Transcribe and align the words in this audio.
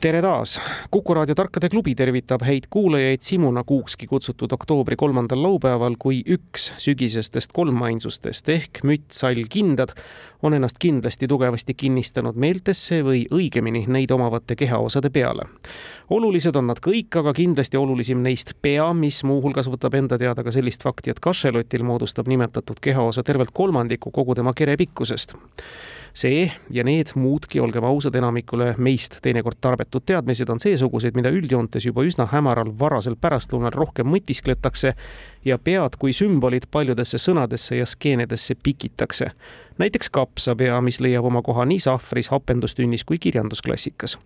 tere 0.00 0.22
taas! 0.22 0.60
kuku 0.90 1.14
raadio 1.14 1.34
Tarkade 1.34 1.68
klubi 1.68 1.92
tervitab 1.94 2.40
häid 2.42 2.70
kuulajaid 2.70 3.20
Simuna 3.22 3.64
Kuukski 3.64 4.06
kutsutud 4.06 4.52
oktoobri 4.52 4.96
kolmandal 4.96 5.42
laupäeval, 5.42 5.98
kui 5.98 6.22
üks 6.26 6.70
sügisestest 6.80 7.52
kolmainsustest 7.52 8.48
ehk 8.48 8.80
mütt, 8.88 9.10
sall, 9.12 9.44
kindad 9.52 9.92
on 10.42 10.56
ennast 10.56 10.80
kindlasti 10.80 11.28
tugevasti 11.28 11.74
kinnistanud 11.74 12.40
meeltesse 12.40 13.02
või 13.04 13.26
õigemini 13.28 13.84
neid 13.92 14.10
omavate 14.16 14.56
kehaosade 14.56 15.10
peale. 15.10 15.44
olulised 16.10 16.56
on 16.56 16.72
nad 16.72 16.80
kõik, 16.80 17.20
aga 17.20 17.36
kindlasti 17.36 17.76
olulisim 17.76 18.22
neist 18.24 18.56
pea, 18.62 18.92
mis 18.94 19.20
muuhulgas 19.24 19.68
võtab 19.68 20.00
enda 20.00 20.18
teada 20.18 20.44
ka 20.44 20.52
sellist 20.52 20.82
fakti, 20.82 21.10
et 21.10 21.20
kašelotil 21.20 21.84
moodustab 21.84 22.28
nimetatud 22.28 22.80
kehaosa 22.80 23.22
tervelt 23.22 23.52
kolmandiku 23.52 24.10
kogu 24.10 24.34
tema 24.34 24.56
kere 24.56 24.80
pikkusest 24.80 25.36
see 26.14 26.48
ja 26.70 26.84
need 26.86 27.14
muudki, 27.14 27.60
olgem 27.60 27.84
ausad, 27.86 28.16
enamikule 28.16 28.74
meist 28.78 29.20
teinekord 29.22 29.60
tarbetud 29.60 30.04
teadmised 30.06 30.50
on 30.50 30.60
seesugused, 30.62 31.16
mida 31.16 31.32
üldjoontes 31.34 31.86
juba 31.86 32.04
üsna 32.06 32.28
hämaral 32.30 32.72
varasel 32.78 33.16
pärastlõunal 33.20 33.74
rohkem 33.76 34.08
mõtiskletakse 34.10 34.94
ja 35.44 35.58
pead 35.58 35.96
kui 35.98 36.12
sümbolid 36.12 36.68
paljudesse 36.70 37.18
sõnadesse 37.18 37.76
ja 37.80 37.86
skeenedesse 37.86 38.54
pikitakse 38.62 39.30
näiteks 39.80 40.10
kapsapea, 40.10 40.80
mis 40.84 41.00
leiab 41.00 41.24
oma 41.24 41.42
koha 41.42 41.64
nii 41.68 41.80
sahvris, 41.80 42.28
hapendustünnis 42.34 43.04
kui 43.08 43.18
kirjandusklassikas. 43.18 44.18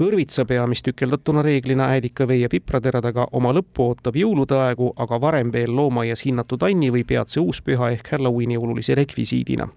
kõrvitsapea, 0.00 0.66
mis 0.66 0.82
tükeldatuna 0.82 1.42
reeglina 1.42 1.88
äädikavee 1.94 2.36
ja 2.42 2.48
pipratera 2.52 3.00
taga 3.00 3.26
oma 3.32 3.52
lõppu 3.56 3.86
ootab 3.88 4.16
jõulude 4.16 4.58
aegu, 4.60 4.92
aga 4.96 5.20
varem 5.20 5.52
veel 5.52 5.76
loomaaias 5.76 6.24
hinnatud 6.26 6.62
Anni 6.68 6.90
või 6.92 7.04
peatse 7.04 7.40
uuspüha 7.40 7.90
ehk 7.96 8.12
Halloweeni 8.12 8.58
olulise 8.58 8.94
rekvisiidina. 8.94 9.68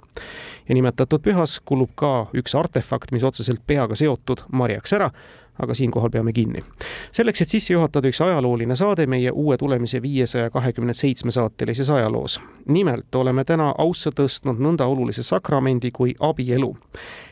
ja 0.69 0.75
nimetatud 0.75 1.21
pühas 1.21 1.59
kulub 1.65 1.95
ka 1.95 2.27
üks 2.33 2.55
artefakt, 2.55 3.11
mis 3.11 3.23
otseselt 3.23 3.61
peaga 3.67 3.95
seotud, 3.95 4.43
marjaks 4.51 4.93
ära 4.93 5.11
aga 5.59 5.73
siinkohal 5.73 6.09
peame 6.09 6.33
kinni. 6.33 6.63
selleks, 7.11 7.41
et 7.41 7.49
sisse 7.49 7.73
juhatada 7.73 8.07
üks 8.07 8.21
ajalooline 8.21 8.75
saade 8.75 9.05
meie 9.07 9.31
uue 9.31 9.57
tulemise 9.57 10.01
viiesaja 10.01 10.49
kahekümne 10.49 10.93
seitsme 10.93 11.31
saatelises 11.31 11.89
ajaloos. 11.89 12.39
nimelt 12.67 13.15
oleme 13.15 13.43
täna 13.43 13.73
ausse 13.77 14.09
tõstnud 14.09 14.59
nõnda 14.59 14.85
olulise 14.85 15.23
sakramendi 15.23 15.91
kui 15.91 16.15
abielu. 16.19 16.77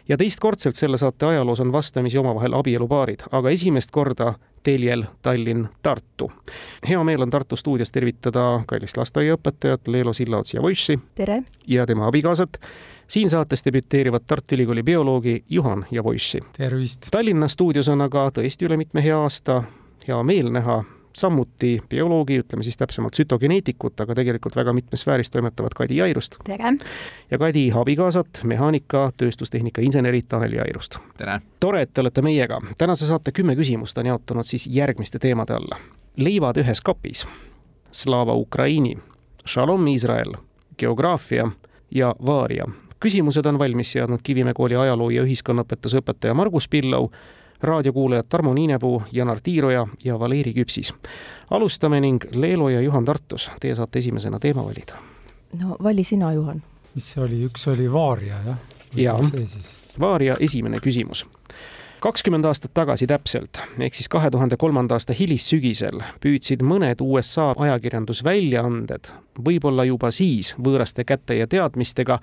ja 0.09 0.17
teistkordselt 0.17 0.75
selle 0.75 0.97
saate 0.97 1.25
ajaloos 1.25 1.59
on 1.59 1.71
vastamisi 1.71 2.17
omavahel 2.17 2.53
abielupaarid, 2.53 3.27
aga 3.31 3.49
esimest 3.49 3.91
korda 3.91 4.33
teljel 4.63 5.03
Tallinn-Tartu. 5.21 6.31
hea 6.89 7.03
meel 7.03 7.21
on 7.21 7.29
Tartu 7.29 7.55
stuudios 7.55 7.91
tervitada 7.91 8.63
kallist 8.67 8.97
lasteaiaõpetajat 8.97 9.87
Leelo 9.87 10.13
Sillaots-Javoissi. 10.13 10.99
tere! 11.15 11.43
ja 11.67 11.85
tema 11.85 12.07
abikaasat 12.07 12.57
siin 13.07 13.29
saates 13.29 13.65
debüteerivad 13.65 14.23
Tartu 14.27 14.55
Ülikooli 14.55 14.83
bioloogi 14.83 15.43
Juhan 15.49 15.85
Javoissi. 15.91 16.39
tervist! 16.57 17.07
Tallinna 17.11 17.47
stuudios 17.47 17.89
on 17.89 18.01
aga 18.01 18.29
tõesti 18.37 18.65
üle 18.65 18.77
mitme 18.77 19.03
hea 19.03 19.17
aasta 19.17 19.63
hea 20.07 20.23
meel 20.23 20.51
näha 20.51 20.83
samuti 21.17 21.79
bioloogi, 21.89 22.39
ütleme 22.39 22.63
siis 22.63 22.77
täpsemalt 22.77 23.13
sütogeneetikut, 23.13 23.99
aga 24.01 24.15
tegelikult 24.15 24.55
väga 24.55 24.73
mitmes 24.73 25.03
sfääris 25.05 25.29
toimetavat 25.29 25.73
Kadi 25.73 25.97
Jairust. 25.97 26.37
tere! 26.43 26.73
ja 27.31 27.37
Kadi 27.37 27.71
abikaasat, 27.75 28.43
mehaanika, 28.43 29.11
tööstustehnika 29.17 29.81
insenerit 29.81 30.27
Tanel 30.29 30.53
Jairust. 30.53 30.99
tere! 31.17 31.39
tore, 31.59 31.81
et 31.81 31.93
te 31.93 32.01
olete 32.01 32.21
meiega. 32.21 32.61
tänase 32.77 33.07
saate 33.07 33.31
kümme 33.31 33.55
küsimust 33.55 33.97
on 33.97 34.05
jaotunud 34.05 34.45
siis 34.45 34.67
järgmiste 34.67 35.19
teemade 35.19 35.53
alla. 35.53 35.77
leivad 36.15 36.57
ühes 36.57 36.81
kapis, 36.81 37.27
Slava 37.91 38.33
Ukraini, 38.33 38.97
Shalom 39.47 39.87
Iisrael, 39.87 40.37
geograafia 40.77 41.51
ja 41.91 42.15
vaaria 42.25 42.65
küsimused 43.01 43.45
on 43.45 43.59
valmis 43.59 43.91
seadnud 43.91 44.19
Kivimäe 44.23 44.53
kooli 44.53 44.75
ajaloo 44.77 45.09
ja 45.09 45.23
ühiskonnaõpetuse 45.25 46.01
õpetaja 46.01 46.35
Margus 46.37 46.67
Pillau, 46.69 47.09
raadiokuulajad 47.61 48.25
Tarmo 48.29 48.53
Niinepuu, 48.53 49.03
Janar 49.11 49.39
Tiiroja 49.43 49.87
ja 50.03 50.19
Valeri 50.19 50.53
Küpsis. 50.53 50.93
alustame 51.49 52.01
ning 52.01 52.23
Leelo 52.33 52.69
ja 52.69 52.81
Juhan 52.81 53.05
Tartus, 53.05 53.51
teie 53.59 53.75
saate 53.75 53.99
esimesena 53.99 54.39
teema 54.39 54.63
valida. 54.65 54.93
no 55.61 55.77
vali 55.83 56.03
sina, 56.03 56.33
Juhan. 56.33 56.63
mis 56.95 57.13
see 57.13 57.23
oli, 57.23 57.45
üks 57.45 57.67
oli 57.71 57.91
Vaaria, 57.91 58.35
jah? 58.45 58.57
jaa, 58.95 59.19
Vaaria 59.99 60.35
esimene 60.39 60.77
küsimus 60.79 61.25
kakskümmend 62.01 62.45
aastat 62.49 62.73
tagasi 62.73 63.05
täpselt, 63.07 63.59
ehk 63.79 63.93
siis 63.95 64.09
kahe 64.09 64.31
tuhande 64.33 64.57
kolmanda 64.57 64.97
aasta 64.97 65.13
hilissügisel 65.13 66.01
püüdsid 66.23 66.63
mõned 66.65 67.03
USA 67.05 67.51
ajakirjandusväljaanded, 67.53 69.11
võib-olla 69.37 69.85
juba 69.85 70.09
siis 70.11 70.55
võõraste 70.57 71.05
käte 71.05 71.37
ja 71.37 71.47
teadmistega, 71.47 72.17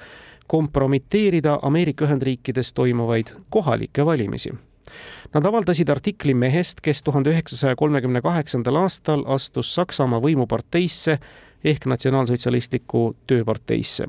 kompromiteerida 0.51 1.59
Ameerika 1.63 2.09
Ühendriikides 2.09 2.73
toimuvaid 2.75 3.35
kohalikke 3.55 4.07
valimisi. 4.07 4.55
Nad 5.35 5.45
avaldasid 5.45 5.89
artikli 5.89 6.35
mehest, 6.35 6.81
kes 6.81 7.03
tuhande 7.03 7.31
üheksasaja 7.31 7.77
kolmekümne 7.77 8.23
kaheksandal 8.23 8.77
aastal 8.85 9.25
astus 9.27 9.75
Saksamaa 9.75 10.21
võimuparteisse 10.25 11.19
ehk 11.65 11.87
Natsionaalsotsialistlikku 11.87 13.17
Tööparteisse. 13.27 14.07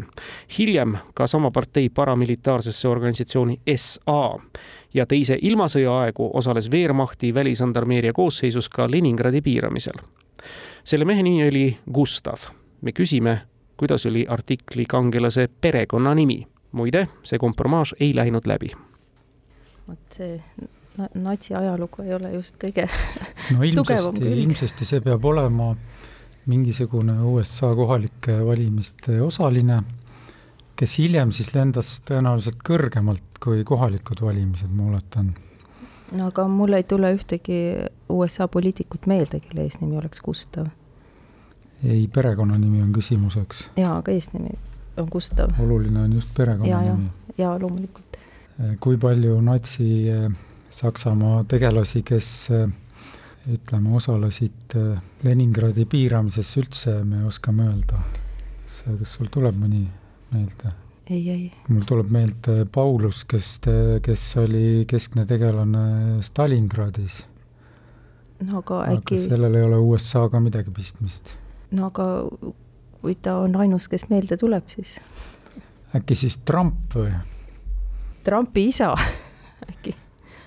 hiljem 0.60 0.98
ka 1.14 1.28
sama 1.28 1.52
partei 1.52 1.90
paramilitaarsesse 1.90 2.88
organisatsiooni 2.88 3.60
SA 3.76 4.40
ja 4.94 5.06
teise 5.06 5.38
ilmasõja 5.42 6.00
aegu 6.00 6.32
osales 6.34 6.72
Wehrmachti 6.72 7.34
välisandarmeeria 7.34 8.14
koosseisus 8.14 8.70
ka 8.70 8.92
Leningradi 8.92 9.42
piiramisel. 9.42 10.00
selle 10.84 11.06
mehe 11.06 11.24
nimi 11.24 11.48
oli 11.48 11.78
Gustav. 11.94 12.38
me 12.82 12.92
küsime, 12.92 13.42
kuidas 13.78 14.06
oli 14.06 14.26
artikli 14.30 14.86
kangelase 14.86 15.50
perekonnanimi. 15.62 16.48
muide, 16.72 17.08
see 17.24 17.40
kompromaaž 17.40 17.94
ei 18.00 18.16
läinud 18.16 18.46
läbi. 18.46 18.89
Vot 19.90 20.18
see 20.18 20.38
natsi 21.00 21.56
ajalugu 21.56 22.04
ei 22.04 22.14
ole 22.16 22.34
just 22.34 22.58
kõige 22.62 22.88
no 23.56 23.64
ilmsesti, 23.70 24.32
ilmsesti 24.44 24.88
see 24.88 25.04
peab 25.06 25.26
olema 25.26 25.72
mingisugune 26.50 27.20
USA 27.30 27.70
kohalike 27.78 28.40
valimiste 28.46 29.20
osaline, 29.22 29.84
kes 30.80 30.98
hiljem 31.02 31.34
siis 31.36 31.54
lendas 31.54 32.00
tõenäoliselt 32.08 32.64
kõrgemalt 32.66 33.40
kui 33.44 33.62
kohalikud 33.68 34.24
valimised, 34.26 34.72
ma 34.74 34.90
oletan. 34.90 35.34
no 36.18 36.32
aga 36.32 36.48
mul 36.50 36.80
ei 36.80 36.88
tule 36.90 37.14
ühtegi 37.16 37.62
USA 38.10 38.48
poliitikut 38.48 39.08
meelde, 39.08 39.44
kelle 39.46 39.68
eesnimi 39.68 40.00
oleks 40.02 40.26
Gustav 40.26 40.72
ei, 41.84 42.08
perekonnanimi 42.14 42.82
on 42.82 42.92
küsimuseks. 42.94 43.70
jaa, 43.78 43.98
aga 43.98 44.12
eesnimi 44.12 44.58
on 44.98 45.08
Gustav. 45.12 45.50
oluline 45.60 46.00
on 46.00 46.14
just 46.14 46.30
perekonnanimi. 46.38 47.10
jaa, 47.38 47.60
loomulikult. 47.60 48.09
Eh, 48.60 48.76
kui 48.84 48.98
palju 49.00 49.38
natsi 49.40 49.88
eh, 50.12 50.28
Saksamaa 50.70 51.46
tegelasi, 51.50 52.02
kes 52.04 52.28
eh, 52.52 52.66
ütleme, 53.50 53.94
osalesid 53.96 54.76
Leningradi 55.24 55.86
piiramises 55.90 56.52
üldse, 56.60 56.98
me 57.08 57.24
oskame 57.28 57.70
öelda. 57.70 58.02
kas 59.00 59.16
sul 59.16 59.32
tuleb 59.32 59.56
mõni 59.60 59.86
meelde? 60.34 60.74
ei, 61.10 61.24
ei. 61.32 61.46
mul 61.70 61.88
tuleb 61.88 62.12
meelde 62.14 62.66
Paulus, 62.70 63.24
kes, 63.26 63.58
kes 64.06 64.26
oli 64.38 64.86
keskne 64.88 65.26
tegelane 65.26 66.20
Stalingradis. 66.22 67.24
no 68.44 68.60
aga 68.60 68.84
äkki 68.92 69.18
aga 69.18 69.24
sellel 69.24 69.58
ei 69.58 69.66
ole 69.66 69.80
USA-ga 69.88 70.40
midagi 70.44 70.72
pistmist 70.76 71.34
no 71.72 71.90
aga 71.90 72.06
kui 73.02 73.16
ta 73.16 73.40
on 73.42 73.56
ainus, 73.56 73.88
kes 73.88 74.06
meelde 74.12 74.38
tuleb, 74.38 74.68
siis. 74.70 75.00
äkki 75.96 76.16
siis 76.20 76.38
Trump 76.46 76.94
või? 76.94 77.16
Trumpi 78.30 78.68
isa 78.70 78.94
äkki, 79.72 79.96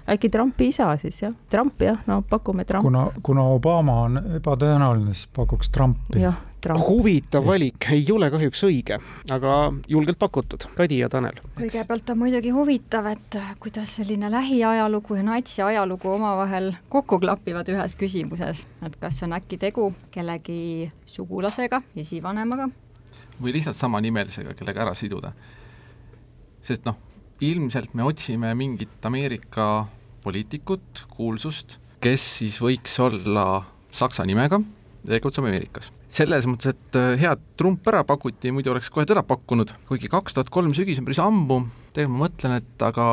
äkki 0.08 0.28
Trumpi 0.30 0.68
isa 0.70 0.92
siis 0.96 1.22
jah, 1.22 1.34
Trump 1.50 1.82
jah, 1.82 1.98
no 2.06 2.22
pakume 2.22 2.64
Trump. 2.64 2.84
kuna, 2.86 3.08
kuna 3.22 3.42
Obama 3.42 3.96
on 4.06 4.20
ebatõenäoline, 4.38 5.14
siis 5.14 5.26
pakuks 5.34 5.70
Trumpi. 5.74 6.20
jah, 6.22 6.38
huvitav 6.78 7.46
valik, 7.46 7.88
ei 7.90 8.04
ole 8.14 8.28
kahjuks 8.30 8.62
õige, 8.68 9.00
aga 9.34 9.56
julgelt 9.90 10.18
pakutud. 10.22 10.68
Kadi 10.78 11.00
ja 11.00 11.08
Tanel. 11.10 11.42
kõigepealt 11.58 12.14
on 12.14 12.20
muidugi 12.22 12.54
huvitav, 12.54 13.08
et 13.10 13.38
kuidas 13.58 13.96
selline 13.98 14.30
lähiajalugu 14.30 15.18
ja 15.18 15.26
natsi 15.26 15.62
ajalugu 15.62 16.14
omavahel 16.14 16.72
kokku 16.88 17.18
klapivad 17.18 17.68
ühes 17.74 17.98
küsimuses, 17.98 18.66
et 18.86 18.98
kas 19.02 19.22
on 19.26 19.34
äkki 19.34 19.58
tegu 19.58 19.90
kellegi 20.14 20.92
sugulasega, 21.06 21.82
esivanemaga. 21.96 22.70
või 23.42 23.58
lihtsalt 23.58 23.76
samanimelisega, 23.76 24.54
kellega 24.54 24.86
ära 24.86 24.94
siduda. 24.94 25.32
sest 26.62 26.86
noh, 26.86 26.94
ilmselt 27.42 27.94
me 27.98 28.06
otsime 28.06 28.52
mingit 28.58 29.04
Ameerika 29.08 29.86
poliitikut, 30.22 31.04
kuulsust, 31.10 31.78
kes 32.02 32.22
siis 32.38 32.58
võiks 32.62 32.94
olla 33.02 33.64
saksa 33.94 34.26
nimega, 34.28 34.60
tegutseb 35.06 35.46
Ameerikas. 35.46 35.90
selles 36.12 36.44
mõttes, 36.46 36.74
et 36.74 36.98
äh, 36.98 37.14
head 37.20 37.40
trump 37.56 37.86
ära 37.88 38.02
pakuti, 38.04 38.52
muidu 38.52 38.74
oleks 38.74 38.90
kohe 38.92 39.06
teda 39.08 39.22
pakkunud, 39.24 39.72
kuigi 39.88 40.10
kaks 40.12 40.36
tuhat 40.36 40.50
kolm 40.52 40.74
sügis 40.76 41.00
on 41.00 41.08
päris 41.08 41.22
ammu, 41.22 41.62
tegelikult 41.96 42.18
ma 42.18 42.26
mõtlen, 42.26 42.58
et 42.60 42.84
aga 42.84 43.06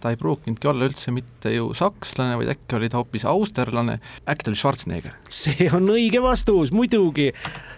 ta 0.00 0.12
ei 0.12 0.18
pruukinudki 0.20 0.68
olla 0.70 0.88
üldse 0.88 1.12
mitte 1.14 1.52
ju 1.54 1.70
sakslane, 1.76 2.38
vaid 2.40 2.52
äkki 2.54 2.76
oli 2.78 2.88
ta 2.90 3.00
hoopis 3.00 3.26
austerlane, 3.28 3.98
äkki 4.28 4.46
ta 4.46 4.52
oli 4.52 4.60
Schwarzenegger. 4.60 5.16
see 5.28 5.68
on 5.76 5.88
õige 5.92 6.22
vastus, 6.24 6.72
muidugi. 6.72 7.30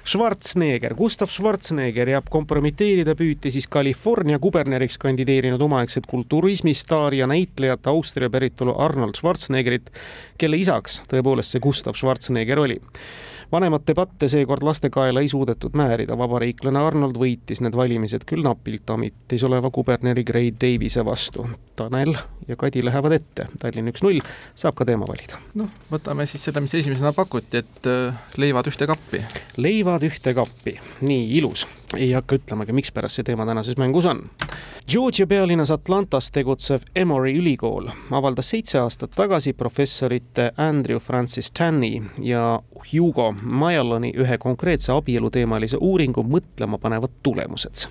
Schwarzenegger, 0.02 0.96
Gustav 0.98 1.30
Schwarzenegger 1.30 2.08
ja 2.10 2.22
kompromiteerida 2.26 3.14
püüti 3.18 3.52
siis 3.54 3.68
California 3.70 4.40
kuberneriks 4.42 4.98
kandideerinud 5.02 5.62
omaaegset 5.62 6.08
kulturismistaari 6.10 7.22
ja 7.22 7.28
näitlejat 7.30 7.86
Austria 7.86 8.30
päritolu 8.30 8.74
Arnold 8.82 9.18
Schwarzeneggerit, 9.18 9.92
kelle 10.38 10.58
isaks 10.58 11.02
tõepoolest 11.10 11.54
see 11.54 11.62
Gustav 11.62 11.98
Schwarzenegger 11.98 12.64
oli 12.64 12.80
vanemat 13.52 13.86
debatte 13.86 14.28
seekord 14.28 14.64
laste 14.64 14.90
kaela 14.90 15.20
ei 15.20 15.28
suudetud 15.28 15.76
määrida, 15.76 16.16
vabariiklane 16.18 16.80
Arnold 16.80 17.18
võitis 17.20 17.60
need 17.64 17.76
valimised 17.76 18.24
küll 18.28 18.44
napilt 18.46 18.90
ametis 18.90 19.44
oleva 19.48 19.70
kuberneri 19.70 20.24
Gray 20.24 20.52
Davise 20.60 21.04
vastu. 21.04 21.46
Tanel 21.76 22.14
ja 22.48 22.56
Kadi 22.56 22.84
lähevad 22.84 23.16
ette, 23.18 23.48
Tallinn 23.60 23.92
üks-null, 23.92 24.22
saab 24.58 24.76
ka 24.78 24.86
teema 24.88 25.08
valida. 25.08 25.40
noh, 25.58 25.70
võtame 25.92 26.26
siis 26.30 26.44
selle, 26.48 26.64
mis 26.64 26.74
esimesena 26.80 27.12
pakuti, 27.16 27.62
et 27.62 27.90
äh, 27.90 28.24
leivad 28.40 28.68
ühte 28.72 28.88
kappi. 28.88 29.22
leivad 29.56 30.08
ühte 30.08 30.34
kappi, 30.36 30.78
nii 31.04 31.28
ilus, 31.38 31.66
ei 31.96 32.12
hakka 32.12 32.36
ütlemagi, 32.40 32.72
mikspärast 32.72 33.18
see 33.20 33.26
teema 33.26 33.46
tänases 33.46 33.76
mängus 33.80 34.06
on. 34.06 34.22
Georgia 34.88 35.26
pealinnas 35.26 35.70
Atlantas 35.70 36.30
tegutsev 36.34 36.86
Emory 36.96 37.36
ülikool 37.38 37.88
avaldas 38.10 38.50
seitse 38.50 38.78
aastat 38.80 39.14
tagasi 39.16 39.52
professorite 39.52 40.50
Andrew 40.56 40.98
Francis 40.98 41.50
Tanni 41.50 42.02
ja 42.20 42.60
Hugo 42.92 43.34
Majallani 43.52 44.12
ühe 44.16 44.38
konkreetse 44.38 44.92
abieluteemalise 44.92 45.78
uuringu 45.80 46.24
mõtlemapanevad 46.26 47.20
tulemused 47.22 47.86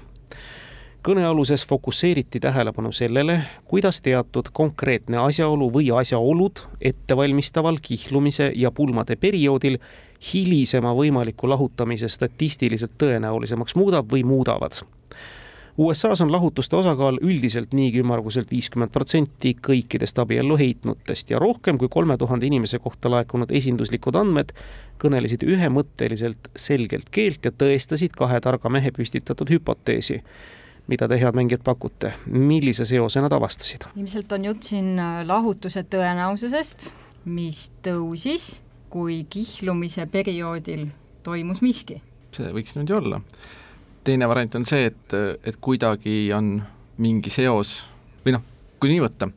kõnealuses 1.02 1.64
fokusseeriti 1.66 2.40
tähelepanu 2.40 2.92
sellele, 2.94 3.40
kuidas 3.66 4.02
teatud 4.06 4.52
konkreetne 4.54 5.18
asjaolu 5.18 5.72
või 5.74 5.90
asjaolud 5.98 6.62
ettevalmistaval 6.78 7.80
kihlumise 7.82 8.52
ja 8.56 8.72
pulmade 8.72 9.16
perioodil 9.16 9.80
hilisema 10.34 10.94
võimaliku 10.98 11.50
lahutamise 11.50 12.10
statistiliselt 12.10 12.98
tõenäolisemaks 13.02 13.76
muudab 13.76 14.12
või 14.12 14.24
muudavad. 14.28 14.82
USA-s 15.78 16.22
on 16.22 16.32
lahutuste 16.32 16.76
osakaal 16.76 17.18
üldiselt 17.22 17.72
niigi 17.74 18.02
ümmarguselt 18.04 18.52
viiskümmend 18.52 18.92
protsenti 18.92 19.54
kõikidest 19.68 20.20
abiellu 20.20 20.58
heitnutest 20.60 21.32
ja 21.32 21.40
rohkem 21.40 21.78
kui 21.80 21.90
kolme 21.90 22.18
tuhande 22.20 22.46
inimese 22.46 22.80
kohta 22.80 23.10
laekunud 23.10 23.52
esinduslikud 23.56 24.16
andmed 24.20 24.52
kõnelesid 25.02 25.46
ühemõtteliselt 25.48 26.52
selgelt 26.56 27.10
keelt 27.12 27.48
ja 27.48 27.52
tõestasid 27.56 28.14
kahe 28.18 28.42
targa 28.44 28.70
mehe 28.70 28.92
püstitatud 28.92 29.50
hüpoteesi. 29.50 30.20
Mida 30.92 31.08
te, 31.08 31.16
head 31.22 31.38
mängijad, 31.38 31.62
pakute, 31.64 32.12
millise 32.28 32.86
seose 32.86 33.22
nad 33.24 33.34
avastasid? 33.34 33.88
ilmselt 33.96 34.32
on 34.36 34.50
jutt 34.50 34.68
siin 34.68 35.00
äh, 35.00 35.22
lahutuse 35.26 35.86
tõenäosusest, 35.88 36.90
mis 37.26 37.70
tõusis, 37.86 38.58
kui 38.92 39.24
kihlumise 39.32 40.06
perioodil 40.12 40.88
toimus 41.24 41.62
miski. 41.64 42.02
see 42.36 42.54
võiks 42.56 42.76
niimoodi 42.76 42.96
olla 43.00 43.22
teine 44.04 44.28
variant 44.28 44.56
on 44.56 44.66
see, 44.66 44.90
et, 44.90 45.16
et 45.46 45.58
kuidagi 45.62 46.32
on 46.36 46.56
mingi 47.02 47.34
seos 47.34 47.76
või 48.26 48.36
noh, 48.36 48.44
kui 48.82 48.92
nii 48.92 49.02
võtta, 49.04 49.30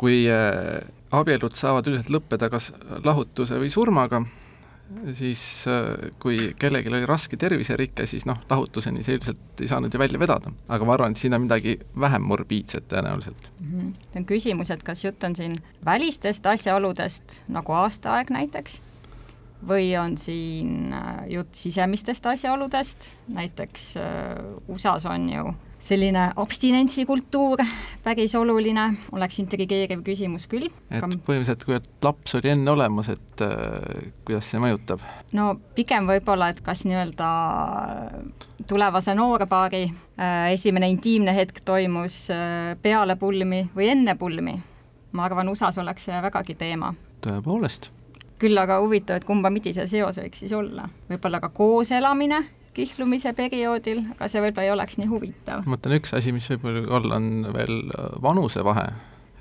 kui 0.00 0.22
äh, 0.30 0.80
abielud 1.12 1.56
saavad 1.56 1.88
üldiselt 1.88 2.12
lõppeda 2.12 2.48
kas 2.52 2.70
lahutuse 3.04 3.58
või 3.60 3.70
surmaga, 3.72 4.22
siis 5.18 5.64
äh, 5.70 6.10
kui 6.22 6.52
kellelgi 6.58 6.90
oli 6.92 7.06
raske 7.08 7.36
terviserike, 7.40 8.06
siis 8.10 8.26
noh, 8.28 8.38
lahutuseni 8.50 9.04
see 9.04 9.16
üldiselt 9.18 9.62
ei 9.62 9.70
saanud 9.70 9.94
ju 9.94 10.00
välja 10.00 10.20
vedada. 10.20 10.52
aga 10.68 10.88
ma 10.88 10.96
arvan, 10.96 11.16
et 11.16 11.22
siin 11.22 11.34
on 11.34 11.44
midagi 11.46 11.78
vähem 12.00 12.22
morbiidset 12.28 12.88
tõenäoliselt 12.92 13.50
mm. 13.58 13.72
-hmm. 13.72 13.92
see 14.12 14.22
on 14.22 14.26
küsimus, 14.28 14.70
et 14.70 14.82
kas 14.82 15.04
jutt 15.04 15.24
on 15.24 15.36
siin 15.36 15.56
välistest 15.84 16.46
asjaoludest, 16.46 17.42
nagu 17.48 17.72
aastaaeg 17.72 18.30
näiteks 18.30 18.80
või 19.68 19.92
on 19.98 20.16
siin 20.18 20.92
äh, 20.92 21.28
jutt 21.30 21.54
sisemistest 21.54 22.26
asjaoludest, 22.26 23.16
näiteks 23.28 23.96
äh, 23.96 24.38
USA-s 24.68 25.06
on 25.06 25.28
ju 25.30 25.54
selline 25.82 26.28
abstinentsikultuur 26.36 27.62
päris 28.04 28.34
oluline, 28.38 28.84
oleks 29.12 29.38
intrigeeriv 29.42 30.02
küsimus 30.06 30.46
küll. 30.50 30.68
et 30.90 31.02
põhimõtteliselt, 31.02 31.64
kui 31.66 31.78
laps 32.04 32.36
oli 32.38 32.52
enne 32.52 32.70
olemas, 32.70 33.10
et 33.12 33.42
äh, 33.42 34.12
kuidas 34.26 34.50
see 34.52 34.62
mõjutab? 34.62 35.02
no 35.34 35.52
pigem 35.76 36.06
võib-olla, 36.10 36.52
et 36.52 36.62
kas 36.64 36.84
nii-öelda 36.86 37.30
tulevase 38.70 39.16
noorpaari 39.18 39.84
äh, 39.88 40.52
esimene 40.54 40.90
intiimne 40.92 41.34
hetk 41.34 41.64
toimus 41.66 42.24
äh, 42.30 42.76
peale 42.82 43.18
pulmi 43.18 43.64
või 43.74 43.90
enne 43.96 44.14
pulmi. 44.18 44.60
ma 45.12 45.26
arvan, 45.26 45.50
USA-s 45.50 45.82
oleks 45.82 46.06
see 46.08 46.22
vägagi 46.22 46.58
teema. 46.58 46.94
tõepoolest 47.26 47.90
küll 48.42 48.58
aga 48.58 48.80
huvitav, 48.82 49.20
et 49.20 49.26
kumba 49.26 49.50
pidi 49.54 49.70
see 49.74 49.86
seos 49.86 50.16
võiks 50.18 50.40
siis 50.42 50.54
olla, 50.54 50.88
võib-olla 51.10 51.38
ka 51.42 51.52
koos 51.54 51.90
elamine 51.94 52.42
kihlumise 52.76 53.32
perioodil, 53.36 54.02
aga 54.14 54.28
see 54.30 54.42
võib-olla 54.42 54.66
ei 54.68 54.74
oleks 54.74 54.98
nii 55.00 55.08
huvitav. 55.10 55.64
ma 55.66 55.76
mõtlen, 55.76 55.98
üks 56.00 56.14
asi, 56.16 56.34
mis 56.34 56.48
võib-olla 56.52 56.84
olla, 56.98 57.18
on 57.20 57.48
veel 57.54 57.74
äh, 57.92 58.12
vanusevahe. 58.24 58.86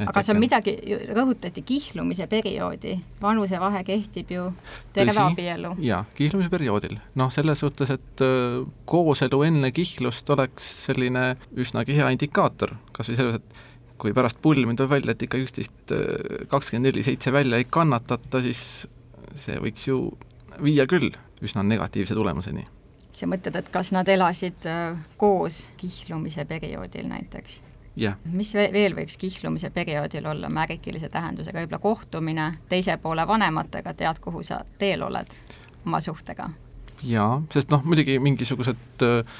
aga 0.01 0.23
see 0.25 0.33
on 0.33 0.41
midagi, 0.41 0.75
rõhutati 1.13 1.63
kihlumise 1.67 2.27
perioodi, 2.31 2.97
vanusevahe 3.21 3.83
kehtib 3.87 4.33
ju 4.35 4.45
terve 4.95 5.17
abielu. 5.23 5.73
jaa, 5.85 6.03
kihlumise 6.17 6.51
perioodil. 6.53 6.97
noh, 7.15 7.33
selles 7.33 7.63
suhtes, 7.63 7.93
et 7.95 8.25
äh, 8.25 8.61
kooselu 8.85 9.43
enne 9.47 9.71
kihlust 9.75 10.29
oleks 10.35 10.71
selline 10.87 11.35
üsnagi 11.55 11.99
hea 11.99 12.11
indikaator, 12.15 12.75
kas 12.95 13.11
või 13.11 13.21
selles, 13.21 13.41
et 13.41 13.67
kui 14.01 14.15
pärast 14.17 14.41
pulmi 14.41 14.73
tuleb 14.73 14.95
välja, 14.95 15.13
et 15.13 15.27
ikka 15.27 15.39
üksteist 15.39 15.95
äh, 15.95 16.45
kakskümmend 16.51 16.89
neli 16.89 17.05
seitse 17.05 17.31
välja 17.33 17.61
ei 17.61 17.69
kannatata, 17.69 18.41
siis 18.43 18.87
see 19.39 19.59
võiks 19.61 19.87
ju 19.87 20.03
viia 20.59 20.87
küll 20.89 21.13
üsna 21.41 21.63
negatiivse 21.65 22.17
tulemuseni. 22.17 22.65
Sa 23.21 23.29
mõtled, 23.29 23.57
et 23.59 23.69
kas 23.73 23.91
nad 23.95 24.09
elasid 24.09 24.65
äh, 24.69 24.97
koos 25.21 25.67
kihlumise 25.81 26.45
perioodil 26.49 27.07
näiteks? 27.11 27.61
jah. 27.99 28.17
mis 28.25 28.53
veel 28.55 28.95
võiks 28.95 29.17
kihlumise 29.19 29.69
perioodil 29.75 30.27
olla 30.31 30.49
märgilise 30.53 31.09
tähendusega, 31.11 31.59
võib-olla 31.59 31.81
kohtumine 31.83 32.49
teise 32.71 32.95
poole 33.01 33.25
vanematega, 33.27 33.93
tead, 33.93 34.21
kuhu 34.23 34.43
sa 34.47 34.61
teel 34.79 35.03
oled 35.07 35.39
oma 35.85 35.99
suhtega? 36.03 36.49
jaa, 37.03 37.41
sest 37.53 37.73
noh, 37.73 37.83
muidugi 37.85 38.19
mingisugused 38.23 39.05
äh, 39.07 39.35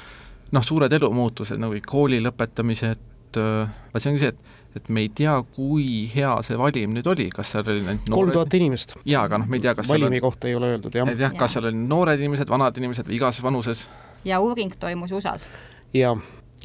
noh, 0.52 0.66
suured 0.66 0.92
elumuutused 0.92 1.60
nagu 1.60 1.80
kooli 1.86 2.20
lõpetamised, 2.22 3.38
vaat 3.38 4.02
see 4.04 4.12
ongi 4.12 4.20
see, 4.20 4.34
et 4.34 4.61
et 4.76 4.88
me 4.88 5.04
ei 5.04 5.08
tea, 5.14 5.34
kui 5.56 5.86
hea 6.14 6.32
see 6.46 6.58
valim 6.58 6.94
nüüd 6.96 7.08
oli, 7.12 7.28
kas 7.34 7.54
seal 7.54 7.66
oli 7.66 7.82
ainult 7.84 8.12
kolm 8.12 8.32
tuhat 8.34 8.54
inimest. 8.58 8.96
jaa, 9.04 9.24
aga 9.28 9.42
noh, 9.42 9.50
me 9.50 9.58
ei 9.60 9.66
tea, 9.66 9.74
kas 9.78 9.88
valimi 9.90 10.20
on... 10.20 10.26
kohta 10.28 10.48
ei 10.48 10.56
ole 10.56 10.72
öeldud, 10.74 10.94
jah. 10.96 11.08
ei 11.08 11.18
tea, 11.18 11.32
kas 11.36 11.56
seal 11.56 11.68
olid 11.68 11.82
noored 11.90 12.20
inimesed, 12.20 12.50
vanad 12.52 12.78
inimesed 12.80 13.08
või 13.08 13.18
igas 13.18 13.42
vanuses. 13.44 13.86
ja 14.24 14.40
uuring 14.40 14.72
toimus 14.80 15.12
USA-s. 15.12 15.50
jaa, 15.96 16.14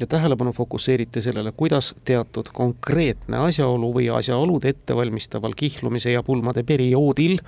ja 0.00 0.06
tähelepanu 0.06 0.52
fokusseeriti 0.56 1.20
sellele, 1.20 1.52
kuidas 1.52 1.92
teatud 2.04 2.48
konkreetne 2.52 3.44
asjaolu 3.48 3.92
või 3.94 4.08
asjaolud 4.14 4.64
ettevalmistaval 4.64 5.56
kihlumise 5.56 6.14
ja 6.14 6.22
pulmade 6.22 6.62
perioodil 6.62 7.38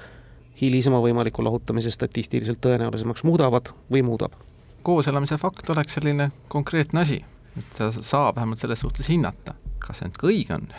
hilisema 0.60 1.00
võimaliku 1.00 1.44
lahutamise 1.44 1.90
statistiliselt 1.90 2.60
tõenäolisemaks 2.60 3.24
muudavad 3.24 3.72
või 3.92 4.04
muudab. 4.04 4.36
kooselamise 4.82 5.36
fakt 5.38 5.70
oleks 5.70 5.94
selline 5.94 6.30
konkreetne 6.48 7.00
asi, 7.00 7.24
et 7.58 7.76
sa 7.76 7.92
saab 7.92 8.36
vähemalt 8.36 8.58
selles 8.58 8.80
suhtes 8.80 9.08
hinnata 9.08 9.54
kas 9.86 10.00
see 10.00 10.08
nüüd 10.08 10.18
ka 10.20 10.30
õige 10.30 10.56
on? 10.56 10.70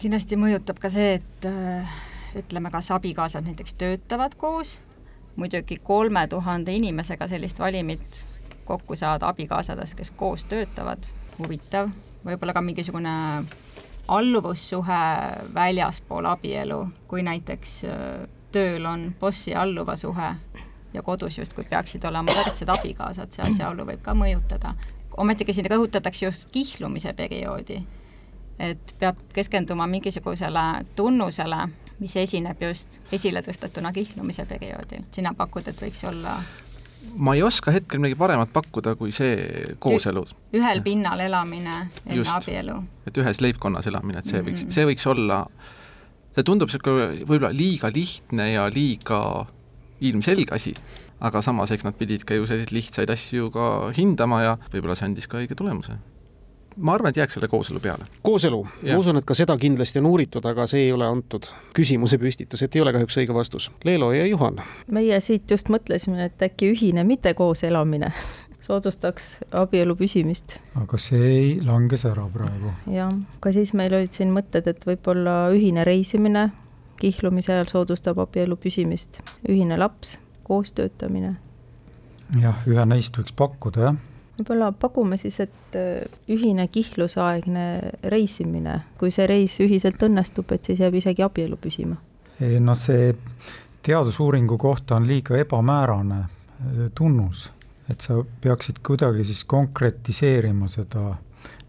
kindlasti 0.00 0.36
mõjutab 0.36 0.80
ka 0.80 0.90
see, 0.92 1.16
et 1.20 1.46
äh, 1.48 1.96
ütleme, 2.36 2.70
kas 2.70 2.90
abikaasad 2.94 3.46
näiteks 3.46 3.76
töötavad 3.80 4.36
koos, 4.38 4.76
muidugi 5.36 5.78
kolme 5.82 6.26
tuhande 6.28 6.74
inimesega 6.76 7.28
sellist 7.28 7.60
valimit 7.60 8.24
kokku 8.66 8.96
saada 8.96 9.28
abikaasadest, 9.28 9.94
kes 9.96 10.10
koos 10.10 10.44
töötavad, 10.44 11.06
huvitav, 11.38 11.90
võib-olla 12.26 12.52
ka 12.56 12.62
mingisugune 12.64 13.14
alluvussuhe 14.08 15.02
väljaspool 15.54 16.28
abielu, 16.30 16.80
kui 17.08 17.24
näiteks 17.26 17.76
äh, 17.88 18.26
tööl 18.52 18.86
on 18.86 19.10
bossi 19.20 19.54
alluva 19.54 19.96
suhe 19.96 20.34
ja 20.94 21.02
kodus 21.02 21.38
justkui 21.38 21.64
peaksid 21.70 22.04
olema 22.04 22.32
võrdsed 22.36 22.70
abikaasad, 22.72 23.32
see 23.32 23.44
asjaolu 23.44 23.84
võib 23.88 24.02
ka 24.02 24.14
mõjutada. 24.14 24.74
ometigi 25.16 25.52
siin 25.52 25.68
rõhutatakse 25.70 26.26
just 26.26 26.50
kihlumise 26.52 27.12
perioodi 27.12 27.80
et 28.58 28.94
peab 29.00 29.18
keskenduma 29.34 29.86
mingisugusele 29.90 30.84
tunnusele, 30.96 31.66
mis 32.00 32.16
esineb 32.16 32.60
just 32.62 33.00
esiletõstetuna 33.12 33.92
kihlumise 33.92 34.46
perioodil. 34.46 35.04
sina 35.10 35.34
pakud, 35.34 35.68
et 35.68 35.82
võiks 35.82 36.04
olla 36.08 36.38
ma 37.14 37.34
ei 37.36 37.42
oska 37.42 37.70
hetkel 37.70 38.00
midagi 38.00 38.18
paremat 38.18 38.52
pakkuda 38.52 38.94
kui 38.98 39.12
see 39.14 39.74
kooselu. 39.78 40.24
ühel 40.56 40.82
pinnal 40.82 41.20
elamine 41.20 41.76
enne 42.06 42.28
abielu. 42.34 42.82
et 43.06 43.18
ühes 43.22 43.40
leibkonnas 43.40 43.86
elamine, 43.86 44.18
et 44.18 44.26
see 44.26 44.40
võiks 44.40 44.64
mm, 44.64 44.68
-hmm. 44.68 44.74
see 44.74 44.86
võiks 44.90 45.06
olla, 45.10 45.44
see 46.34 46.44
tundub 46.44 46.72
niisugune 46.72 47.24
võib-olla 47.24 47.52
liiga 47.54 47.92
lihtne 47.94 48.50
ja 48.52 48.66
liiga 48.72 49.20
ilmselge 50.00 50.52
asi, 50.54 50.74
aga 51.20 51.40
samas, 51.40 51.70
eks 51.70 51.84
nad 51.84 51.96
pidid 51.96 52.24
ka 52.24 52.34
ju 52.34 52.46
selliseid 52.46 52.74
lihtsaid 52.76 53.10
asju 53.10 53.50
ka 53.50 53.92
hindama 53.96 54.42
ja 54.42 54.58
võib-olla 54.72 54.96
see 54.98 55.08
andis 55.08 55.28
ka 55.30 55.40
õige 55.40 55.56
tulemuse 55.56 55.96
ma 56.76 56.94
arvan, 56.94 57.10
et 57.10 57.16
jääks 57.16 57.34
selle 57.34 57.48
kooselu 57.48 57.80
peale. 57.80 58.04
kooselu, 58.22 58.62
ma 58.82 58.96
usun, 58.98 59.16
et 59.16 59.24
ka 59.24 59.34
seda 59.34 59.56
kindlasti 59.60 60.00
on 60.02 60.06
uuritud, 60.10 60.44
aga 60.44 60.66
see 60.70 60.86
ei 60.86 60.92
ole 60.92 61.06
antud 61.08 61.48
küsimuse 61.76 62.18
püstitus, 62.18 62.62
et 62.62 62.76
ei 62.76 62.82
ole 62.82 62.92
kahjuks 62.96 63.20
õige 63.22 63.34
vastus. 63.34 63.70
Leelo 63.84 64.12
ja 64.12 64.26
Juhan. 64.26 64.60
meie 64.90 65.20
siit 65.20 65.50
just 65.50 65.70
mõtlesime, 65.72 66.24
et 66.24 66.42
äkki 66.42 66.72
ühine 66.74 67.04
mitte 67.04 67.34
koos 67.34 67.64
elamine 67.64 68.12
soodustaks 68.66 69.36
abielu 69.52 69.96
püsimist. 69.96 70.58
aga 70.74 70.98
see 70.98 71.24
ei 71.30 71.48
langes 71.70 72.04
ära 72.04 72.28
praegu. 72.32 72.74
jah, 72.92 73.12
aga 73.40 73.52
siis 73.52 73.74
meil 73.74 73.94
olid 73.94 74.12
siin 74.12 74.34
mõtted, 74.34 74.68
et 74.68 74.86
võib-olla 74.86 75.46
ühine 75.54 75.84
reisimine 75.84 76.50
kihlumise 77.00 77.52
ajal 77.52 77.68
soodustab 77.68 78.18
abielu 78.18 78.56
püsimist, 78.56 79.20
ühine 79.48 79.78
laps, 79.78 80.18
koostöötamine. 80.44 81.36
jah, 82.40 82.60
ühe 82.66 82.86
neist 82.88 83.16
võiks 83.16 83.34
pakkuda, 83.36 83.90
jah 83.90 84.04
võib-olla 84.38 84.70
pakume 84.72 85.18
siis, 85.20 85.38
et 85.40 85.76
äh, 85.78 86.04
ühine 86.32 86.68
kihluseaegne 86.72 87.66
reisimine, 88.12 88.80
kui 89.00 89.12
see 89.14 89.26
reis 89.28 89.58
ühiselt 89.64 90.02
õnnestub, 90.02 90.52
et 90.52 90.64
siis 90.68 90.82
jääb 90.84 90.98
isegi 91.00 91.24
abielu 91.26 91.58
püsima? 91.60 91.98
noh, 92.36 92.76
see 92.76 93.14
teadusuuringu 93.86 94.58
kohta 94.60 94.98
on 94.98 95.06
liiga 95.08 95.38
ebamäärane 95.40 96.18
äh, 96.20 96.88
tunnus, 96.94 97.50
et 97.90 98.02
sa 98.04 98.18
peaksid 98.40 98.82
kuidagi 98.84 99.24
siis 99.24 99.44
konkretiseerima 99.48 100.68
seda 100.68 101.14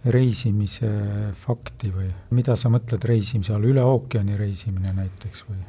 reisimise 0.07 0.89
fakti 1.35 1.91
või 1.91 2.07
mida 2.35 2.55
sa 2.55 2.71
mõtled 2.71 3.03
reisimise 3.07 3.53
all, 3.55 3.67
üle 3.67 3.83
ookeani 3.83 4.37
reisimine 4.39 4.93
näiteks 4.95 5.45
või? 5.49 5.61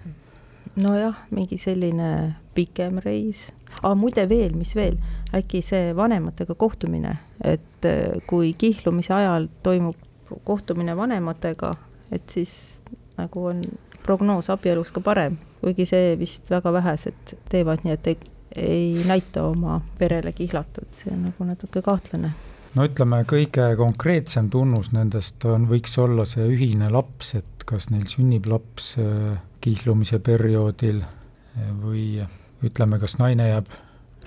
Nojah, 0.83 1.17
mingi 1.35 1.59
selline 1.61 2.11
pikem 2.55 3.01
reis. 3.05 3.49
Aa, 3.83 3.95
muide 3.99 4.25
veel, 4.29 4.55
mis 4.59 4.75
veel, 4.77 4.97
äkki 5.37 5.61
see 5.63 5.93
vanematega 5.97 6.57
kohtumine, 6.59 7.15
et 7.45 7.87
äh, 7.87 8.17
kui 8.27 8.55
kihlumise 8.59 9.15
ajal 9.15 9.49
toimub 9.63 9.97
kohtumine 10.45 10.97
vanematega, 10.97 11.73
et 12.13 12.25
siis 12.33 12.83
nagu 13.19 13.47
on 13.53 13.63
prognoos 14.05 14.51
abieluks 14.53 14.93
ka 14.95 15.05
parem, 15.05 15.39
kuigi 15.63 15.87
see 15.89 16.13
vist 16.21 16.51
väga 16.51 16.73
vähesed 16.81 17.37
teevad, 17.53 17.85
nii 17.85 17.97
et 17.97 18.13
ei, 18.13 18.19
ei 18.57 19.09
näita 19.09 19.45
oma 19.49 19.81
perele 19.99 20.33
kihlatud, 20.33 20.89
see 20.97 21.13
on 21.13 21.29
nagu 21.29 21.49
natuke 21.49 21.85
kahtlane 21.85 22.33
no 22.77 22.87
ütleme, 22.89 23.23
kõige 23.29 23.71
konkreetsem 23.79 24.51
tunnus 24.53 24.93
nendest 24.97 25.45
on, 25.49 25.69
võiks 25.71 25.95
olla 26.01 26.27
see 26.29 26.47
ühine 26.49 26.91
laps, 26.93 27.35
et 27.39 27.67
kas 27.69 27.91
neil 27.93 28.07
sünnib 28.11 28.49
laps 28.51 28.95
äh, 29.01 29.37
kihlumise 29.65 30.21
perioodil 30.25 31.03
äh, 31.05 31.71
või 31.83 32.25
ütleme, 32.65 32.99
kas 33.01 33.19
naine 33.21 33.53
jääb 33.53 33.71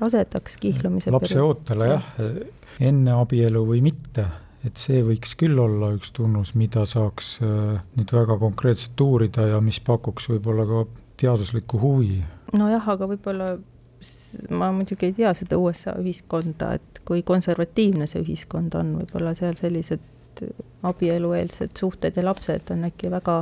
rasedaks 0.01 0.57
kihlumise 0.61 1.11
lapse 1.13 1.35
periood. 1.35 1.61
ootele 1.61 1.89
jah, 1.91 2.07
enne 2.81 3.17
abielu 3.19 3.61
või 3.67 3.83
mitte, 3.85 4.25
et 4.65 4.81
see 4.81 5.01
võiks 5.05 5.35
küll 5.37 5.59
olla 5.61 5.91
üks 5.95 6.13
tunnus, 6.15 6.55
mida 6.57 6.85
saaks 6.89 7.35
äh, 7.45 7.81
nüüd 7.97 8.13
väga 8.15 8.37
konkreetselt 8.41 9.05
uurida 9.05 9.47
ja 9.53 9.61
mis 9.63 9.81
pakuks 9.85 10.29
võib-olla 10.31 10.67
ka 10.69 10.85
teaduslikku 11.21 11.81
huvi. 11.81 12.21
nojah, 12.57 12.87
aga 12.95 13.09
võib-olla 13.13 13.51
ma 14.49 14.71
muidugi 14.75 15.09
ei 15.09 15.13
tea 15.17 15.33
seda 15.37 15.57
USA 15.61 15.95
ühiskonda, 16.01 16.73
et 16.79 17.01
kui 17.05 17.23
konservatiivne 17.27 18.07
see 18.09 18.21
ühiskond 18.23 18.75
on, 18.79 18.95
võib-olla 19.01 19.35
seal 19.37 19.57
sellised 19.59 20.43
abielueelsed 20.87 21.75
suhted 21.77 22.17
ja 22.17 22.23
lapsed 22.25 22.71
on 22.73 22.87
äkki 22.87 23.11
väga 23.11 23.41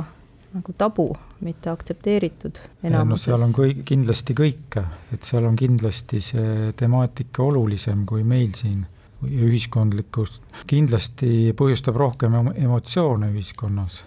nagu 0.50 0.72
tabu, 0.78 1.06
mitte 1.46 1.70
aktsepteeritud 1.70 2.58
enamuses. 2.82 3.28
no 3.28 3.36
seal 3.36 3.44
on 3.46 3.52
kõik, 3.54 3.84
kindlasti 3.86 4.34
kõike, 4.36 4.82
et 5.14 5.26
seal 5.26 5.46
on 5.46 5.56
kindlasti 5.56 6.20
see 6.24 6.72
temaatika 6.76 7.44
olulisem 7.46 8.02
kui 8.06 8.24
meil 8.26 8.50
siin 8.58 8.82
ühiskondlikkust, 9.22 10.42
kindlasti 10.66 11.52
põhjustab 11.56 11.98
rohkem 12.00 12.34
emotsioone 12.54 13.30
ühiskonnas 13.30 14.02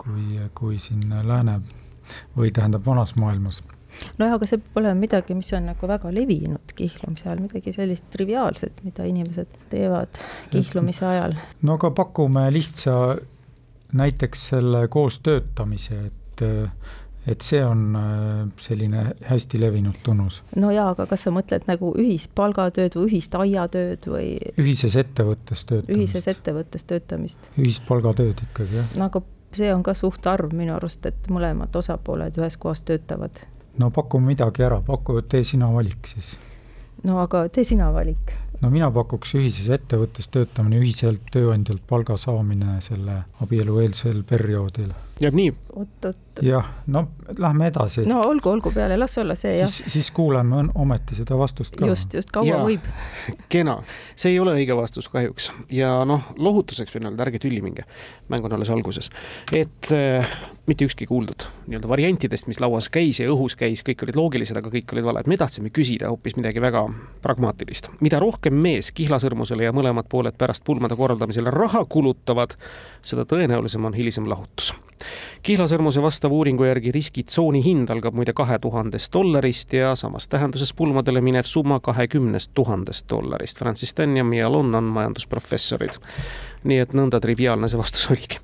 kui, 0.00 0.40
kui 0.54 0.78
siin 0.82 1.04
lääne 1.22 1.60
või 2.36 2.50
tähendab 2.54 2.86
vanas 2.86 3.14
maailmas 3.20 3.62
nojah, 4.18 4.36
aga 4.36 4.48
see 4.48 4.60
olema 4.78 4.98
midagi, 4.98 5.36
mis 5.38 5.50
on 5.56 5.68
nagu 5.70 5.90
väga 5.90 6.12
levinud 6.14 6.76
kihlumise 6.78 7.28
ajal, 7.28 7.42
midagi 7.46 7.74
sellist 7.76 8.06
triviaalset, 8.14 8.84
mida 8.86 9.08
inimesed 9.08 9.58
teevad 9.72 10.22
kihlumise 10.52 11.06
ajal. 11.08 11.36
no 11.62 11.78
aga 11.80 11.92
pakume 11.96 12.46
lihtsa 12.54 12.94
näiteks 13.98 14.48
selle 14.52 14.88
koostöötamise, 14.92 16.00
et 16.06 16.44
et 17.28 17.44
see 17.44 17.60
on 17.64 17.96
äh, 17.98 18.44
selline 18.62 19.02
hästi 19.28 19.60
levinud 19.60 19.98
tunnus. 20.02 20.42
no 20.56 20.70
jaa, 20.72 20.90
aga 20.94 21.06
kas 21.10 21.26
sa 21.26 21.32
mõtled 21.34 21.66
nagu 21.68 21.90
ühispalgatööd 22.00 22.96
või 22.96 23.08
ühist 23.10 23.34
aiatööd 23.36 24.08
või? 24.08 24.30
ühises 24.60 24.96
ettevõttes 24.96 25.64
töötamist. 25.68 25.96
ühises 25.98 26.28
ettevõttes 26.30 26.86
töötamist. 26.88 27.50
ühispalgatööd 27.58 28.44
ikkagi, 28.48 28.80
jah. 28.80 28.94
no 28.96 29.10
aga 29.10 29.22
see 29.56 29.70
on 29.74 29.84
ka 29.84 29.94
suhtarv 29.96 30.52
minu 30.56 30.74
arust, 30.76 31.06
et 31.08 31.30
mõlemad 31.32 31.76
osapooled 31.76 32.36
ühes 32.40 32.56
kohas 32.60 32.84
töötavad. 32.88 33.40
No 33.78 33.90
pakume 33.94 34.32
midagi 34.34 34.66
ära, 34.66 34.80
paku, 34.84 35.20
tee 35.22 35.44
sina 35.44 35.70
valik 35.72 36.06
siis. 36.10 36.36
no 37.04 37.20
aga 37.22 37.46
tee 37.48 37.64
sina 37.64 37.90
valik 37.94 38.34
no 38.62 38.70
mina 38.74 38.90
pakuks 38.94 39.34
ühises 39.38 39.68
ettevõttes 39.74 40.30
töötamine, 40.34 40.80
ühiselt 40.82 41.28
tööandjalt 41.34 41.84
palga 41.88 42.16
saamine 42.18 42.78
selle 42.84 43.22
abielueelsel 43.44 44.24
perioodil. 44.26 44.90
Jääb 45.20 45.34
nii? 45.34 45.52
jah, 46.42 46.66
no 46.86 47.08
lähme 47.38 47.66
edasi. 47.66 48.04
no 48.06 48.20
olgu, 48.26 48.50
olgu 48.50 48.70
peale, 48.74 48.96
las 48.98 49.18
olla 49.18 49.34
see 49.38 49.56
jah. 49.58 49.70
siis 49.70 50.10
kuuleme 50.14 50.64
ometi 50.74 51.18
seda 51.18 51.38
vastust 51.38 51.76
ka. 51.76 51.86
just, 51.86 52.14
just, 52.14 52.30
kaua 52.34 52.46
ja, 52.46 52.60
võib. 52.64 52.86
kena, 53.52 53.78
see 54.16 54.32
ei 54.34 54.40
ole 54.42 54.54
õige 54.58 54.76
vastus 54.78 55.08
kahjuks 55.12 55.50
ja 55.74 55.90
noh, 56.08 56.30
lohutuseks 56.36 56.94
võin 56.94 57.10
öelda, 57.10 57.26
ärge 57.26 57.42
tülli 57.42 57.62
minge, 57.64 57.86
mäng 58.32 58.46
on 58.46 58.56
alles 58.58 58.70
alguses, 58.74 59.10
et 59.52 59.90
äh, 59.94 60.38
mitte 60.68 60.86
ükski 60.88 61.08
kuuldud 61.10 61.46
nii-öelda 61.66 61.90
variantidest, 61.90 62.48
mis 62.50 62.62
lauas 62.62 62.90
käis 62.92 63.20
ja 63.22 63.28
õhus 63.32 63.56
käis, 63.58 63.82
kõik 63.86 64.06
olid 64.06 64.18
loogilised, 64.18 64.58
aga 64.58 64.72
kõik 64.72 64.94
olid 64.94 65.08
valed, 65.10 65.30
me 65.30 65.38
tahtsime 65.40 65.72
küsida 65.74 66.12
hoopis 66.12 66.38
midagi 66.38 66.62
väga 66.62 66.84
pragmaatilist. 67.24 67.90
mida 68.00 68.22
rohkem 68.22 68.54
mees 68.54 68.92
kihlasõrmusele 68.94 69.68
ja 69.68 69.74
mõlemad 69.74 70.08
pooled 70.10 70.38
pärast 70.38 70.64
pulmade 70.64 70.96
korraldamisele 70.96 71.50
raha 71.54 71.84
kulutavad, 71.88 72.56
seda 73.02 73.26
tõenäolisem 73.28 73.84
on 73.84 73.96
hilisem 73.96 74.28
lahutus 74.28 74.74
kihlasõrmuse 75.42 76.02
vastava 76.02 76.34
uuringu 76.34 76.64
järgi 76.64 76.92
riskitsooni 76.94 77.62
hind 77.64 77.90
algab 77.90 78.14
muide 78.14 78.32
kahe 78.36 78.58
tuhandest 78.58 79.12
dollarist 79.12 79.72
ja 79.72 79.94
samas 79.96 80.28
tähenduses 80.28 80.74
pulmadele 80.74 81.20
minev 81.20 81.46
summa 81.46 81.80
kahekümnest 81.80 82.52
tuhandest 82.54 83.08
dollarist. 83.10 83.58
Francis 83.58 83.90
Sten 83.90 84.16
ja 84.16 84.24
Mia 84.24 84.52
Lon 84.52 84.74
on 84.74 84.84
majandusprofessorid. 84.84 85.98
nii 86.64 86.78
et 86.78 86.94
nõnda 86.94 87.20
triviaalne 87.20 87.68
see 87.68 87.78
vastus 87.78 88.10
oligi. 88.10 88.38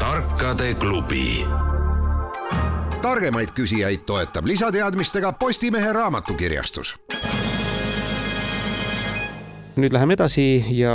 tarkade 0.00 0.74
klubi 0.74 1.44
targemaid 3.02 3.52
küsijaid 3.54 4.04
toetab 4.06 4.46
lisateadmistega 4.46 5.32
Postimehe 5.32 5.92
raamatukirjastus 5.92 6.96
nüüd 9.80 9.94
läheme 9.94 10.14
edasi 10.16 10.44
ja 10.76 10.92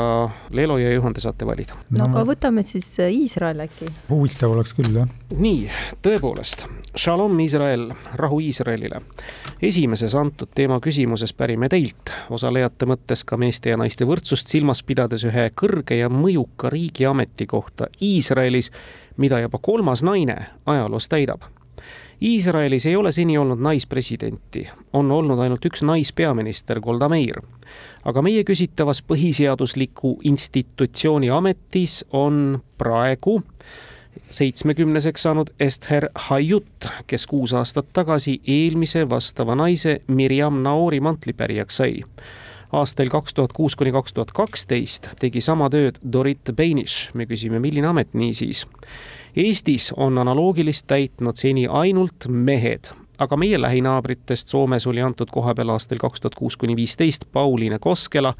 Leelo 0.56 0.78
ja 0.78 0.92
Juhan, 0.94 1.14
te 1.14 1.22
saate 1.24 1.46
valida. 1.48 1.78
no 1.96 2.08
aga 2.10 2.24
võtame 2.28 2.64
siis 2.66 2.88
äh, 3.04 3.12
Iisrael 3.14 3.64
äkki. 3.66 3.90
huvitav 4.10 4.54
oleks 4.56 4.76
küll, 4.78 4.92
jah. 5.00 5.10
nii, 5.36 5.70
tõepoolest, 6.06 6.66
Shalom 6.98 7.40
Iisrael, 7.40 7.90
rahu 8.22 8.40
Iisraelile. 8.46 9.02
esimeses 9.62 10.16
antud 10.16 10.52
teema 10.56 10.80
küsimuses 10.84 11.34
pärime 11.34 11.70
teilt, 11.70 12.14
osalejate 12.30 12.88
mõttes 12.90 13.26
ka 13.26 13.38
meeste 13.38 13.74
ja 13.74 13.80
naiste 13.82 14.08
võrdsust 14.08 14.52
silmas 14.52 14.84
pidades 14.84 15.26
ühe 15.26 15.50
kõrge 15.56 16.00
ja 16.00 16.10
mõjuka 16.10 16.70
riigiameti 16.74 17.48
kohta 17.48 17.90
Iisraelis, 18.02 18.72
mida 19.18 19.40
juba 19.44 19.60
kolmas 19.62 20.04
naine 20.04 20.38
ajaloos 20.66 21.10
täidab 21.10 21.50
Iisraelis 22.22 22.86
ei 22.86 22.96
ole 22.96 23.12
seni 23.12 23.38
olnud 23.38 23.60
naispresidenti, 23.60 24.68
on 24.94 25.12
olnud 25.12 25.40
ainult 25.40 25.66
üks 25.66 25.84
naispeaminister, 25.84 26.80
Golda 26.80 27.10
Meir. 27.10 27.42
aga 28.06 28.22
meie 28.22 28.44
küsitavas 28.44 29.02
põhiseadusliku 29.02 30.20
institutsiooni 30.24 31.30
ametis 31.30 32.06
on 32.14 32.62
praegu 32.78 33.42
seitsmekümneseks 34.32 35.24
saanud 35.24 35.50
Esther 35.60 36.10
Hayut, 36.30 36.88
kes 37.08 37.28
kuus 37.28 37.54
aastat 37.54 37.92
tagasi 37.94 38.40
eelmise 38.48 39.10
vastava 39.10 39.56
naise 39.56 40.02
Mirjam 40.08 40.62
Naori 40.64 41.00
mantlipärijaks 41.00 41.78
sai 41.78 42.04
aastail 42.72 43.10
kaks 43.10 43.34
tuhat 43.34 43.54
kuus 43.54 43.76
kuni 43.76 43.92
kaks 43.92 44.14
tuhat 44.14 44.32
kaksteist 44.32 45.10
tegi 45.20 45.42
sama 45.42 45.70
tööd 45.70 46.00
Dorit 46.12 46.52
Beinish. 46.56 47.12
me 47.14 47.26
küsime, 47.26 47.60
milline 47.60 47.88
amet 47.88 48.14
niisiis 48.14 48.66
Eestis 49.36 49.94
on 49.98 50.18
analoogilist 50.18 50.88
täitnud 50.88 51.36
seni 51.36 51.66
ainult 51.68 52.28
mehed, 52.30 52.94
aga 53.20 53.36
meie 53.38 53.58
lähinaabritest 53.62 54.48
Soomes 54.48 54.88
oli 54.88 55.02
antud 55.04 55.28
koha 55.32 55.52
peal 55.56 55.74
aastal 55.74 56.00
kaks 56.00 56.24
tuhat 56.24 56.38
kuus 56.40 56.56
kuni 56.58 56.76
viisteist 56.76 57.28
Pauliine 57.32 57.80
Koskela, 57.80 58.32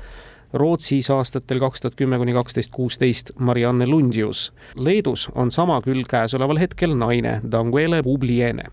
Rootsis 0.54 1.10
aastatel 1.12 1.60
kaks 1.60 1.84
tuhat 1.84 2.00
kümme 2.00 2.18
kuni 2.18 2.34
kaksteist 2.34 2.72
kuusteist 2.72 3.34
Marianne 3.40 3.88
Lundius. 3.88 4.54
Leedus 4.76 5.28
on 5.36 5.52
sama 5.52 5.82
küll 5.82 6.08
käesoleval 6.08 6.64
hetkel 6.64 6.96
naine 6.96 7.42
Danguele 7.52 8.04
Publiene. 8.04 8.64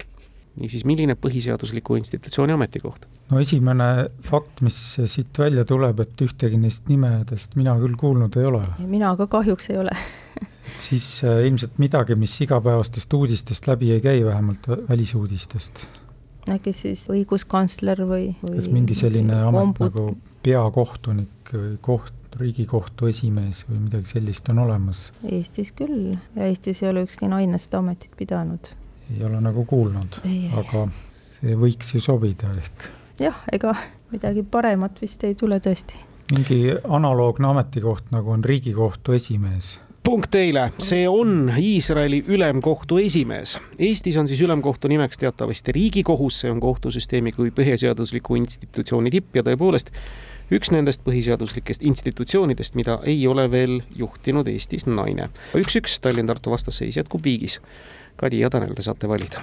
Niisiis, 0.60 0.84
milline 0.88 1.16
põhiseadusliku 1.16 1.96
institutsiooni 2.00 2.56
ametikoht? 2.56 3.06
no 3.30 3.40
esimene 3.40 3.88
fakt, 4.24 4.60
mis 4.66 4.78
siit 5.10 5.38
välja 5.38 5.64
tuleb, 5.68 6.02
et 6.04 6.24
ühtegi 6.26 6.60
neist 6.60 6.90
nimedest 6.92 7.56
mina 7.56 7.76
küll 7.80 7.96
kuulnud 8.00 8.36
ei 8.40 8.48
ole. 8.48 8.64
mina 8.84 9.14
ka 9.20 9.28
kahjuks 9.38 9.70
ei 9.72 9.80
ole 9.82 9.96
siis 10.86 11.24
äh, 11.24 11.44
ilmselt 11.46 11.78
midagi, 11.82 12.16
mis 12.18 12.34
igapäevastest 12.44 13.12
uudistest 13.14 13.66
läbi 13.66 13.92
ei 13.92 14.00
käi, 14.04 14.24
vähemalt 14.24 14.68
välisuudistest. 14.88 15.86
äkki 16.50 16.72
siis 16.76 17.06
õiguskantsler 17.12 18.04
või, 18.06 18.32
või 18.42 18.58
kas 18.58 18.68
mingi 18.72 18.98
selline 18.98 19.38
amet 19.46 19.62
ombud... 19.68 19.86
nagu 19.88 20.18
peakohtunik 20.42 21.54
või 21.54 21.78
koht, 21.80 22.18
Riigikohtu 22.32 23.10
esimees 23.10 23.58
või 23.68 23.82
midagi 23.82 24.08
sellist 24.14 24.46
on 24.48 24.62
olemas? 24.62 25.02
Eestis 25.28 25.68
küll 25.76 26.14
ja 26.14 26.46
Eestis 26.46 26.80
ei 26.80 26.88
ole 26.88 27.02
ükski 27.04 27.28
naine 27.28 27.60
seda 27.60 27.82
ametit 27.82 28.14
pidanud. 28.16 28.70
Ei 29.12 29.24
ole 29.24 29.40
nagu 29.40 29.64
kuulnud, 29.68 30.20
aga 30.58 30.86
see 31.12 31.56
võiks 31.58 31.94
ju 31.94 32.00
sobida 32.00 32.50
ehk 32.56 32.88
jah, 33.20 33.38
ega 33.52 33.74
midagi 34.12 34.42
paremat 34.42 35.00
vist 35.02 35.24
ei 35.24 35.34
tule 35.38 35.60
tõesti. 35.62 35.94
mingi 36.32 36.74
analoogne 36.88 37.48
ametikoht, 37.48 38.10
nagu 38.10 38.30
on 38.30 38.44
Riigikohtu 38.44 39.12
esimees 39.18 39.78
punkt 40.02 40.32
teile, 40.34 40.72
see 40.82 41.04
on 41.08 41.52
Iisraeli 41.58 42.24
ülemkohtu 42.26 42.98
esimees. 42.98 43.54
Eestis 43.78 44.16
on 44.18 44.28
siis 44.28 44.40
ülemkohtu 44.40 44.88
nimeks 44.88 45.18
teatavasti 45.18 45.72
Riigikohus, 45.72 46.40
see 46.40 46.50
on 46.50 46.60
kohtusüsteemi 46.60 47.32
kui 47.32 47.52
põhiseadusliku 47.54 48.36
institutsiooni 48.40 49.12
tipp 49.14 49.36
ja 49.38 49.44
tõepoolest 49.46 49.92
üks 50.52 50.72
nendest 50.74 51.00
põhiseaduslikest 51.06 51.84
institutsioonidest, 51.86 52.74
mida 52.76 52.98
ei 53.08 53.26
ole 53.28 53.46
veel 53.50 53.78
juhtinud 53.96 54.48
Eestis 54.52 54.86
naine. 54.86 55.30
üks-üks 55.56 56.00
Tallinn-Tartu 56.02 56.50
vastasseis 56.50 56.98
jätkub 56.98 57.24
viigis. 57.24 57.60
Kadi 58.16 58.40
ja 58.40 58.50
Tanel, 58.50 58.74
te 58.74 58.82
saate 58.82 59.08
valida 59.08 59.42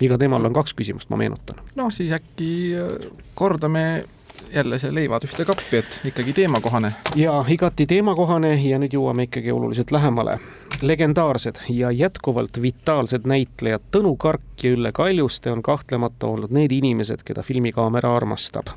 iga 0.00 0.16
teemal 0.18 0.44
on 0.48 0.56
kaks 0.56 0.74
küsimust, 0.74 1.10
ma 1.10 1.18
meenutan. 1.20 1.60
noh, 1.76 1.92
siis 1.92 2.12
äkki 2.12 2.50
äh, 2.78 3.10
kordame 3.34 4.04
jälle 4.52 4.78
see 4.78 4.94
leivad 4.94 5.24
ühte 5.28 5.44
kappi, 5.44 5.82
et 5.82 6.00
ikkagi 6.04 6.32
teemakohane. 6.32 6.92
ja 7.16 7.44
igati 7.48 7.86
teemakohane 7.86 8.54
ja 8.62 8.78
nüüd 8.78 8.96
jõuame 8.96 9.28
ikkagi 9.28 9.52
oluliselt 9.52 9.90
lähemale. 9.90 10.38
legendaarsed 10.82 11.60
ja 11.68 11.90
jätkuvalt 11.90 12.62
vitaalsed 12.62 13.26
näitlejad 13.28 13.90
Tõnu 13.92 14.16
Kark 14.16 14.64
ja 14.64 14.70
Ülle 14.72 14.92
Kaljuste 14.92 15.52
on 15.52 15.62
kahtlemata 15.62 16.26
olnud 16.26 16.50
need 16.50 16.72
inimesed, 16.72 17.24
keda 17.24 17.42
filmikaamera 17.42 18.16
armastab 18.16 18.72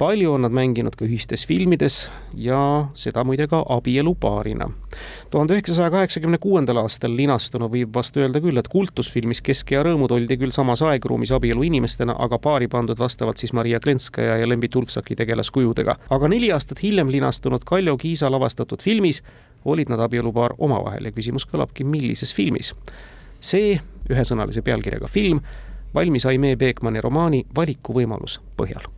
palju 0.00 0.32
on 0.32 0.46
nad 0.46 0.52
mänginud 0.56 0.94
ka 0.96 1.04
ühistes 1.04 1.42
filmides 1.44 2.06
ja 2.34 2.88
seda 2.96 3.20
muide 3.24 3.44
ka 3.46 3.58
abielupaarina. 3.68 4.70
tuhande 5.30 5.52
üheksasaja 5.52 5.90
kaheksakümne 5.90 6.38
kuuendal 6.40 6.78
aastal 6.80 7.16
linastunu 7.16 7.68
võib 7.68 7.92
vast 7.94 8.16
öelda 8.16 8.40
küll, 8.40 8.56
et 8.56 8.68
kultusfilmis 8.72 9.42
Kesk 9.44 9.74
ja 9.74 9.82
rõõmud 9.84 10.14
oldi 10.16 10.38
küll 10.40 10.54
samas 10.56 10.80
aegruumis 10.82 11.32
abielu 11.36 11.66
inimestena, 11.68 12.14
aga 12.18 12.38
paari 12.38 12.68
pandud 12.68 12.98
vastavalt 12.98 13.36
siis 13.36 13.52
Maria 13.52 13.80
Klenskaja 13.80 14.38
ja 14.40 14.48
Lembi 14.48 14.68
Tulpsaki 14.68 15.16
tegelaskujudega. 15.16 15.96
aga 16.10 16.28
neli 16.28 16.48
aastat 16.52 16.82
hiljem 16.82 17.10
linastunud 17.12 17.64
Kaljo 17.64 17.96
Kiisa 17.96 18.30
lavastatud 18.30 18.80
filmis 18.82 19.22
olid 19.64 19.92
nad 19.92 20.00
abielupaar 20.00 20.54
omavahel 20.58 21.04
ja 21.04 21.12
küsimus 21.12 21.44
kõlabki, 21.44 21.84
millises 21.84 22.32
filmis. 22.34 22.72
see 23.40 23.80
ühesõnalise 24.08 24.62
pealkirjaga 24.62 25.08
film 25.08 25.40
valmis 25.94 26.26
Aimee 26.26 26.56
Beekmanni 26.56 27.00
romaani 27.00 27.44
Valikuvõimalus 27.56 28.40
põhjal 28.56 28.88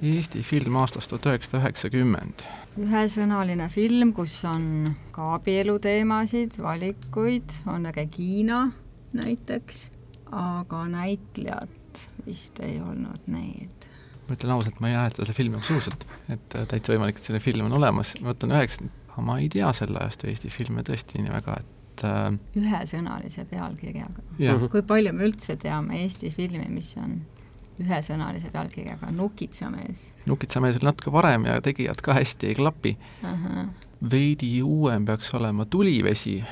Eesti 0.00 0.40
film 0.42 0.78
aastast 0.80 1.10
tuhat 1.12 1.26
üheksasada 1.28 1.60
üheksakümmend. 1.60 2.44
ühesõnaline 2.80 3.66
film, 3.68 4.14
kus 4.16 4.38
on 4.48 4.86
ka 5.12 5.34
abieluteemasid, 5.34 6.56
valikuid, 6.62 7.52
on 7.68 7.84
Regina 7.92 8.62
näiteks, 9.12 9.82
aga 10.32 10.86
näitlejad 10.88 12.04
vist 12.24 12.60
ei 12.64 12.78
olnud 12.80 13.26
need. 13.28 13.88
ma 14.28 14.36
ütlen 14.38 14.54
ausalt, 14.54 14.80
ma 14.80 14.88
ei 14.88 14.96
mäleta 14.96 15.26
seda 15.26 15.36
filmi 15.36 15.58
absoluutselt, 15.58 16.06
et 16.30 16.56
äh, 16.56 16.64
täitsa 16.70 16.94
võimalik, 16.94 17.18
et 17.18 17.26
selline 17.26 17.44
film 17.44 17.68
on 17.68 17.76
olemas, 17.80 18.14
ma 18.22 18.32
võtan 18.32 18.54
üheks, 18.56 18.80
ma 19.20 19.36
ei 19.42 19.50
tea 19.52 19.72
selle 19.76 20.00
ajastu 20.00 20.30
Eesti 20.30 20.52
filme 20.54 20.86
tõesti 20.86 21.20
nii 21.20 21.34
väga, 21.34 21.58
et 21.60 22.06
äh... 22.08 22.30
ühesõnalise 22.56 23.44
pealkirjaga. 23.50 24.24
Kui 24.70 24.86
palju 24.94 25.12
me 25.12 25.28
üldse 25.28 25.58
teame 25.60 26.00
Eesti 26.06 26.32
filmi, 26.32 26.70
mis 26.72 26.94
on 27.02 27.18
ühesõnalise 27.80 28.50
pealkirjaga 28.52 29.12
Nukitsamees. 29.16 30.10
nukitsamees 30.26 30.76
oli 30.80 30.90
natuke 30.90 31.12
varem 31.12 31.46
ja 31.48 31.60
tegijad 31.60 32.02
ka 32.02 32.14
hästi 32.14 32.50
ei 32.50 32.54
klapi 32.54 32.96
uh. 33.22 33.30
-huh. 33.30 33.70
veidi 34.10 34.62
uuem 34.62 35.06
peaks 35.06 35.34
olema 35.34 35.64
Tulivesi. 35.64 36.44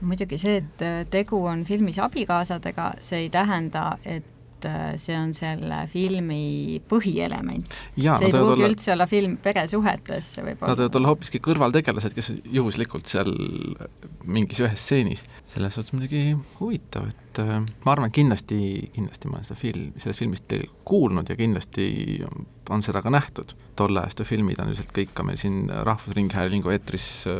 muidugi 0.00 0.38
see, 0.38 0.56
et 0.56 1.10
tegu 1.10 1.44
on 1.44 1.64
filmis 1.64 1.98
abikaasadega, 1.98 2.94
see 3.02 3.18
ei 3.18 3.30
tähenda, 3.30 3.98
et 4.04 4.35
et 4.56 4.68
äh, 4.68 4.96
see 5.00 5.16
on 5.18 5.32
selle 5.36 5.82
filmi 5.92 6.80
põhielement. 6.88 7.76
see 7.96 8.08
ei 8.08 8.32
pruugi 8.32 8.56
olla... 8.56 8.70
üldse 8.70 8.92
olla 8.94 9.06
film 9.10 9.36
peresuhetes, 9.42 10.32
see 10.36 10.46
võib 10.46 10.62
olla. 10.62 10.72
Nad 10.72 10.82
võivad 10.82 10.98
olla 11.00 11.12
hoopiski 11.12 11.40
kõrvaltegelased, 11.44 12.16
kes 12.16 12.32
juhuslikult 12.54 13.10
seal 13.10 13.32
mingis 14.24 14.62
ühes 14.64 14.80
stseenis. 14.80 15.24
selles 15.52 15.76
suhtes 15.76 15.94
muidugi 15.96 16.36
huvitav, 16.60 17.10
et 17.12 17.42
äh, 17.44 17.60
ma 17.84 17.94
arvan, 17.94 18.12
kindlasti, 18.14 18.58
kindlasti 18.96 19.30
ma 19.30 19.40
olen 19.40 19.48
seda 19.50 19.60
film, 19.60 19.92
sellest 20.02 20.24
filmist 20.24 20.56
kuulnud 20.88 21.28
ja 21.28 21.36
kindlasti 21.38 21.90
on 22.70 22.82
seda 22.82 23.02
ka 23.04 23.12
nähtud. 23.12 23.54
tolle 23.76 24.00
ajastu 24.00 24.24
filmid 24.24 24.60
on 24.62 24.70
ilmselt 24.72 24.92
kõik 24.96 25.12
ka 25.14 25.24
meil 25.26 25.36
siin 25.36 25.68
Rahvusringhäälingu 25.68 26.72
eetris 26.72 27.26
äh, 27.28 27.38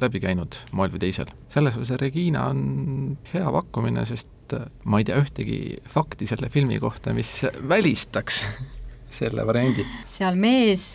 läbi 0.00 0.22
käinud 0.22 0.60
moel 0.72 0.94
või 0.94 1.02
teisel. 1.08 1.30
selles 1.50 1.74
suhtes 1.74 1.98
Regina 2.00 2.46
on 2.52 3.16
hea 3.34 3.52
pakkumine, 3.58 4.06
sest 4.06 4.37
ma 4.84 5.00
ei 5.00 5.06
tea 5.08 5.18
ühtegi 5.22 5.58
fakti 5.88 6.28
selle 6.28 6.50
filmi 6.52 6.78
kohta, 6.82 7.14
mis 7.16 7.30
välistaks 7.68 8.42
selle 9.18 9.44
variandi. 9.46 9.86
seal 10.08 10.38
mees, 10.38 10.92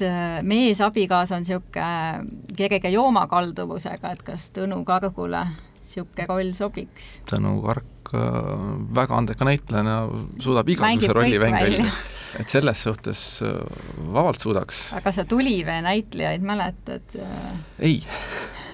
mees 0.48 0.82
abikaasa 0.84 1.38
on 1.40 1.46
niisugune 1.46 2.56
kerge 2.58 2.94
joomakalduvusega, 2.94 4.16
et 4.16 4.26
kas 4.26 4.50
Tõnu 4.56 4.84
Kargule 4.88 5.46
niisugune 5.82 6.28
roll 6.30 6.54
sobiks? 6.58 7.18
Tõnu 7.30 7.58
Kark 7.66 8.14
väga 8.94 9.18
andeka 9.18 9.48
näitlejana 9.48 10.02
suudab 10.44 10.70
igasuguse 10.70 11.16
rolli 11.16 11.40
mängida 11.42 11.88
et 12.40 12.50
selles 12.50 12.80
suhtes 12.82 13.20
vabalt 14.14 14.42
suudaks. 14.42 14.86
aga 14.98 15.12
sa 15.14 15.26
Tulivee 15.26 15.82
näitlejaid 15.86 16.46
mäletad? 16.46 17.18
ei 17.80 18.02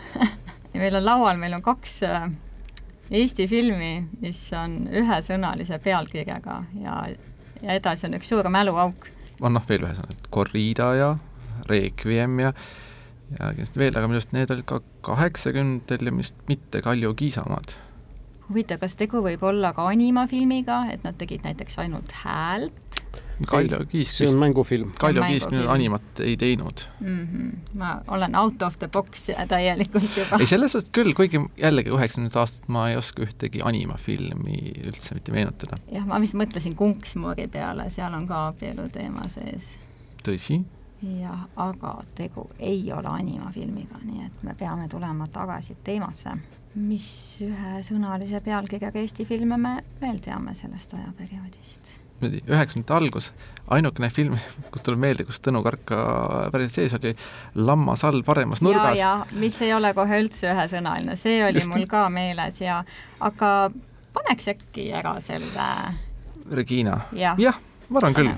meil 0.80 0.96
on 0.96 1.06
laual, 1.06 1.40
meil 1.42 1.58
on 1.58 1.66
kaks 1.66 2.00
Eesti 3.10 3.48
filmi, 3.50 3.94
mis 4.22 4.42
on 4.54 4.84
ühesõnalise 4.94 5.80
pealkirjaga 5.82 6.60
ja, 6.84 7.00
ja 7.62 7.78
edasi 7.80 8.06
on 8.06 8.20
üks 8.20 8.30
suur 8.30 8.46
mäluauk. 8.54 9.10
on 9.42 9.58
noh, 9.58 9.66
veel 9.70 9.88
ühesõnaga, 9.88 10.30
Corrida 10.30 10.94
ja 10.98 11.10
Requiem 11.70 12.40
ja 12.46 12.54
ja 13.38 13.52
kindlasti 13.54 13.82
veel, 13.82 13.94
aga 13.94 14.10
minu 14.10 14.18
arust 14.18 14.34
need 14.34 14.52
olid 14.54 14.66
ka 14.70 14.82
kaheksakümnendatel 15.06 16.10
ja 16.10 16.16
vist 16.18 16.38
mitte 16.50 16.82
Kaljo 16.86 17.14
Kiisa 17.18 17.44
omad. 17.46 17.76
huvitav, 18.50 18.80
kas 18.82 18.96
tegu 18.98 19.22
võib 19.26 19.44
olla 19.46 19.74
ka 19.78 19.86
animafilmiga, 19.90 20.84
et 20.94 21.04
nad 21.06 21.18
tegid 21.18 21.46
näiteks 21.46 21.78
ainult 21.82 22.14
häält 22.24 22.89
Kaljo 23.48 23.80
Kiis 23.90 24.18
see 24.18 24.28
on 24.28 24.40
mängufilm. 24.40 24.92
Kaljo 25.00 25.24
Kiis 25.28 25.48
minu 25.52 25.70
animat 25.72 26.20
ei 26.20 26.38
teinud 26.38 26.84
mm. 27.00 27.28
-hmm. 27.28 27.78
ma 27.80 28.02
olen 28.08 28.36
out 28.36 28.62
of 28.62 28.80
the 28.80 28.88
box 28.88 29.30
täielikult 29.48 30.18
juba. 30.18 30.38
ei, 30.40 30.46
selles 30.46 30.72
suhtes 30.72 30.92
küll, 30.92 31.14
kuigi 31.14 31.42
jällegi 31.58 31.90
üheksakümnendat 31.90 32.36
aastat 32.36 32.68
ma 32.68 32.90
ei 32.90 32.98
oska 32.98 33.24
ühtegi 33.24 33.62
animafilmi 33.64 34.60
üldse 34.88 35.16
mitte 35.16 35.32
meenutada. 35.32 35.78
jah, 35.92 36.06
ma 36.06 36.20
vist 36.22 36.36
mõtlesin 36.36 36.76
Kunksmoori 36.76 37.48
peale, 37.48 37.90
seal 37.90 38.14
on 38.14 38.28
ka 38.28 38.48
abielu 38.48 38.90
teema 38.90 39.24
sees. 39.32 39.76
tõsi? 40.24 40.62
jah, 41.22 41.48
aga 41.56 41.94
tegu 42.16 42.50
ei 42.60 42.92
ole 42.94 43.12
animafilmiga, 43.12 44.02
nii 44.04 44.26
et 44.26 44.44
me 44.44 44.56
peame 44.60 44.88
tulema 44.88 45.28
tagasi 45.28 45.78
teemasse. 45.84 46.36
mis 46.76 47.08
ühesõnalise 47.42 48.42
pealkirjaga 48.46 49.00
Eesti 49.00 49.26
filme 49.26 49.58
me 49.58 49.80
veel 50.02 50.20
teame 50.20 50.54
sellest 50.54 50.94
ajaperioodist? 50.94 51.99
Niimoodi 52.22 52.42
üheksakümnendate 52.48 52.96
algus, 52.98 53.32
ainukene 53.76 54.10
film, 54.14 54.38
kus 54.74 54.86
tuleb 54.86 55.02
meelde, 55.04 55.26
kus 55.28 55.42
Tõnu 55.46 55.62
Kark 55.66 55.86
ka 55.92 56.02
päris 56.54 56.76
sees 56.78 56.96
oli, 56.98 57.16
Lammas 57.56 58.04
all 58.08 58.24
paremas 58.28 58.64
nurgas. 58.66 58.98
ja, 59.00 59.16
ja 59.20 59.40
mis 59.40 59.60
ei 59.66 59.74
ole 59.74 59.94
kohe 59.98 60.22
üldse 60.24 60.52
ühesõnaline, 60.54 61.18
see 61.20 61.42
oli 61.46 61.62
Just. 61.62 61.74
mul 61.74 61.88
ka 61.90 62.08
meeles 62.14 62.62
ja 62.62 62.84
aga 63.20 63.52
paneks 64.14 64.52
äkki 64.56 64.90
ära 65.00 65.18
selle 65.24 65.68
Regina 66.52 67.02
ja., 67.14 67.36
jah, 67.40 67.60
ma 67.90 68.02
arvan 68.02 68.18
küll 68.18 68.34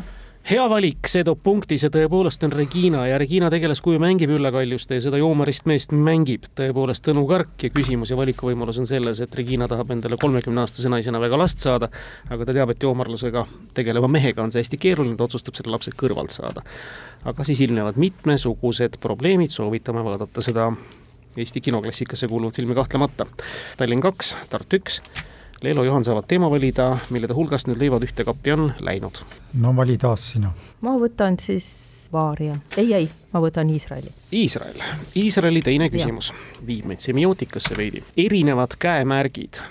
hea 0.52 0.64
valik, 0.68 1.08
see 1.08 1.24
toob 1.24 1.40
punkti, 1.46 1.78
see 1.80 1.92
tõepoolest 1.94 2.42
on 2.44 2.52
Regina 2.52 3.06
ja 3.08 3.16
Regina 3.22 3.48
tegelaskuju 3.54 4.02
mängib 4.04 4.34
Ülle 4.36 4.50
Kaljuste 4.52 4.98
ja 4.98 5.04
seda 5.06 5.20
joomarist 5.22 5.68
meest 5.70 5.94
mängib 5.96 6.50
tõepoolest 6.60 7.06
Tõnu 7.06 7.24
Kark 7.30 7.64
ja 7.64 7.70
küsimus 7.72 8.12
ja 8.12 8.18
valikuvõimalus 8.20 8.82
on 8.82 8.90
selles, 8.90 9.22
et 9.24 9.38
Regina 9.40 9.70
tahab 9.72 9.94
endale 9.96 10.20
kolmekümne-aastase 10.20 10.92
naisena 10.92 11.22
väga 11.24 11.40
last 11.40 11.64
saada, 11.64 11.88
aga 12.28 12.50
ta 12.50 12.58
teab, 12.58 12.76
et 12.76 12.84
joomarlusega 12.84 13.46
tegeleva 13.78 14.12
mehega 14.12 14.44
on 14.44 14.52
see 14.52 14.66
hästi 14.66 14.82
keeruline, 14.82 15.16
ta 15.16 15.30
otsustab 15.30 15.56
selle 15.56 15.72
lapse 15.72 15.96
kõrvalt 15.96 16.36
saada. 16.36 16.66
aga 17.24 17.48
siis 17.48 17.64
ilmnevad 17.64 17.96
mitmesugused 18.02 19.00
probleemid, 19.00 19.56
soovitame 19.56 20.04
vaadata 20.04 20.44
seda 20.44 20.72
Eesti 21.40 21.62
kinoklassikasse 21.64 22.28
kuuluvat 22.28 22.58
filmi 22.60 22.76
kahtlemata. 22.76 23.24
Tallinn 23.80 24.04
kaks, 24.04 24.36
Tartu 24.52 24.82
üks 24.82 25.00
Leelo 25.62 25.84
Juhan 25.84 26.04
saavad 26.04 26.26
teema 26.28 26.50
valida, 26.50 26.98
millede 27.14 27.36
hulgast 27.38 27.68
nüüd 27.70 27.78
leivad 27.78 28.02
ühte 28.02 28.24
kappi 28.26 28.54
on 28.56 28.72
läinud. 28.82 29.20
no 29.62 29.76
vali 29.78 29.98
taas 30.02 30.24
sina. 30.32 30.54
ma 30.82 30.96
võtan 30.98 31.38
siis 31.40 31.68
Vaaria, 32.14 32.58
ei, 32.78 32.94
ei, 32.94 33.10
ma 33.32 33.40
võtan 33.40 33.70
Iisraeli. 33.70 34.10
Iisrael, 34.34 34.82
Iisraeli 35.16 35.62
teine 35.62 35.88
küsimus 35.94 36.34
viib 36.68 36.90
meid 36.90 37.00
semiootikasse 37.00 37.78
veidi. 37.78 38.02
erinevad 38.18 38.74
käemärgid 38.80 39.62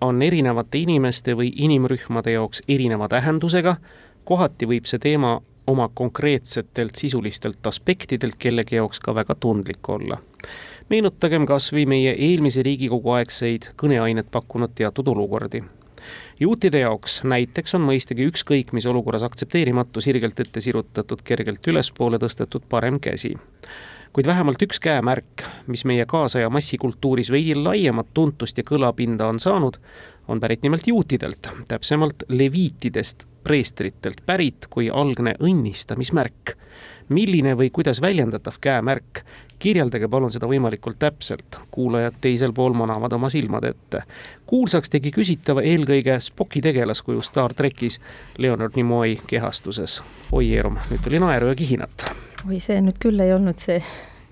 on 0.00 0.22
erinevate 0.22 0.78
inimeste 0.78 1.34
või 1.34 1.50
inimrühmade 1.56 2.38
jaoks 2.38 2.62
erineva 2.68 3.08
tähendusega, 3.08 3.76
kohati 4.24 4.66
võib 4.66 4.86
see 4.86 5.02
teema 5.02 5.40
oma 5.66 5.90
konkreetsetelt 5.94 6.94
sisulistelt 6.94 7.66
aspektidelt 7.66 8.38
kellegi 8.38 8.78
jaoks 8.78 9.00
ka 9.00 9.14
väga 9.14 9.34
tundlik 9.34 9.88
olla 9.88 10.22
meenutagem 10.88 11.46
kas 11.46 11.70
või 11.72 11.86
meie 11.86 12.14
eelmise 12.16 12.62
Riigikogu 12.62 13.14
aegseid 13.18 13.72
kõneainet 13.80 14.30
pakkunud 14.30 14.74
teatud 14.74 15.08
olukordi. 15.08 15.62
juutide 16.40 16.78
jaoks 16.78 17.22
näiteks 17.24 17.74
on 17.74 17.86
mõistagi 17.86 18.26
ükskõik 18.26 18.72
mis 18.72 18.86
olukorras 18.86 19.22
aktsepteerimatu 19.22 20.00
sirgelt 20.00 20.40
ette 20.40 20.60
sirutatud, 20.60 21.22
kergelt 21.24 21.66
ülespoole 21.66 22.18
tõstetud 22.18 22.62
parem 22.68 23.00
käsi 23.00 23.36
kuid 24.12 24.26
vähemalt 24.26 24.62
üks 24.62 24.80
käemärk, 24.80 25.42
mis 25.66 25.84
meie 25.88 26.04
kaasaja 26.06 26.50
massikultuuris 26.50 27.30
veidi 27.32 27.54
laiemat 27.56 28.10
tuntust 28.14 28.58
ja 28.58 28.64
kõlapinda 28.64 29.28
on 29.30 29.40
saanud, 29.40 29.78
on 30.28 30.40
pärit 30.40 30.62
nimelt 30.62 30.86
juutidelt, 30.86 31.48
täpsemalt 31.68 32.26
leviitidest, 32.28 33.24
preestritelt 33.44 34.20
pärit 34.26 34.68
kui 34.70 34.90
algne 34.90 35.34
õnnistamismärk. 35.40 36.58
milline 37.08 37.56
või 37.58 37.70
kuidas 37.70 38.00
väljendatav 38.00 38.54
käemärk 38.60 39.24
kirjeldage 39.62 40.08
palun 40.10 40.32
seda 40.34 40.48
võimalikult 40.50 40.98
täpselt, 41.02 41.58
kuulajad 41.74 42.18
teisel 42.24 42.52
pool 42.56 42.74
manavad 42.76 43.12
oma 43.14 43.30
silmad 43.30 43.64
ette. 43.68 44.02
kuulsaks 44.46 44.90
tegi 44.90 45.12
küsitava 45.14 45.62
eelkõige 45.62 46.18
Spocki 46.20 46.60
tegelaskuju 46.64 47.22
Star 47.22 47.54
trackis 47.54 48.00
Leonard 48.38 48.76
Nimoy 48.76 49.16
kehastuses. 49.26 50.00
oi 50.32 50.50
Eerum, 50.56 50.78
nüüd 50.90 51.04
tuli 51.04 51.22
naeru 51.22 51.52
ja 51.52 51.54
kihinat. 51.54 52.08
oi, 52.48 52.60
see 52.60 52.80
nüüd 52.82 52.98
küll 53.02 53.22
ei 53.22 53.34
olnud 53.34 53.62
see 53.62 53.78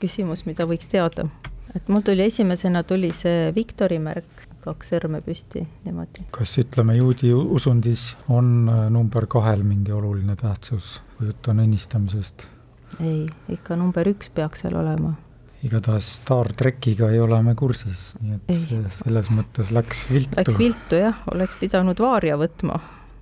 küsimus, 0.01 0.47
mida 0.49 0.67
võiks 0.67 0.91
teada. 0.91 1.29
et 1.77 1.89
mul 1.89 2.03
tuli 2.03 2.27
esimesena 2.27 2.83
tuli 2.83 3.13
see 3.15 3.53
Viktori 3.55 3.99
märk, 4.03 4.47
kaks 4.65 4.95
sõrme 4.95 5.23
püsti 5.25 5.67
niimoodi. 5.85 6.27
kas 6.35 6.59
ütleme, 6.59 6.97
juudi 6.99 7.35
usundis 7.35 8.15
on 8.29 8.69
äh, 8.69 8.89
number 8.91 9.27
kahel 9.27 9.63
mingi 9.63 9.93
oluline 9.93 10.37
tähtsus, 10.37 10.99
kui 11.17 11.31
jutt 11.31 11.53
on 11.53 11.63
õnnistamisest? 11.67 12.49
Ei, 13.01 13.25
ikka 13.53 13.79
number 13.79 14.09
üks 14.11 14.31
peaks 14.35 14.65
seal 14.65 14.77
olema. 14.81 15.15
igatahes 15.67 16.09
Star 16.21 16.53
trackiga 16.57 17.11
ei 17.13 17.21
ole 17.21 17.41
me 17.45 17.55
kursis, 17.55 18.15
nii 18.21 18.39
et 18.39 18.55
ei. 18.55 18.85
selles 19.01 19.33
mõttes 19.35 19.73
läks 19.75 20.07
viltu. 20.11 20.37
Läks 20.39 20.59
viltu 20.59 21.03
jah, 21.03 21.25
oleks 21.33 21.59
pidanud 21.61 22.01
Vaaria 22.01 22.39
võtma. 22.41 22.81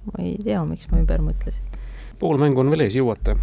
ma 0.09 0.25
ei 0.25 0.37
tea, 0.43 0.65
miks 0.65 0.91
ma 0.93 1.03
ümber 1.03 1.25
mõtlesin. 1.25 1.81
pool 2.19 2.39
mängu 2.41 2.65
on 2.65 2.71
veel 2.75 2.87
ees, 2.87 2.99
jõuate 2.99 3.37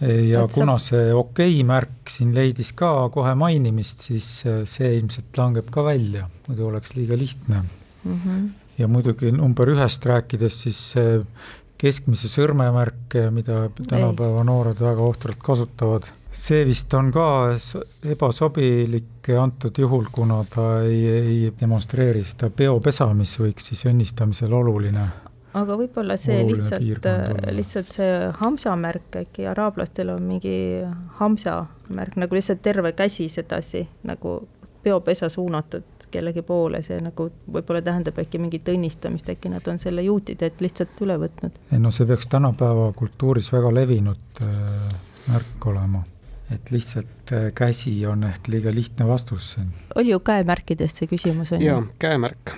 ja 0.00 0.44
et 0.44 0.52
kuna 0.52 0.76
see 0.82 1.08
okei 1.14 1.54
okay 1.56 1.64
märk 1.64 2.10
siin 2.12 2.34
leidis 2.36 2.74
ka 2.76 3.08
kohe 3.12 3.32
mainimist, 3.38 4.04
siis 4.04 4.28
see 4.44 4.90
ilmselt 4.98 5.38
langeb 5.40 5.70
ka 5.72 5.84
välja, 5.86 6.26
muidu 6.48 6.68
oleks 6.68 6.92
liiga 6.98 7.16
lihtne 7.16 7.62
mm. 7.62 8.18
-hmm. 8.24 8.48
ja 8.78 8.88
muidugi 8.88 9.32
number 9.32 9.72
ühest 9.72 10.04
rääkides, 10.06 10.62
siis 10.62 10.94
keskmise 11.80 12.30
sõrmemärke, 12.32 13.28
mida 13.34 13.66
tänapäeva 13.76 14.44
noored 14.46 14.80
väga 14.80 15.02
ohtralt 15.02 15.42
kasutavad. 15.42 16.08
see 16.36 16.64
vist 16.68 16.92
on 16.94 17.08
ka 17.12 17.56
ebasobilik 18.04 19.28
antud 19.40 19.78
juhul, 19.78 20.04
kuna 20.12 20.42
ta 20.44 20.82
ei, 20.84 21.06
ei 21.08 21.52
demonstreeri 21.60 22.24
seda 22.24 22.50
peopesa, 22.50 23.08
mis 23.14 23.38
võiks 23.40 23.70
siis 23.70 23.86
õnnistamisel 23.88 24.52
oluline 24.52 25.06
aga 25.56 25.76
võib-olla 25.80 26.16
see 26.20 26.42
lihtsalt, 26.44 27.06
lihtsalt 27.56 27.94
see 27.96 28.10
hamsa 28.42 28.74
märk 28.76 29.20
äkki 29.22 29.46
araablastel 29.48 30.12
on 30.12 30.26
mingi 30.28 30.56
hamsa 31.20 31.62
märk 31.96 32.18
nagu 32.20 32.36
lihtsalt 32.36 32.62
terve 32.64 32.92
käsi 32.96 33.28
sedasi 33.32 33.86
nagu 34.08 34.38
peopesa 34.86 35.28
suunatud 35.32 36.08
kellegi 36.10 36.42
poole, 36.46 36.82
see 36.86 36.98
nagu 37.02 37.28
võib-olla 37.52 37.82
tähendab 37.84 38.18
äkki 38.22 38.40
mingit 38.42 38.68
õnnistamist, 38.70 39.30
äkki 39.34 39.50
nad 39.52 39.66
on 39.70 39.80
selle 39.82 40.04
juutidelt 40.06 40.62
lihtsalt 40.62 41.02
üle 41.04 41.18
võtnud. 41.26 41.58
ei 41.72 41.82
no 41.82 41.90
see 41.94 42.06
peaks 42.08 42.30
tänapäeva 42.32 42.92
kultuuris 42.96 43.50
väga 43.52 43.74
levinud 43.74 44.44
äh, 44.46 44.92
märk 45.26 45.66
olema 45.72 46.04
et 46.54 46.70
lihtsalt 46.70 47.32
äh, 47.32 47.50
käsi 47.54 47.98
on 48.06 48.24
ehk 48.28 48.48
liiga 48.52 48.74
lihtne 48.74 49.08
vastus 49.08 49.52
siin. 49.56 49.74
oli 49.94 50.14
ju 50.14 50.20
käemärkidest 50.20 51.02
see 51.02 51.10
küsimus, 51.10 51.52
on 51.52 51.62
ju? 51.62 51.72
jaa, 51.72 51.82
käemärk 51.98 52.54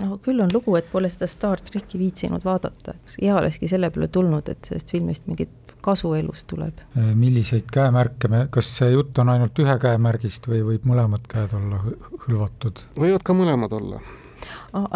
no 0.00 0.18
küll 0.24 0.40
on 0.44 0.52
lugu, 0.52 0.76
et 0.76 0.90
pole 0.92 1.10
seda 1.12 1.28
Star 1.30 1.60
tracki 1.60 2.00
viitsinud 2.00 2.44
vaadata, 2.44 2.94
hea 3.16 3.36
olekski 3.36 3.68
selle 3.68 3.90
peale 3.92 4.08
tulnud, 4.12 4.48
et 4.48 4.68
sellest 4.68 4.92
filmist 4.92 5.26
mingit 5.30 5.61
kasu 5.82 6.14
elus 6.18 6.44
tuleb. 6.48 6.82
Äh, 6.96 7.12
milliseid 7.18 7.68
käemärke 7.72 8.30
me, 8.32 8.46
kas 8.50 8.70
see 8.78 8.92
jutt 8.92 9.18
on 9.18 9.32
ainult 9.34 9.58
ühe 9.58 9.76
käemärgist 9.82 10.48
või 10.48 10.62
võib 10.72 10.86
mõlemad 10.88 11.26
käed 11.30 11.56
olla 11.58 11.82
hõlvatud? 12.26 12.86
võivad 12.98 13.26
ka 13.26 13.36
mõlemad 13.36 13.74
olla. 13.78 14.00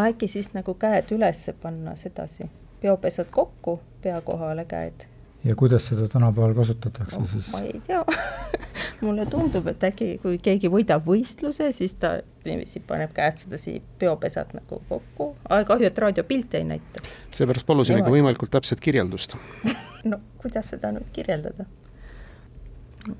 äkki 0.06 0.28
siis 0.30 0.52
nagu 0.54 0.74
käed 0.74 1.12
üles 1.16 1.44
panna 1.62 1.96
sedasi, 1.96 2.50
peopesad 2.80 3.30
kokku, 3.34 3.80
pea 4.02 4.20
kohale 4.24 4.64
käed 4.64 5.06
ja 5.46 5.54
kuidas 5.54 5.86
seda 5.86 6.08
tänapäeval 6.08 6.54
kasutatakse 6.54 7.18
no, 7.18 7.26
siis? 7.26 7.52
ma 7.52 7.60
ei 7.60 7.80
tea 7.86 8.04
mulle 9.04 9.26
tundub, 9.26 9.66
et 9.70 9.84
äkki 9.84 10.08
kui 10.22 10.38
keegi 10.42 10.70
võidab 10.72 11.06
võistluse, 11.06 11.70
siis 11.76 11.94
ta 12.00 12.16
niiviisi 12.46 12.80
paneb 12.86 13.12
käed 13.14 13.42
sedasi 13.44 13.76
peopesad 14.00 14.54
nagu 14.56 14.80
kokku, 14.88 15.32
kahju, 15.48 15.90
et 15.90 15.98
raadiopilte 15.98 16.62
ei 16.62 16.68
näita. 16.72 17.04
seepärast 17.34 17.66
palusimegi 17.66 18.10
võimalikult 18.10 18.54
täpset 18.56 18.80
kirjeldust 18.82 19.36
no 20.04 20.20
kuidas 20.42 20.70
seda 20.74 20.92
nüüd 20.92 21.10
kirjeldada? 21.12 21.66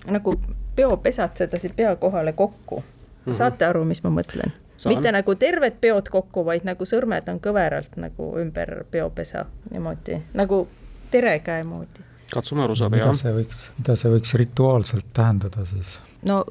nagu 0.07 0.35
peopesad 0.77 1.37
sedasi 1.39 1.69
pea 1.77 1.97
kohale 1.97 2.33
kokku 2.33 2.81
mm, 2.81 2.87
-hmm. 3.27 3.35
saate 3.35 3.67
aru, 3.67 3.85
mis 3.85 4.03
ma 4.03 4.11
mõtlen? 4.11 4.53
mitte 4.87 5.13
nagu 5.13 5.35
terved 5.35 5.81
peod 5.81 6.09
kokku, 6.09 6.45
vaid 6.45 6.65
nagu 6.65 6.85
sõrmed 6.85 7.29
on 7.29 7.41
kõveralt 7.41 7.97
nagu 7.97 8.33
ümber 8.39 8.85
peopesa 8.91 9.47
niimoodi, 9.71 10.23
nagu 10.35 10.69
terekäe 11.11 11.65
moodi 11.65 12.07
katsume 12.33 12.63
aru 12.63 12.77
saada, 12.77 12.97
jah. 12.97 13.07
mida 13.07 13.19
see 13.23 13.35
võiks, 13.37 13.67
mida 13.79 13.97
see 13.97 14.11
võiks 14.11 14.35
rituaalselt 14.41 15.13
tähendada 15.15 15.67
siis? 15.69 15.99
no 16.27 16.43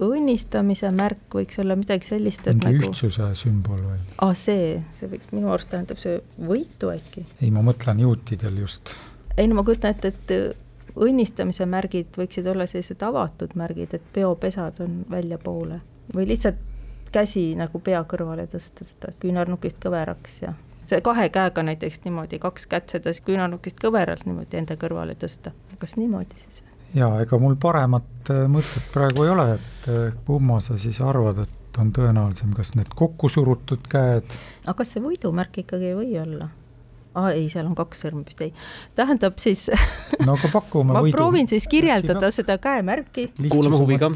õnnistamise 0.00 0.90
märk 0.96 1.36
võiks 1.36 1.60
olla 1.60 1.76
midagi 1.76 2.08
sellist, 2.08 2.46
et 2.46 2.56
mingi 2.56 2.80
nagu 2.80 2.90
ühtsuse 2.90 3.28
sümbol 3.38 3.82
või? 3.84 4.00
aa, 4.24 4.34
see, 4.38 4.80
see 4.96 5.10
võiks, 5.12 5.30
minu 5.36 5.52
arust 5.52 5.70
tähendab 5.72 6.00
see 6.02 6.18
võitu 6.40 6.92
äkki. 6.94 7.26
ei, 7.40 7.50
ma 7.54 7.64
mõtlen 7.66 8.02
juutidel 8.06 8.62
just. 8.64 8.94
Ei 9.40 9.48
no 9.48 9.56
ma 9.56 9.64
kujutan 9.64 9.94
ette, 9.96 10.12
et 10.12 10.96
õnnistamise 11.00 11.66
märgid 11.70 12.16
võiksid 12.18 12.48
olla 12.50 12.66
sellised 12.68 13.02
avatud 13.06 13.54
märgid, 13.58 13.94
et 13.96 14.10
peopesad 14.14 14.80
on 14.84 15.00
väljapoole 15.10 15.80
või 16.14 16.26
lihtsalt 16.32 16.58
käsi 17.12 17.54
nagu 17.58 17.80
pea 17.82 18.02
kõrvale 18.08 18.46
tõsta, 18.50 18.86
seda 18.86 19.12
küünarnukist 19.22 19.80
kõveraks 19.82 20.40
ja 20.44 20.54
see 20.86 21.00
kahe 21.04 21.28
käega 21.32 21.62
näiteks 21.66 22.02
niimoodi, 22.04 22.40
kaks 22.42 22.66
kätt 22.70 22.94
seda 22.94 23.14
küünarnukist 23.26 23.80
kõveralt 23.82 24.26
niimoodi 24.26 24.60
enda 24.60 24.76
kõrvale 24.80 25.16
tõsta, 25.18 25.54
kas 25.78 25.96
niimoodi 25.98 26.38
siis? 26.38 26.62
jaa, 26.94 27.20
ega 27.22 27.38
mul 27.38 27.56
paremat 27.60 28.32
äh, 28.34 28.44
mõtet 28.50 28.92
praegu 28.94 29.26
ei 29.26 29.34
ole, 29.34 29.48
et 29.58 29.90
äh, 29.90 30.14
kumma 30.26 30.60
sa 30.64 30.78
siis 30.78 31.00
arvad, 31.00 31.44
et 31.46 31.78
on 31.78 31.92
tõenäolisem, 31.94 32.54
kas 32.56 32.74
need 32.74 32.90
kokku 32.98 33.30
surutud 33.30 33.86
käed 33.90 34.26
aga 34.64 34.78
kas 34.82 34.96
see 34.96 35.04
võidumärk 35.04 35.62
ikkagi 35.64 35.92
ei 35.92 35.98
või 35.98 36.16
olla? 36.22 36.50
Aa 37.14 37.24
ah, 37.24 37.32
ei, 37.34 37.48
seal 37.50 37.66
on 37.66 37.74
kaks 37.74 38.04
sõrme 38.04 38.22
vist, 38.26 38.42
ei. 38.44 38.52
tähendab 38.98 39.40
siis 39.42 39.66
no 40.26 40.36
aga 40.36 40.50
pakume 40.52 40.94
ma 40.94 41.02
võidu. 41.02 41.16
proovin 41.16 41.48
siis 41.50 41.66
kirjeldada 41.70 42.28
no, 42.28 42.34
seda 42.34 42.58
käemärki. 42.62 43.32
kuulame 43.50 43.80
huviga. 43.80 44.10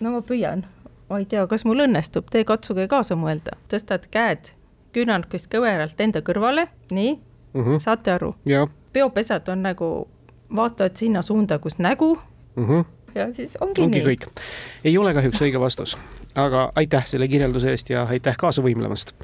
no 0.00 0.16
ma 0.16 0.22
püüan. 0.26 0.64
ma 1.10 1.20
ei 1.22 1.28
tea, 1.30 1.46
kas 1.46 1.66
mul 1.68 1.84
õnnestub, 1.86 2.26
te 2.30 2.42
katsuge 2.48 2.88
kaasa 2.90 3.14
mõelda, 3.18 3.54
tõstad 3.70 4.08
käed 4.10 4.50
küünarnukist 4.94 5.46
kõveralt 5.52 6.00
enda 6.02 6.24
kõrvale, 6.26 6.66
nii 6.90 7.14
mm, 7.14 7.62
-hmm. 7.62 7.78
saate 7.86 8.16
aru? 8.16 8.34
peopesad 8.92 9.48
on 9.54 9.62
nagu, 9.62 10.08
vaatavad 10.56 10.98
sinna 10.98 11.22
suunda, 11.22 11.58
kus 11.58 11.78
nägu 11.78 12.16
mm. 12.56 12.66
-hmm. 12.66 12.84
ja 13.14 13.30
siis 13.34 13.56
ongi, 13.60 13.82
ongi 13.82 14.02
nii. 14.02 14.06
kõik. 14.10 14.28
ei 14.84 14.98
ole 14.98 15.14
kahjuks 15.14 15.42
õige 15.42 15.60
vastus, 15.60 15.96
aga 16.34 16.72
aitäh 16.74 17.06
selle 17.06 17.28
kirjelduse 17.28 17.70
eest 17.70 17.90
ja 17.90 18.06
aitäh 18.10 18.36
kaasa 18.36 18.62
võimlemast. 18.62 19.14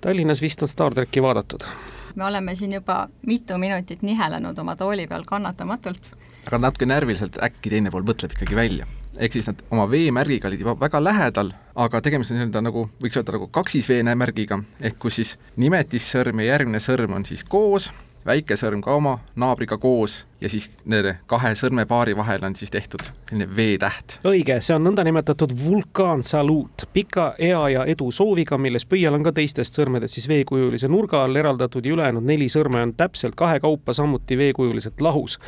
Tallinnas 0.00 0.40
vist 0.40 0.62
on 0.62 0.68
Star 0.68 0.94
tracki 0.94 1.22
vaadatud 1.22 1.68
me 2.16 2.24
oleme 2.24 2.54
siin 2.54 2.72
juba 2.74 3.08
mitu 3.26 3.58
minutit 3.58 4.02
nihelenud 4.02 4.58
oma 4.58 4.76
tooli 4.76 5.06
peal 5.06 5.26
kannatamatult. 5.26 6.14
aga 6.46 6.58
natuke 6.58 6.86
närviliselt 6.86 7.38
äkki 7.42 7.70
teine 7.70 7.90
pool 7.90 8.06
mõtleb 8.06 8.34
ikkagi 8.36 8.56
välja 8.56 8.86
ehk 9.18 9.32
siis 9.32 9.48
nad 9.50 9.62
oma 9.70 9.86
veemärgiga 9.90 10.48
olid 10.48 10.62
juba 10.62 10.76
väga 10.80 11.00
lähedal, 11.02 11.50
aga 11.74 12.00
tegemist 12.00 12.32
on 12.32 12.38
nii-öelda 12.38 12.62
nagu, 12.64 12.86
võiks 13.02 13.18
öelda 13.18 13.34
nagu 13.36 13.48
kaksisveenemärgiga, 13.52 14.60
ehk 14.80 14.98
kus 15.02 15.18
siis 15.20 15.34
nimetissõrm 15.60 16.40
ja 16.40 16.54
järgmine 16.54 16.80
sõrm 16.82 17.18
on 17.18 17.26
siis 17.28 17.44
koos, 17.44 17.90
väike 18.26 18.56
sõrm 18.60 18.82
ka 18.84 18.94
oma 18.94 19.18
naabriga 19.40 19.78
koos 19.80 20.24
ja 20.40 20.48
siis 20.48 20.68
nende 20.84 21.16
kahe 21.30 21.54
sõrmepaari 21.56 22.16
vahel 22.16 22.44
on 22.44 22.56
siis 22.56 22.70
tehtud 22.70 23.02
selline 23.04 23.48
V-täht. 23.56 24.18
õige, 24.28 24.60
see 24.60 24.76
on 24.76 24.84
nõndanimetatud 24.88 25.54
vulkaansaluut, 25.64 26.86
pika 26.92 27.34
ea 27.38 27.62
ja 27.74 27.84
edu 27.88 28.10
sooviga, 28.12 28.58
milles 28.58 28.86
pöial 28.86 29.16
on 29.16 29.26
ka 29.26 29.32
teistest 29.36 29.76
sõrmedest 29.78 30.18
siis 30.18 30.28
veekujulise 30.28 30.88
nurga 30.88 31.24
all 31.24 31.36
eraldatud 31.36 31.86
ja 31.86 31.96
ülejäänud 31.96 32.26
neli 32.26 32.48
sõrme 32.52 32.82
on 32.82 32.94
täpselt 32.94 33.36
kahekaupa 33.38 33.96
samuti 33.96 34.38
veekujuliselt 34.38 35.00
lahus 35.00 35.38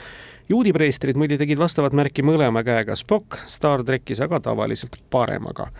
juudipreestrid 0.48 1.16
muide 1.16 1.38
tegid 1.40 1.60
vastavat 1.60 1.94
märki 1.96 2.24
mõlema 2.26 2.64
käega, 2.66 2.96
Spock 2.98 3.38
Star 3.50 3.84
trackis 3.86 4.20
aga 4.24 4.40
tavaliselt 4.40 4.98
paremaga. 5.10 5.70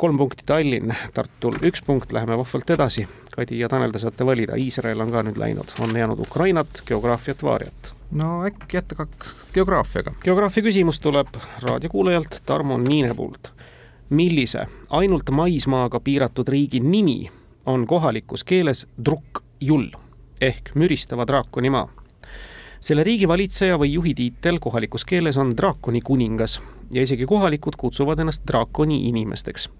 Kolm 0.00 0.18
punkti 0.18 0.42
Tallinn, 0.46 0.94
Tartul 1.14 1.58
üks 1.62 1.82
punkt, 1.84 2.12
läheme 2.12 2.38
vahvalt 2.40 2.70
edasi. 2.72 3.02
Kadi 3.34 3.58
ja 3.58 3.68
Tanel, 3.68 3.92
te 3.92 4.00
saate 4.00 4.24
valida, 4.24 4.56
Iisrael 4.56 5.00
on 5.04 5.12
ka 5.12 5.20
nüüd 5.26 5.36
läinud, 5.36 5.74
on 5.84 5.92
jäänud 5.96 6.22
Ukrainat, 6.24 6.80
geograafiat, 6.88 7.42
vaariat. 7.44 7.92
no 8.10 8.42
äkki 8.48 8.76
jätta 8.76 8.94
kaks 8.94 9.34
geograafiaga. 9.54 10.14
geograafia 10.24 10.62
küsimus 10.62 11.00
tuleb 11.00 11.36
raadiokuulajalt 11.62 12.40
Tarmo 12.46 12.78
Niinepuult. 12.78 13.52
millise 14.10 14.64
ainult 14.90 15.30
maismaaga 15.30 16.00
piiratud 16.00 16.48
riigi 16.48 16.80
nimi 16.80 17.30
on 17.66 17.86
kohalikus 17.86 18.44
keeles 18.44 18.86
Drukk-Jull 19.04 19.92
ehk 20.40 20.74
müristava 20.74 21.26
draakoni 21.26 21.70
maa? 21.70 21.88
selle 22.80 23.04
riigi 23.04 23.28
valitseja 23.28 23.76
või 23.78 23.92
juhi 23.92 24.14
tiitel 24.14 24.58
kohalikus 24.58 25.04
keeles 25.04 25.36
on 25.36 25.56
draakoni 25.56 26.00
kuningas 26.00 26.60
ja 26.90 27.02
isegi 27.02 27.26
kohalikud 27.26 27.76
kutsuvad 27.78 28.18
ennast 28.18 28.42
draakoni 28.48 29.08
inimesteks. 29.08 29.70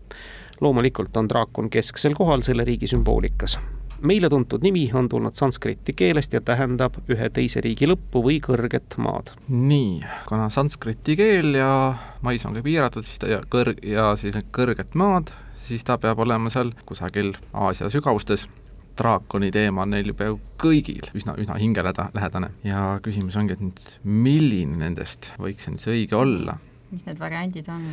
loomulikult 0.60 1.16
on 1.16 1.28
draakon 1.28 1.70
kesksel 1.70 2.14
kohal 2.14 2.40
selle 2.40 2.64
riigi 2.64 2.86
sümboolikas. 2.86 3.58
meile 4.02 4.28
tuntud 4.28 4.62
nimi 4.62 4.90
on 4.94 5.08
tulnud 5.08 5.34
sanskriti 5.34 5.92
keelest 5.92 6.32
ja 6.32 6.40
tähendab 6.40 6.94
ühe 7.08 7.30
teise 7.30 7.60
riigi 7.60 7.86
lõppu 7.86 8.22
või 8.24 8.40
kõrget 8.40 8.96
maad. 8.98 9.34
nii, 9.48 10.00
kuna 10.28 10.48
sanskriti 10.48 11.16
keel 11.16 11.54
ja 11.54 11.94
maismaa 12.22 12.50
on 12.50 12.56
ka 12.56 12.62
piiratud, 12.62 13.04
siis 13.04 13.18
ta 13.18 13.26
ja 13.26 13.40
kõrg- 13.40 13.84
ja 13.86 14.16
siis 14.16 14.34
need 14.34 14.48
kõrget 14.52 14.94
maad, 14.94 15.30
siis 15.58 15.84
ta 15.84 15.98
peab 15.98 16.18
olema 16.18 16.50
seal 16.50 16.72
kusagil 16.86 17.34
Aasia 17.52 17.90
sügavustes 17.90 18.48
draakoni 18.98 19.50
teema 19.50 19.82
on 19.82 19.90
neil 19.90 20.12
peaaegu 20.14 20.40
kõigil 20.60 21.06
üsna, 21.16 21.34
üsna 21.40 21.56
hingelähedane 21.60 22.50
ja 22.64 22.98
küsimus 23.02 23.36
ongi, 23.36 23.56
et 23.56 23.60
nüüd 23.64 23.86
milline 24.04 24.76
nendest 24.76 25.32
võiks 25.40 25.64
see 25.64 25.74
nüüd 25.74 25.84
see 25.84 25.94
õige 25.98 26.18
olla 26.18 26.58
mis 26.90 27.04
need 27.06 27.20
variandid 27.20 27.68
on? 27.72 27.84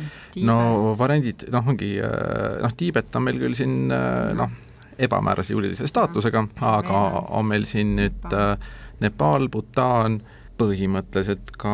no 0.48 0.94
variandid, 0.98 1.48
noh, 1.54 1.68
ongi 1.74 1.92
noh, 2.00 2.74
Tiibet 2.78 3.14
on 3.18 3.28
meil 3.28 3.38
küll 3.42 3.58
siin 3.58 3.86
noh, 3.88 4.56
ebamäärase 4.98 5.54
juriidilise 5.54 5.86
staatusega, 5.90 6.42
aga 6.66 7.04
on 7.38 7.46
meil 7.46 7.68
siin 7.70 7.94
nüüd 7.98 8.26
Nepal, 8.98 9.46
Bhutan, 9.52 10.18
põhimõtteliselt 10.58 11.52
ka 11.60 11.72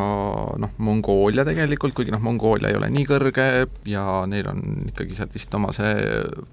noh, 0.60 0.72
Mongoolia 0.84 1.44
tegelikult, 1.46 1.94
kuigi 1.96 2.12
noh, 2.12 2.20
Mongoolia 2.24 2.68
ei 2.70 2.78
ole 2.78 2.90
nii 2.92 3.06
kõrge 3.08 3.46
ja 3.88 4.04
neil 4.28 4.48
on 4.50 4.60
ikkagi 4.90 5.16
sealt 5.16 5.32
vist 5.36 5.54
oma 5.56 5.72
see 5.72 5.94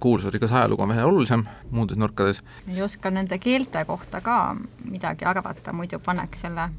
kuulsusrikas 0.03 0.53
ajalugu 0.55 0.85
on 0.85 0.93
vähe 0.93 1.03
olulisem 1.07 1.43
muudes 1.75 1.99
nurkades. 1.99 2.41
ei 2.71 2.81
oska 2.81 3.11
nende 3.11 3.37
keelte 3.41 3.83
kohta 3.85 4.23
ka 4.23 4.55
midagi 4.85 5.27
arvata, 5.27 5.75
muidu 5.75 5.99
paneks 5.99 6.45
selle 6.47 6.69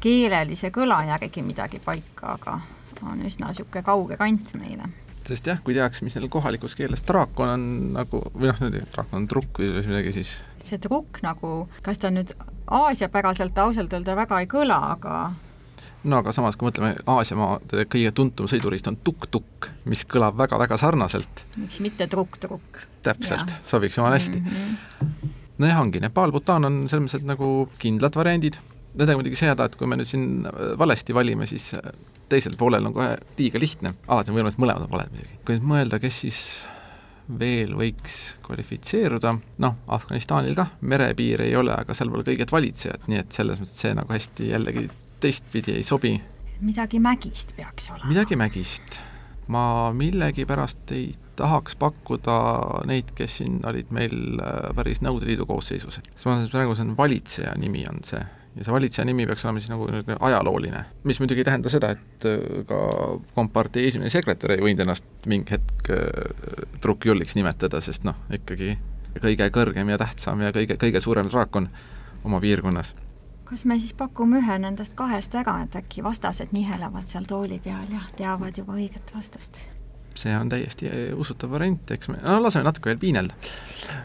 keelelise 0.00 0.72
kõla 0.72 1.02
järgi 1.12 1.44
midagi 1.44 1.80
paika, 1.84 2.38
aga 2.38 2.60
on 3.02 3.22
üsna 3.26 3.50
niisugune 3.50 3.84
kauge 3.86 4.18
kant 4.20 4.54
meile 4.60 4.90
sest 5.30 5.46
jah, 5.46 5.60
kui 5.62 5.76
teaks, 5.76 6.00
mis 6.02 6.16
neil 6.16 6.30
kohalikus 6.32 6.74
keeles 6.78 7.04
draakon 7.06 7.52
on 7.52 7.66
nagu, 7.94 8.22
või 8.34 8.50
noh, 8.50 8.80
draakon 8.94 9.22
on 9.22 9.28
trukk 9.30 9.60
või 9.62 9.84
midagi, 9.84 10.14
siis 10.16 10.38
see 10.64 10.80
trukk 10.82 11.22
nagu, 11.26 11.68
kas 11.86 12.00
ta 12.02 12.10
nüüd 12.14 12.34
Aasia-päraselt 12.70 13.56
ausalt 13.58 13.94
öelda 13.96 14.14
väga 14.18 14.40
ei 14.42 14.48
kõla, 14.50 14.78
aga 14.94 15.14
no 16.04 16.20
aga 16.20 16.32
samas, 16.34 16.56
kui 16.56 16.68
mõtleme, 16.68 16.94
Aasiamaade 17.10 17.84
kõige 17.90 18.12
tuntum 18.16 18.48
sõiduriist 18.50 18.88
on 18.90 18.98
tukk-tukk, 19.04 19.70
mis 19.90 20.04
kõlab 20.08 20.38
väga-väga 20.40 20.78
sarnaselt. 20.80 21.44
miks 21.56 21.80
mitte 21.84 22.08
trukk-trukk. 22.10 22.84
täpselt, 23.02 23.52
sobiks 23.64 23.98
jumala 23.98 24.18
hästi 24.18 24.40
mm. 24.40 24.46
-hmm. 24.46 25.30
nojah, 25.58 25.80
ongi, 25.80 26.00
Nepal, 26.00 26.32
Bhutan 26.32 26.64
on 26.64 26.82
selles 26.88 27.06
mõttes, 27.06 27.26
nagu 27.26 27.68
kindlad 27.78 28.16
variandid, 28.16 28.58
nendega 28.94 29.20
muidugi 29.20 29.38
see 29.38 29.50
häda, 29.50 29.68
et 29.68 29.76
kui 29.78 29.88
me 29.90 29.98
nüüd 30.00 30.08
siin 30.10 30.26
valesti 30.80 31.14
valime, 31.14 31.46
siis 31.50 31.70
teisel 32.30 32.56
poolel 32.58 32.88
on 32.88 32.94
kohe 32.96 33.14
liiga 33.38 33.60
lihtne, 33.62 33.94
alati 34.08 34.32
on 34.32 34.38
võimalus, 34.38 34.56
et 34.56 34.62
mõlemad 34.64 34.86
on 34.86 34.92
valed 34.92 35.14
muidugi. 35.14 35.40
kui 35.44 35.56
nüüd 35.56 35.68
mõelda, 35.72 36.00
kes 36.02 36.20
siis 36.24 36.40
veel 37.38 37.76
võiks 37.78 38.16
kvalifitseeruda, 38.46 39.32
noh, 39.62 39.76
Afganistanil 39.94 40.56
kah 40.58 40.72
merepiir 40.80 41.44
ei 41.44 41.54
ole, 41.56 41.74
aga 41.76 41.94
seal 41.94 42.10
pole 42.10 42.26
kõiget 42.26 42.52
valitsejat, 42.52 43.06
nii 43.10 43.22
et 43.22 43.36
selles 43.38 43.60
mõttes 43.62 43.78
see 43.84 43.94
nagu 43.94 44.14
hästi 44.14 44.50
jällegi 44.50 44.88
teistpidi 45.22 45.76
ei 45.78 45.86
sobi. 45.86 46.16
midagi 46.60 46.98
mägist 46.98 47.54
peaks 47.56 47.90
olema. 47.90 48.08
midagi 48.08 48.36
mägist. 48.36 48.98
ma 49.46 49.92
millegipärast 49.94 50.92
ei 50.94 51.14
tahaks 51.36 51.76
pakkuda 51.76 52.40
neid, 52.86 53.14
kes 53.14 53.38
siin 53.40 53.60
olid 53.66 53.90
meil 53.90 54.40
äh, 54.42 54.74
päris 54.76 55.00
Nõukogude 55.00 55.30
Liidu 55.30 55.46
koosseisus, 55.46 56.00
sest 56.02 56.26
ma 56.26 56.36
praegu 56.50 56.74
see 56.74 56.88
on 56.88 56.96
valitseja 56.98 57.54
nimi 57.58 57.86
on 57.88 58.02
see 58.04 58.20
ja 58.56 58.64
see 58.64 58.72
valitseja 58.72 59.04
nimi 59.04 59.26
peaks 59.26 59.44
olema 59.44 59.60
siis 59.60 59.70
nagu 59.70 59.86
ajalooline, 60.20 60.84
mis 61.04 61.20
muidugi 61.20 61.44
ei 61.44 61.48
tähenda 61.48 61.70
seda, 61.72 61.90
et 61.94 62.26
äh, 62.26 62.64
ka 62.66 62.80
kompartei 63.34 63.86
esimene 63.88 64.10
sekretär 64.10 64.56
ei 64.56 64.64
võinud 64.64 64.82
ennast 64.84 65.28
mingi 65.30 65.54
hetk 65.54 65.92
äh, 65.94 67.34
nimetada, 67.38 67.80
sest 67.84 68.04
noh, 68.04 68.18
ikkagi 68.32 68.76
kõige 69.20 69.50
kõrgem 69.54 69.90
ja 69.90 69.98
tähtsam 69.98 70.42
ja 70.42 70.52
kõige, 70.54 70.76
kõige 70.80 71.00
suurem 71.02 71.28
draakon 71.30 71.68
oma 72.24 72.40
piirkonnas. 72.40 72.94
kas 73.44 73.64
me 73.64 73.78
siis 73.78 73.94
pakume 73.98 74.38
ühe 74.38 74.58
nendest 74.58 74.94
kahest 74.94 75.34
ära, 75.34 75.62
et 75.64 75.76
äkki 75.76 76.02
vastased 76.02 76.52
nihelevad 76.52 77.06
seal 77.06 77.26
tooli 77.26 77.58
peal 77.58 77.86
ja 77.90 78.02
teavad 78.16 78.58
juba 78.58 78.74
õiget 78.78 79.14
vastust? 79.14 79.62
see 80.14 80.34
on 80.36 80.48
täiesti 80.50 80.90
äh, 80.90 81.04
usutav 81.14 81.50
variant, 81.54 81.90
eks 81.90 82.10
me, 82.10 82.18
no 82.22 82.42
laseme 82.42 82.66
natuke 82.66 82.90
veel 82.90 82.98
piinelda. 82.98 83.34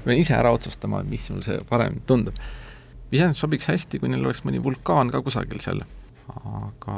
peame 0.03 0.19
ise 0.21 0.37
ära 0.37 0.53
otsustama, 0.53 1.01
mis 1.03 1.25
sul 1.27 1.41
see 1.41 1.57
parem 1.69 1.97
tundub 2.05 2.37
iseenesest 3.15 3.43
sobiks 3.45 3.69
hästi, 3.71 3.99
kui 4.01 4.11
neil 4.11 4.25
oleks 4.25 4.43
mõni 4.47 4.61
vulkaan 4.63 5.11
ka 5.13 5.21
kusagil 5.25 5.61
seal, 5.63 5.83
aga 6.35 6.97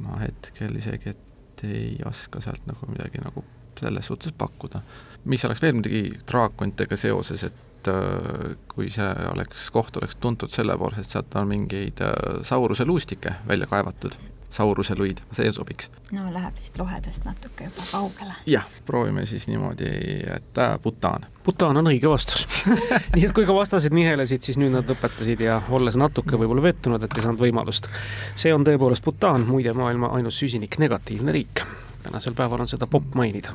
ma 0.00 0.20
hetkel 0.22 0.76
isegi, 0.80 1.14
et 1.14 1.64
ei 1.68 1.96
oska 2.08 2.40
sealt 2.40 2.64
nagu 2.68 2.88
midagi 2.88 3.20
nagu 3.20 3.44
selles 3.80 4.06
suhtes 4.08 4.32
pakkuda. 4.36 4.80
mis 5.24 5.44
oleks 5.44 5.62
veel 5.62 5.74
muidugi 5.76 6.18
draakontidega 6.28 6.96
seoses, 6.96 7.44
et 7.44 7.88
äh, 7.88 8.56
kui 8.68 8.88
see 8.92 9.08
oleks, 9.32 9.68
koht 9.72 9.96
oleks 10.00 10.16
tuntud 10.16 10.52
selle 10.52 10.76
poolest, 10.80 11.04
et 11.04 11.16
sealt 11.16 11.36
on 11.36 11.48
mingeid 11.48 12.00
äh, 12.04 12.40
Sauruse 12.42 12.84
luustike 12.88 13.34
välja 13.48 13.68
kaevatud 13.68 14.16
Sauruse 14.50 14.96
luid, 14.98 15.20
see 15.32 15.52
sobiks. 15.52 15.90
no 16.12 16.24
läheb 16.34 16.56
vist 16.58 16.78
lohedest 16.78 17.24
natuke 17.24 17.68
juba 17.68 17.84
kaugele. 17.90 18.34
jah, 18.46 18.66
proovime 18.86 19.26
siis 19.26 19.46
niimoodi, 19.48 19.90
et 20.34 20.58
äh, 20.58 20.78
Bhutan. 20.82 21.26
Bhutan 21.44 21.76
on 21.76 21.86
õige 21.92 22.10
vastus 22.10 22.46
nii 23.14 23.28
et 23.28 23.34
kui 23.36 23.46
ka 23.46 23.54
vastased 23.54 23.94
nihelesid, 23.94 24.42
siis 24.42 24.58
nüüd 24.58 24.74
nad 24.74 24.90
lõpetasid 24.90 25.44
ja 25.46 25.60
olles 25.70 25.96
natuke 26.00 26.38
võib-olla 26.40 26.66
pettunud, 26.66 27.02
et 27.02 27.16
ei 27.16 27.26
saanud 27.26 27.42
võimalust. 27.42 27.86
see 28.34 28.54
on 28.54 28.66
tõepoolest 28.66 29.06
Bhutan, 29.06 29.46
muide 29.46 29.72
maailma 29.72 30.10
ainus 30.18 30.42
süsiniknegatiivne 30.42 31.32
riik. 31.32 31.62
tänasel 32.02 32.34
päeval 32.34 32.66
on 32.66 32.68
seda 32.68 32.90
popp 32.90 33.14
mainida. 33.14 33.54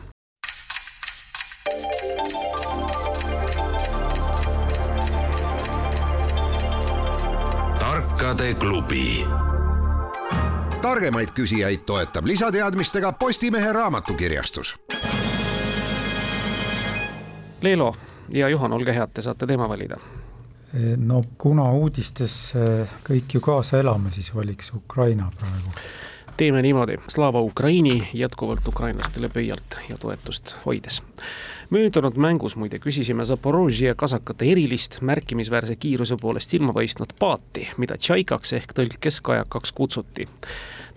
tarkade 7.80 8.54
klubi 8.54 9.26
targemaid 10.86 11.32
küsijaid 11.34 11.82
toetab 11.86 12.28
lisateadmistega 12.30 13.12
Postimehe 13.20 13.74
raamatukirjastus. 13.74 14.76
Leelo 17.62 17.96
ja 18.30 18.50
Juhan, 18.50 18.74
olge 18.74 18.94
head, 18.94 19.10
te 19.14 19.24
saate 19.26 19.48
teema 19.50 19.70
valida. 19.70 19.98
no 20.98 21.22
kuna 21.38 21.70
uudistes 21.72 22.36
kõik 23.08 23.38
ju 23.38 23.42
kaasa 23.42 23.80
elame, 23.82 24.12
siis 24.12 24.30
valiks 24.36 24.74
Ukraina 24.76 25.32
praegu. 25.40 25.74
teeme 26.38 26.62
niimoodi, 26.62 26.98
Slava 27.08 27.42
Ukraini 27.42 28.10
jätkuvalt 28.14 28.68
ukrainlastele 28.68 29.30
pöialt 29.30 29.80
ja 29.90 29.98
toetust 29.98 30.56
hoides. 30.66 31.02
Möödunud 31.74 32.18
mängus 32.18 32.56
muide 32.56 32.80
küsisime 32.80 33.26
Zaporožje 33.26 33.94
kasakate 33.98 34.46
erilist 34.52 35.00
märkimisväärse 35.02 35.76
kiiruse 35.76 36.16
poolest 36.22 36.50
silma 36.50 36.74
paistnud 36.74 37.14
paati, 37.20 37.68
mida 37.78 37.98
tšaikaks 37.98 38.54
ehk 38.54 38.74
tõlkes 38.78 39.22
kajakaks 39.22 39.72
kutsuti. 39.72 40.28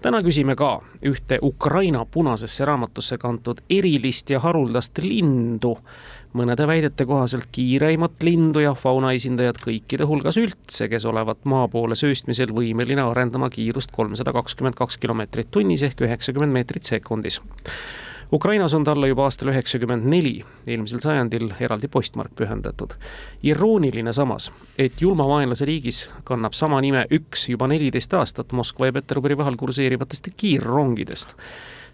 täna 0.03 0.23
küsime 0.23 0.55
ka 0.57 0.81
ühte 1.03 1.39
Ukraina 1.43 2.05
punasesse 2.05 2.65
raamatusse 2.65 3.19
kantud 3.19 3.61
erilist 3.71 4.31
ja 4.31 4.41
haruldast 4.41 4.99
lindu, 4.99 5.79
mõnede 6.35 6.67
väidete 6.67 7.07
kohaselt 7.07 7.49
kiireimat 7.53 8.23
lindu 8.23 8.61
ja 8.61 8.75
fauna 8.75 9.13
esindajat 9.13 9.63
kõikide 9.65 10.05
hulgas 10.07 10.37
üldse, 10.37 10.89
kes 10.89 11.05
olevat 11.05 11.45
maa 11.45 11.69
poole 11.69 11.95
sööstmisel 11.95 12.53
võimeline 12.55 13.03
arendama 13.03 13.51
kiirust 13.51 13.91
kolmsada 13.91 14.33
kakskümmend 14.33 14.77
kaks 14.77 14.99
kilomeetrit 14.99 15.51
tunnis 15.51 15.83
ehk 15.83 16.01
üheksakümmend 16.01 16.53
meetrit 16.53 16.83
sekundis. 16.85 17.41
Ukrainas 18.33 18.75
on 18.75 18.85
talle 18.85 19.09
juba 19.09 19.25
aastal 19.25 19.49
üheksakümmend 19.49 20.05
neli, 20.05 20.43
eelmisel 20.69 21.01
sajandil 21.01 21.49
eraldi 21.61 21.89
postmark 21.89 22.35
pühendatud. 22.37 22.93
irooniline 23.43 24.13
samas, 24.13 24.51
et 24.79 25.01
julma 25.01 25.25
vaenlase 25.29 25.65
riigis 25.65 26.11
kannab 26.25 26.53
sama 26.53 26.81
nime 26.81 27.07
üks 27.11 27.49
juba 27.49 27.67
neliteist 27.67 28.15
aastat 28.15 28.53
Moskva 28.53 28.87
ja 28.87 28.93
Peterburi 28.93 29.37
vahel 29.37 29.57
kurseerivatest 29.57 30.29
kiirrongidest. 30.37 31.35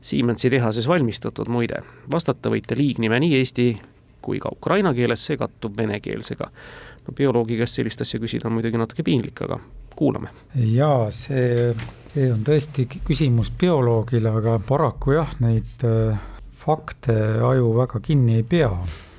Siemensi 0.00 0.50
tehases 0.50 0.88
valmistatud 0.88 1.48
muide, 1.48 1.84
vastata 2.12 2.50
võite 2.50 2.76
liignime 2.76 3.20
nii 3.20 3.38
eesti 3.38 3.68
kui 4.24 4.40
ka 4.40 4.50
ukraina 4.52 4.94
keeles, 4.94 5.24
see 5.24 5.36
kattub 5.36 5.76
venekeelsega. 5.76 6.50
no 7.06 7.14
bioloogi 7.16 7.56
käest 7.60 7.78
sellist 7.78 8.00
asja 8.00 8.20
küsida 8.20 8.48
on 8.48 8.58
muidugi 8.58 8.80
natuke 8.80 9.02
piinlik, 9.06 9.42
aga 9.44 9.60
kuulame. 9.96 10.30
jaa, 10.54 11.10
see, 11.14 11.72
see 12.12 12.28
on 12.32 12.44
tõesti 12.46 12.86
küsimus 12.94 13.50
bioloogile, 13.60 14.32
aga 14.40 14.58
paraku 14.66 15.16
jah, 15.18 15.34
neid 15.44 15.86
äh, 15.88 16.20
fakte 16.64 17.16
aju 17.44 17.74
väga 17.80 18.00
kinni 18.04 18.38
ei 18.40 18.46
pea. 18.48 18.70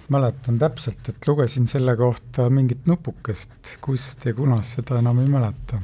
mäletan 0.10 0.60
täpselt, 0.62 1.08
et 1.10 1.28
lugesin 1.28 1.68
selle 1.68 1.96
kohta 1.98 2.50
mingit 2.50 2.86
nupukest, 2.86 3.78
kust 3.82 4.26
ja 4.26 4.34
kunast, 4.38 4.78
seda 4.78 5.00
enam 5.02 5.20
ei 5.24 5.32
mäleta. 5.34 5.82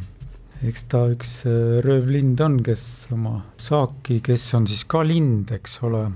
eks 0.62 0.84
ta 0.88 1.06
üks 1.14 1.38
äh, 1.46 1.80
röövlind 1.86 2.42
on, 2.42 2.60
kes 2.64 3.08
oma 3.12 3.40
saaki, 3.58 4.22
kes 4.22 4.54
on 4.54 4.68
siis 4.68 4.86
ka 4.86 5.02
lind, 5.08 5.52
eks 5.52 5.80
ole 5.88 6.10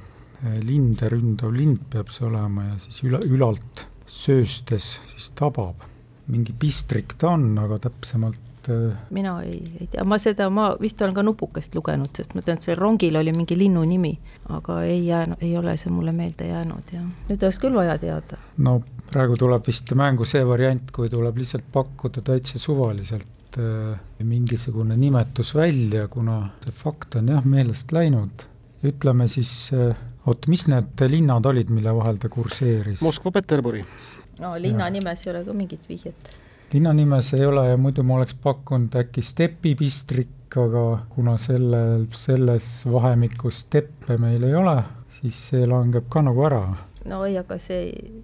Eh, 0.45 0.59
linde 0.61 1.07
ründav 1.09 1.53
lind 1.55 1.85
peab 1.89 2.09
see 2.11 2.25
olema 2.27 2.67
ja 2.67 2.75
siis 2.83 2.99
üle, 3.07 3.21
ülalt 3.31 3.85
sööstes 4.05 4.95
siis 5.13 5.31
tabab. 5.37 5.87
mingi 6.25 6.55
pistrik 6.57 7.13
ta 7.21 7.35
on, 7.35 7.51
aga 7.61 7.77
täpsemalt 7.83 8.44
eh, 8.69 8.95
mina 9.15 9.35
ei, 9.43 9.61
ei 9.79 9.87
tea, 9.91 10.03
ma 10.07 10.17
seda, 10.21 10.49
ma 10.53 10.69
vist 10.81 11.01
olen 11.01 11.15
ka 11.15 11.23
nupukest 11.25 11.75
lugenud, 11.75 12.11
sest 12.17 12.35
ma 12.35 12.43
tean, 12.45 12.59
et 12.59 12.67
seal 12.67 12.79
rongil 12.79 13.19
oli 13.19 13.33
mingi 13.35 13.57
linnu 13.59 13.83
nimi, 13.87 14.13
aga 14.55 14.81
ei 14.87 15.05
jäänud, 15.07 15.43
ei 15.45 15.53
ole 15.57 15.77
see 15.81 15.93
mulle 15.93 16.15
meelde 16.15 16.49
jäänud 16.49 16.95
ja 16.95 17.03
nüüd 17.03 17.37
oleks 17.37 17.61
küll 17.61 17.77
vaja 17.77 17.97
teada. 18.01 18.39
no 18.57 18.79
praegu 19.11 19.37
tuleb 19.39 19.67
vist 19.67 19.93
mängu 19.95 20.25
see 20.29 20.43
variant, 20.47 20.91
kui 20.91 21.09
tuleb 21.11 21.37
lihtsalt 21.41 21.67
pakkuda 21.73 22.23
täitsa 22.25 22.59
suvaliselt 22.59 23.59
äh, 23.59 23.95
mingisugune 24.23 24.97
nimetus 24.97 25.55
välja, 25.55 26.07
kuna 26.07 26.41
see 26.65 26.75
fakt 26.83 27.19
on 27.21 27.31
jah 27.35 27.45
meelest 27.45 27.93
läinud, 27.95 28.47
ütleme 28.85 29.27
siis 29.31 29.55
äh, 29.73 29.95
oot, 30.25 30.47
mis 30.51 30.65
need 30.71 31.05
linnad 31.09 31.45
olid, 31.45 31.69
mille 31.73 31.93
vahel 31.95 32.17
ta 32.21 32.29
kurseeris? 32.33 33.03
Moskva, 33.05 33.31
Peterburi. 33.35 33.83
no 34.41 34.55
linna 34.59 34.89
nimes 34.89 35.27
ei 35.27 35.31
ole 35.33 35.43
ka 35.45 35.53
mingit 35.53 35.85
vihjet. 35.89 36.35
Linna 36.75 36.93
nimes 36.93 37.33
ei 37.33 37.45
ole 37.45 37.69
ja 37.69 37.77
muidu 37.79 38.03
ma 38.03 38.19
oleks 38.19 38.35
pakkunud 38.43 38.95
äkki 38.99 39.23
stepipistrik, 39.23 40.57
aga 40.59 40.83
kuna 41.09 41.37
sellel, 41.41 42.05
selles 42.15 42.67
vahemikus 42.91 43.63
steppe 43.65 44.17
meil 44.19 44.43
ei 44.43 44.55
ole, 44.55 44.75
siis 45.17 45.39
see 45.51 45.67
langeb 45.67 46.09
ka 46.11 46.23
nagu 46.25 46.43
ära. 46.47 46.63
no 47.05 47.23
ei, 47.25 47.37
aga 47.39 47.59
see 47.61 47.83
ei 47.87 48.23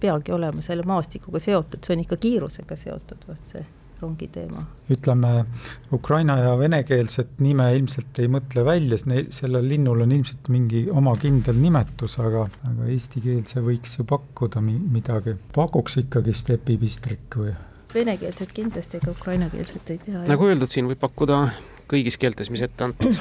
peagi 0.00 0.32
olema 0.32 0.64
selle 0.64 0.86
maastikuga 0.88 1.42
seotud, 1.42 1.84
see 1.84 1.96
on 1.96 2.06
ikka 2.06 2.16
kiirusega 2.24 2.76
seotud, 2.80 3.28
vot 3.28 3.52
see 3.52 3.62
rongi 4.00 4.30
teema? 4.32 4.64
ütleme, 4.90 5.44
ukraina 5.92 6.38
ja 6.40 6.54
venekeelset 6.58 7.40
nime 7.44 7.68
ilmselt 7.76 8.18
ei 8.24 8.30
mõtle 8.32 8.64
välja, 8.64 8.96
sellel 9.30 9.68
linnul 9.68 10.06
on 10.06 10.14
ilmselt 10.16 10.48
mingi 10.48 10.86
oma 10.90 11.12
kindel 11.20 11.60
nimetus, 11.60 12.16
aga, 12.22 12.48
aga 12.70 12.92
eestikeelse 12.94 13.64
võiks 13.66 13.98
ju 14.00 14.08
pakkuda 14.08 14.64
mi-, 14.64 14.80
midagi. 14.96 15.36
pakuks 15.54 16.00
ikkagi 16.06 16.36
stepipistrik 16.44 17.42
või? 17.42 17.52
Venekeelset 17.94 18.52
kindlasti, 18.56 19.00
aga 19.02 19.14
ukrainakeelset 19.18 19.94
ei 19.94 20.02
tea. 20.06 20.24
nagu 20.30 20.48
öeldud, 20.48 20.70
siin 20.70 20.88
võib 20.90 21.00
pakkuda 21.02 21.44
kõigis 21.90 22.18
keeltes, 22.20 22.50
mis 22.54 22.62
ette 22.66 22.86
antud 22.86 23.18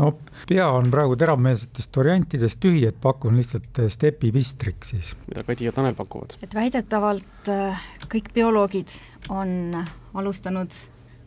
no 0.00 0.12
pea 0.48 0.68
on 0.72 0.90
praegu 0.90 1.16
teravmeelsetest 1.18 1.96
variantidest 1.96 2.60
tühi, 2.62 2.84
et 2.88 2.96
pakun 3.02 3.36
lihtsalt 3.38 3.82
stepipistrik 3.92 4.86
siis. 4.88 5.12
mida 5.28 5.44
Kadi 5.46 5.68
ja 5.68 5.72
Tanel 5.76 5.96
pakuvad? 5.98 6.36
et 6.42 6.54
väidetavalt 6.54 7.50
äh, 7.52 7.82
kõik 8.08 8.32
bioloogid 8.34 8.96
on 9.28 9.74
alustanud 10.14 10.78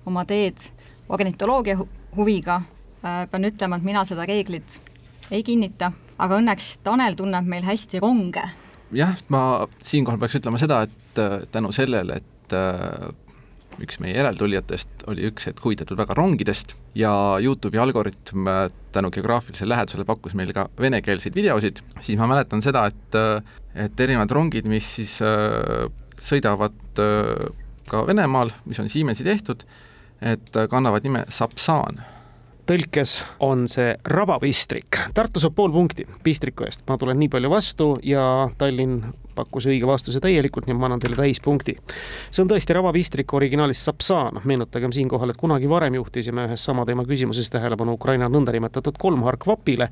oma 0.05 0.25
teed 0.25 0.69
ornitoloogia 1.09 1.77
huviga, 2.15 2.61
äh, 3.03 3.23
pean 3.29 3.49
ütlema, 3.49 3.77
et 3.77 3.87
mina 3.87 4.03
seda 4.07 4.25
reeglit 4.29 4.79
ei 5.31 5.43
kinnita, 5.43 5.91
aga 6.17 6.41
õnneks 6.41 6.77
Tanel 6.83 7.17
tunneb 7.19 7.47
meil 7.47 7.65
hästi 7.67 8.01
ronge. 8.03 8.43
jah, 8.93 9.15
ma 9.29 9.67
siinkohal 9.83 10.19
peaks 10.21 10.41
ütlema 10.41 10.61
seda, 10.61 10.83
et 10.87 11.49
tänu 11.51 11.71
sellele, 11.71 12.17
et 12.17 12.32
üks 13.81 13.97
meie 14.03 14.13
järeltulijatest 14.17 15.07
oli 15.09 15.25
üks 15.31 15.47
hetk 15.47 15.63
huvitatud 15.63 15.97
väga 15.97 16.13
rongidest 16.17 16.75
ja 16.97 17.39
Youtube'i 17.41 17.79
algoritm 17.81 18.49
tänu 18.93 19.09
geograafilisele 19.13 19.73
lähedusele 19.73 20.05
pakkus 20.05 20.35
meile 20.37 20.53
ka 20.53 20.67
venekeelseid 20.79 21.35
videosid, 21.35 21.81
siis 22.01 22.19
ma 22.19 22.27
mäletan 22.29 22.61
seda, 22.61 22.85
et 22.91 23.19
et 23.73 23.99
erinevad 24.05 24.31
rongid, 24.31 24.67
mis 24.69 24.85
siis 24.99 25.15
äh, 25.25 25.87
sõidavad 26.21 27.01
äh, 27.01 27.47
ka 27.89 28.03
Venemaal, 28.07 28.53
mis 28.69 28.79
on 28.79 28.89
Siemensi 28.89 29.25
tehtud, 29.25 29.63
et 30.21 30.55
kannavad 30.69 31.03
nime 31.05 31.25
Sapsaan. 31.33 31.99
Tõlkes 32.63 33.17
on 33.43 33.65
see 33.67 33.89
rabapistrik. 34.07 34.95
Tartu 35.13 35.41
saab 35.43 35.55
pool 35.57 35.73
punkti 35.73 36.05
pistriku 36.23 36.63
eest, 36.63 36.85
ma 36.87 36.95
tulen 36.99 37.19
nii 37.19 37.31
palju 37.33 37.51
vastu 37.51 37.89
ja 38.07 38.23
Tallinn 38.57 39.01
pakkus 39.35 39.67
õige 39.71 39.87
vastuse 39.87 40.21
täielikult, 40.23 40.67
nii 40.67 40.75
et 40.75 40.79
ma 40.79 40.89
annan 40.89 41.03
teile 41.03 41.17
täispunkti. 41.19 41.77
see 42.31 42.43
on 42.43 42.51
tõesti 42.51 42.77
rabapistrik 42.77 43.33
originaalis 43.33 43.85
Sapsaan, 43.85 44.41
meenutagem 44.43 44.91
siinkohal, 44.91 45.29
et 45.29 45.39
kunagi 45.39 45.69
varem 45.69 45.97
juhtisime 45.99 46.47
ühes 46.47 46.63
sama 46.63 46.85
teema 46.85 47.05
küsimuses 47.05 47.49
tähelepanu 47.49 47.97
Ukraina 47.97 48.29
nõndanimetatud 48.29 48.97
kolmharkvapile, 48.99 49.89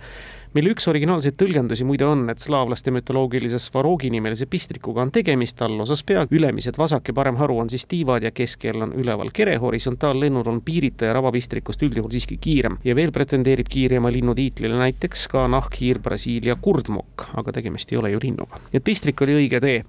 mille 0.54 0.74
üks 0.74 0.88
originaalseid 0.92 1.38
tõlgendusi 1.40 1.86
muide 1.88 2.06
on, 2.06 2.26
et 2.32 2.44
slaavlaste 2.44 2.92
mütoloogilises 2.92 3.70
Svarogi 3.70 4.10
nimelise 4.12 4.48
pistrikuga 4.52 5.06
on 5.06 5.12
tegemist, 5.16 5.62
allosas 5.64 6.04
pea, 6.04 6.26
ülemised 6.32 6.76
vasak 6.80 7.08
ja 7.08 7.16
parem 7.16 7.38
haru 7.40 7.60
on 7.64 7.70
siis 7.72 7.86
tiivad 7.88 8.26
ja 8.26 8.34
keskel 8.36 8.84
on 8.84 8.92
üleval 9.00 9.32
kere, 9.34 9.56
horisontaallennul 9.62 10.50
on 10.52 10.60
piirita 10.66 11.08
ja 11.08 11.16
rabapistrikust 11.16 11.86
üldjuhul 11.88 12.12
siiski 12.12 12.38
kiirem 12.42 12.78
ja 12.84 12.96
veel 12.96 13.14
pretendeerib 13.16 13.70
kiirema 13.72 14.12
linnu 14.12 14.36
tiitlile 14.36 14.76
näiteks 14.82 15.28
ka 15.32 15.46
nahkhiir 15.52 16.02
Brasiilia 16.04 16.58
kurdmokk, 16.62 17.30
aga 17.40 17.56
tegemist 17.56 17.92
ei 17.94 18.02
ole 18.02 18.12
ju 18.12 18.20
linnuga. 18.24 18.60
nii 18.72 18.82
et 18.82 18.88
pistrik 18.88 19.24
oli 19.24 19.31
oli 19.32 19.46
õige 19.46 19.60
tee. 19.64 19.84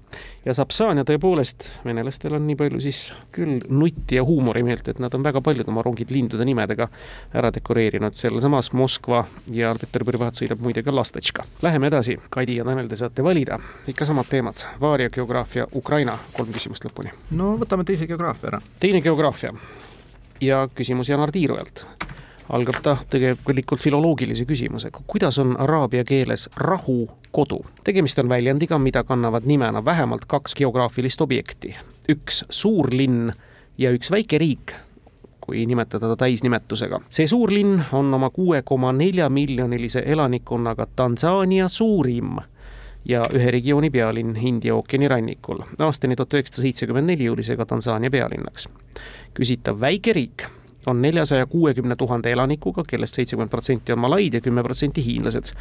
ja 0.45 0.53
Sapsaania 0.53 1.03
tõepoolest, 1.07 1.69
venelastel 1.85 2.35
on 2.35 2.45
nii 2.47 2.55
palju 2.59 2.81
siis 2.83 2.99
küll 3.31 3.61
nutti 3.69 4.17
ja 4.17 4.23
huumorimeelt, 4.27 4.87
et 4.91 4.99
nad 4.99 5.13
on 5.15 5.23
väga 5.23 5.41
paljud 5.41 5.67
oma 5.71 5.83
rongid 5.85 6.11
lindude 6.11 6.45
nimedega 6.45 6.89
ära 7.33 7.51
dekoreerinud, 7.53 8.15
sealsamas 8.15 8.71
Moskva 8.73 9.23
ja 9.51 9.73
Peterburi 9.79 10.19
vahet 10.19 10.39
sõidab 10.39 10.63
muide 10.63 10.83
ka 10.83 10.95
Lastatška. 10.95 11.47
Läheme 11.63 11.87
edasi, 11.91 12.17
Kadi 12.29 12.59
ja 12.59 12.67
Tanel, 12.67 12.89
te 12.91 12.99
saate 12.99 13.23
valida, 13.23 13.59
ikka 13.87 14.07
samad 14.09 14.29
teemad, 14.29 14.65
vaaria, 14.81 15.09
geograafia, 15.13 15.67
Ukraina, 15.75 16.17
kolm 16.37 16.51
küsimust 16.53 16.87
lõpuni. 16.87 17.13
no 17.31 17.55
võtame 17.59 17.87
teise 17.87 18.07
geograafia 18.07 18.53
ära. 18.53 18.61
teine 18.79 19.01
geograafia 19.01 19.53
ja 20.41 20.67
küsimus 20.75 21.09
Janar 21.09 21.31
Tiirujalt 21.31 21.85
algab 22.49 22.79
ta 22.83 22.97
tegelikult 23.09 23.81
filoloogilise 23.81 24.45
küsimusega, 24.45 25.03
kuidas 25.07 25.39
on 25.39 25.55
araabia 25.59 26.03
keeles 26.07 26.49
rahu 26.57 27.07
kodu? 27.31 27.61
tegemist 27.83 28.19
on 28.19 28.29
väljendiga, 28.29 28.79
mida 28.79 29.03
kannavad 29.03 29.45
nimena 29.45 29.85
vähemalt 29.85 30.25
kaks 30.27 30.55
geograafilist 30.55 31.21
objekti, 31.21 31.75
üks 32.09 32.43
suur 32.49 32.89
linn 32.91 33.31
ja 33.77 33.91
üks 33.91 34.11
väike 34.11 34.37
riik, 34.37 34.73
kui 35.41 35.65
nimetada 35.65 36.07
ta 36.07 36.15
täisnimetusega. 36.25 37.01
see 37.09 37.27
suur 37.27 37.51
linn 37.51 37.81
on 37.91 38.13
oma 38.13 38.29
kuue 38.29 38.61
koma 38.61 38.91
nelja 38.93 39.29
miljonilise 39.29 40.03
elanikkonnaga 40.05 40.87
Tansaania 40.95 41.67
suurim 41.67 42.37
ja 43.05 43.23
ühe 43.35 43.51
regiooni 43.51 43.89
pealinn 43.89 44.35
India 44.35 44.75
ookeani 44.75 45.07
rannikul. 45.07 45.63
aastani 45.79 46.15
tuhat 46.15 46.33
üheksasada 46.33 46.61
seitsekümmend 46.61 47.07
neli 47.07 47.29
oli 47.29 47.43
see 47.43 47.57
ka 47.57 47.65
Tansaania 47.65 48.11
pealinnaks. 48.11 48.69
küsitav 49.33 49.79
väike 49.79 50.13
riik 50.13 50.47
on 50.87 51.01
neljasaja 51.01 51.45
kuuekümne 51.45 51.95
tuhande 51.95 52.31
elanikuga, 52.31 52.83
kellest 52.87 53.15
seitsekümmend 53.15 53.49
protsenti 53.49 53.93
on 53.93 53.99
malaid 53.99 54.33
ja 54.33 54.41
kümme 54.41 54.63
protsenti 54.63 55.05
hiinlased. 55.05 55.53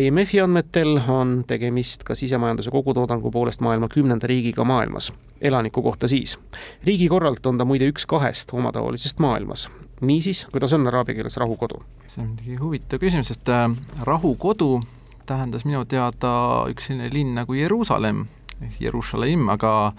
IMF-i 0.00 0.40
andmetel 0.40 1.00
on 1.08 1.44
tegemist 1.46 2.02
ka 2.04 2.14
sisemajanduse 2.14 2.70
kogutoodangu 2.70 3.30
poolest 3.30 3.60
maailma 3.60 3.88
kümnenda 3.88 4.26
riigiga 4.26 4.64
maailmas, 4.64 5.12
elaniku 5.40 5.82
kohta 5.82 6.08
siis. 6.08 6.38
riigikorralt 6.84 7.46
on 7.46 7.58
ta 7.58 7.64
muide 7.64 7.88
üks 7.88 8.06
kahest 8.06 8.50
omataolisest 8.52 9.18
maailmas. 9.18 9.68
niisiis, 10.00 10.46
kuidas 10.52 10.72
on 10.72 10.86
araabia 10.86 11.14
keeles 11.14 11.36
rahukodu? 11.36 11.82
see 12.06 12.22
on 12.22 12.28
muidugi 12.28 12.56
huvitav 12.56 12.98
küsimus, 12.98 13.28
sest 13.28 13.48
äh, 13.48 13.70
rahukodu 14.02 14.80
tähendas 15.26 15.64
minu 15.64 15.84
teada 15.84 16.32
üks 16.70 16.88
selline 16.90 17.10
linn 17.12 17.34
nagu 17.38 17.54
Jeruusalemm, 17.54 18.26
ehk 18.60 18.80
Jeruusalemm, 18.80 19.48
aga 19.54 19.92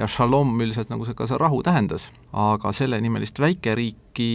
ja 0.00 0.08
shalom 0.08 0.54
üldiselt 0.60 0.90
nagu 0.92 1.04
see 1.04 1.16
ka 1.16 1.28
see 1.28 1.38
rahu 1.40 1.60
tähendas, 1.66 2.08
aga 2.32 2.72
sellenimelist 2.76 3.40
väikeriiki, 3.42 4.30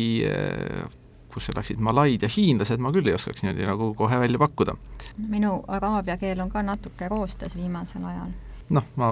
kus 1.34 1.50
elaksid 1.52 1.82
malaid 1.84 2.24
ja 2.24 2.30
hiinlased, 2.32 2.80
ma 2.84 2.94
küll 2.96 3.10
ei 3.10 3.18
oskaks 3.18 3.44
niimoodi 3.44 3.68
nagu 3.68 3.90
kohe 3.98 4.20
välja 4.22 4.40
pakkuda. 4.40 4.78
minu 5.18 5.58
araabia 5.68 6.18
keel 6.22 6.40
on 6.46 6.52
ka 6.54 6.64
natuke 6.64 7.10
roostes 7.12 7.58
viimasel 7.58 8.06
ajal. 8.06 8.32
noh, 8.70 8.88
ma 8.96 9.12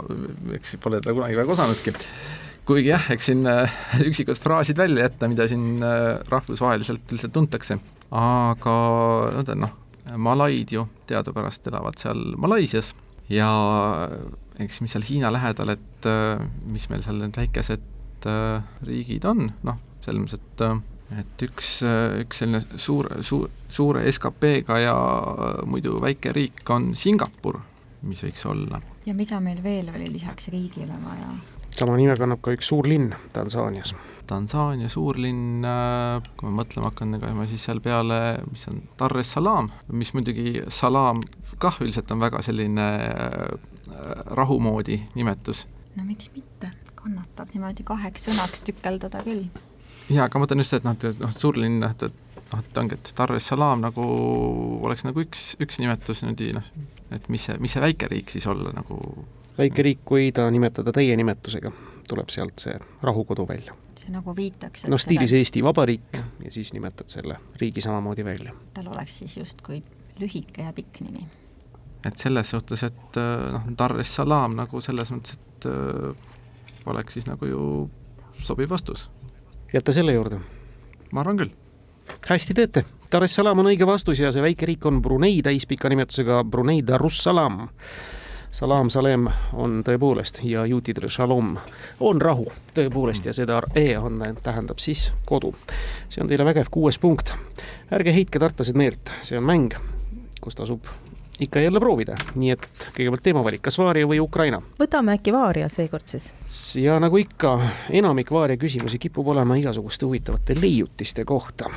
eks 0.55 0.77
pole 0.83 1.01
teda 1.01 1.17
kunagi 1.17 1.37
väga 1.41 1.57
osanudki 1.57 1.95
kuigi 2.67 2.93
jah, 2.93 3.09
eks 3.11 3.27
siin 3.31 3.47
äh, 3.49 3.79
üksikud 4.07 4.39
fraasid 4.39 4.79
välja 4.79 5.07
jätta, 5.07 5.27
mida 5.31 5.47
siin 5.51 5.83
äh, 5.83 6.19
rahvusvaheliselt 6.31 7.11
üldiselt 7.11 7.35
tuntakse, 7.35 7.79
aga 8.13 8.75
noh, 9.59 9.73
malaid 10.17 10.71
ju 10.71 10.85
teadupärast 11.09 11.67
elavad 11.71 11.99
seal 11.99 12.23
Malaisias 12.39 12.93
ja 13.31 13.49
eks 14.61 14.81
mis 14.83 14.93
seal 14.93 15.05
Hiina 15.07 15.31
lähedal, 15.33 15.73
et 15.75 16.09
äh, 16.09 16.41
mis 16.69 16.89
meil 16.91 17.03
seal 17.05 17.21
need 17.21 17.37
väikesed 17.37 17.89
riigid 18.87 19.25
on, 19.27 19.49
noh, 19.67 19.79
selles 20.05 20.21
mõttes, 20.23 20.39
et 20.39 20.83
et 21.19 21.43
üks, 21.45 21.67
üks 22.23 22.39
selline 22.41 22.61
suur, 22.79 23.09
suur, 23.21 23.49
suure 23.69 24.05
SKP-ga 24.09 24.79
ja 24.81 24.95
muidu 25.69 25.97
väike 26.01 26.31
riik 26.33 26.63
on 26.73 26.93
Singapur, 26.97 27.59
mis 28.07 28.23
võiks 28.25 28.45
olla. 28.49 28.79
ja 29.05 29.13
mida 29.13 29.41
meil 29.43 29.59
veel 29.63 29.91
oli 29.93 30.07
lisaks 30.15 30.49
riigile 30.53 30.95
vaja? 31.03 31.33
sama 31.73 31.97
nime 31.97 32.15
kannab 32.17 32.41
ka 32.45 32.53
üks 32.53 32.69
suur 32.69 32.87
linn 32.89 33.13
Tansaanias. 33.33 33.93
Tansaania 34.27 34.87
suurlinn, 34.89 35.65
äh, 35.67 36.23
kui 36.37 36.47
ma 36.47 36.61
mõtlema 36.61 36.89
hakkan, 36.91 37.17
ega 37.17 37.33
ma 37.35 37.43
siis 37.49 37.65
seal 37.65 37.81
peale, 37.83 38.39
mis 38.47 38.63
on 38.71 38.79
Dar 38.99 39.17
es 39.19 39.33
Salaam, 39.35 39.67
mis 39.91 40.13
muidugi 40.15 40.61
Salaam 40.71 41.23
kah 41.59 41.75
üldiselt 41.83 42.11
on 42.13 42.23
väga 42.23 42.41
selline 42.45 42.87
äh, 43.09 43.72
rahu 44.39 44.59
moodi 44.59 45.01
nimetus. 45.15 45.65
no 45.95 46.03
miks 46.07 46.29
mitte, 46.35 46.71
kannatab 46.95 47.53
niimoodi 47.53 47.85
kaheks 47.87 48.27
sõnaks 48.29 48.65
tükeldada 48.67 49.23
küll. 49.25 49.45
jaa, 50.09 50.25
aga 50.25 50.39
ma 50.39 50.45
mõtlen 50.45 50.63
just, 50.63 50.77
et 50.77 50.87
noh, 50.87 50.97
et 50.97 51.21
noh, 51.21 51.35
suurlinn, 51.35 51.79
noh, 51.83 51.93
et 51.93 52.07
noh, 52.07 52.59
et 52.59 52.81
ongi, 52.81 52.99
et 52.99 53.13
Dar 53.17 53.35
es 53.35 53.47
Salaam 53.51 53.83
nagu 53.83 54.07
oleks 54.85 55.05
nagu 55.07 55.23
üks, 55.23 55.53
üks 55.63 55.79
nimetus 55.81 56.23
niimoodi 56.25 56.51
noh, 56.57 56.73
et 57.13 57.29
mis 57.29 57.47
see, 57.49 57.57
mis 57.63 57.73
see 57.75 57.83
väikeriik 57.83 58.33
siis 58.33 58.47
olla 58.49 58.73
nagu 58.75 58.99
väike 59.57 59.85
riik, 59.85 60.03
kui 60.05 60.31
ta 60.35 60.49
nimetada 60.51 60.93
täie 60.95 61.15
nimetusega, 61.17 61.71
tuleb 62.09 62.29
sealt 62.33 62.63
see 62.63 62.75
rahukodu 63.01 63.47
välja. 63.47 63.75
see 63.99 64.11
nagu 64.11 64.35
viitaks 64.35 64.87
no 64.91 64.97
stiilis 64.99 65.31
seda... 65.31 65.39
Eesti 65.43 65.63
Vabariik 65.63 66.17
ja 66.43 66.51
siis 66.51 66.73
nimetad 66.73 67.07
selle 67.07 67.37
riigi 67.61 67.81
samamoodi 67.81 68.25
välja. 68.25 68.53
tal 68.73 68.89
oleks 68.95 69.19
siis 69.21 69.37
justkui 69.37 69.81
lühike 70.19 70.65
ja 70.65 70.73
pikk 70.73 71.01
nimi. 71.05 71.27
Et 72.05 72.17
selles 72.17 72.49
suhtes, 72.49 72.83
et 72.83 73.19
äh, 73.19 73.51
noh, 73.55 73.67
Dar 73.77 73.95
es 74.01 74.15
Salaam 74.15 74.55
nagu 74.57 74.81
selles 74.81 75.11
mõttes, 75.13 75.37
et 75.37 75.67
äh, 75.69 76.31
oleks 76.89 77.17
siis 77.17 77.27
nagu 77.29 77.47
ju 77.47 77.67
sobiv 78.43 78.69
vastus. 78.69 79.09
jääte 79.73 79.91
selle 79.91 80.13
juurde? 80.13 80.39
ma 81.11 81.21
arvan 81.21 81.37
küll. 81.37 81.53
hästi 82.29 82.53
teete, 82.53 82.85
Dar 83.11 83.23
es 83.23 83.35
Salaam 83.35 83.59
on 83.59 83.71
õige 83.71 83.87
vastus 83.87 84.19
ja 84.19 84.31
see 84.31 84.43
väike 84.43 84.65
riik 84.65 84.85
on 84.85 85.01
Brunei 85.01 85.41
täispika 85.41 85.89
nimetusega 85.89 86.43
Brunei 86.43 86.81
Darussalam 86.87 87.67
Salam 88.53 88.89
Salem 88.93 89.23
on 89.57 89.79
tõepoolest 89.81 90.43
ja 90.45 90.61
juutidel 90.69 91.09
Shalom 91.09 91.55
on 92.05 92.19
rahu 92.21 92.45
tõepoolest 92.75 93.25
ja 93.25 93.33
seda 93.33 93.63
E 93.73 93.87
on, 93.97 94.21
tähendab 94.45 94.77
siis 94.77 95.07
kodu. 95.25 95.55
see 96.09 96.21
on 96.21 96.29
teile 96.29 96.45
vägev 96.45 96.69
kuues 96.69 96.99
punkt. 97.01 97.33
ärge 97.91 98.13
heitke 98.13 98.39
tartlased 98.39 98.77
meelt, 98.77 99.09
see 99.21 99.41
on 99.41 99.49
mäng, 99.49 99.73
kus 100.41 100.53
tasub 100.55 100.85
ikka 101.39 101.59
jälle 101.59 101.79
proovida, 101.79 102.15
nii 102.35 102.53
et 102.53 102.67
kõigepealt 102.93 103.23
teemavalik, 103.25 103.61
kas 103.65 103.77
Vaaria 103.81 104.07
või 104.09 104.19
Ukraina? 104.21 104.61
võtame 104.79 105.17
äkki 105.17 105.33
Vaaria 105.33 105.69
seekord 105.69 106.07
siis. 106.07 106.29
ja 106.77 106.99
nagu 107.01 107.17
ikka, 107.17 107.57
enamik 107.89 108.31
Vaaria 108.31 108.57
küsimusi 108.57 108.99
kipub 109.01 109.33
olema 109.33 109.57
igasuguste 109.57 110.05
huvitavate 110.05 110.57
leiutiste 110.61 111.25
kohta. 111.25 111.69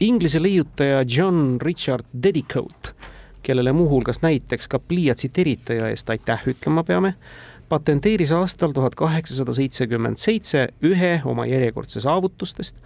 Inglise 0.00 0.40
leiutaja 0.42 1.02
John 1.04 1.58
Richard 1.60 2.06
Dedicote 2.22 2.94
kellele 3.42 3.72
muuhulgas 3.72 4.22
näiteks 4.22 4.68
ka 4.68 4.78
pliiatsi 4.78 5.28
teritaja 5.28 5.88
eest 5.88 6.10
aitäh 6.10 6.42
ütlema 6.52 6.84
peame, 6.84 7.14
patenteeris 7.68 8.32
aastal 8.32 8.72
tuhat 8.76 8.94
kaheksasada 8.94 9.52
seitsekümmend 9.56 10.20
seitse 10.20 10.68
ühe 10.84 11.12
oma 11.24 11.46
järjekordse 11.46 12.00
saavutustest, 12.00 12.76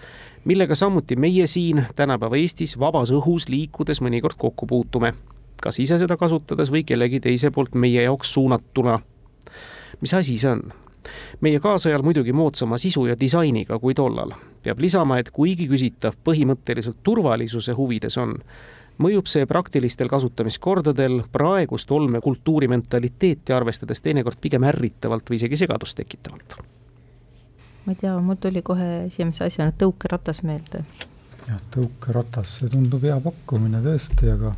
millega 0.45 0.75
samuti 0.75 1.17
meie 1.17 1.47
siin 1.47 1.85
tänapäeva 1.97 2.37
Eestis 2.37 2.79
vabas 2.79 3.13
õhus 3.15 3.49
liikudes 3.49 4.03
mõnikord 4.05 4.39
kokku 4.39 4.67
puutume, 4.67 5.15
kas 5.63 5.79
ise 5.79 5.99
seda 5.99 6.17
kasutades 6.17 6.71
või 6.71 6.85
kellegi 6.85 7.21
teise 7.21 7.51
poolt 7.51 7.75
meie 7.75 8.03
jaoks 8.03 8.35
suunatuna. 8.35 8.99
mis 10.01 10.15
asi 10.15 10.39
see 10.39 10.51
on? 10.51 10.73
meie 11.41 11.61
kaasajal 11.61 12.03
muidugi 12.03 12.33
moodsama 12.33 12.79
sisu 12.79 13.07
ja 13.07 13.17
disainiga 13.21 13.79
kui 13.79 13.95
tollal. 13.95 14.33
peab 14.63 14.79
lisama, 14.81 15.19
et 15.19 15.31
kuigi 15.31 15.69
küsitav 15.69 16.17
põhimõtteliselt 16.25 17.03
turvalisuse 17.03 17.73
huvides 17.73 18.17
on, 18.19 18.39
mõjub 18.99 19.29
see 19.29 19.47
praktilistel 19.47 20.09
kasutamiskordadel 20.09 21.23
praegust 21.33 21.91
olmekultuuri 21.91 22.69
mentaliteeti 22.69 23.53
arvestades 23.53 24.01
teinekord 24.01 24.39
pigem 24.41 24.65
ärritavalt 24.71 25.31
või 25.31 25.41
isegi 25.41 25.59
segadust 25.65 25.99
tekitavalt. 25.99 26.57
ma 27.85 27.93
ei 27.93 28.01
tea, 28.01 28.15
mul 28.21 28.41
tuli 28.41 28.63
kohe 28.63 29.07
esimese 29.07 29.45
asjana 29.45 29.75
tõukeratas 29.79 30.43
meelde. 30.43 30.85
jah, 31.49 31.61
tõukeratas, 31.77 32.59
see 32.61 32.71
tundub 32.73 33.03
hea 33.03 33.21
pakkumine 33.21 33.83
tõesti, 33.85 34.31
aga, 34.33 34.55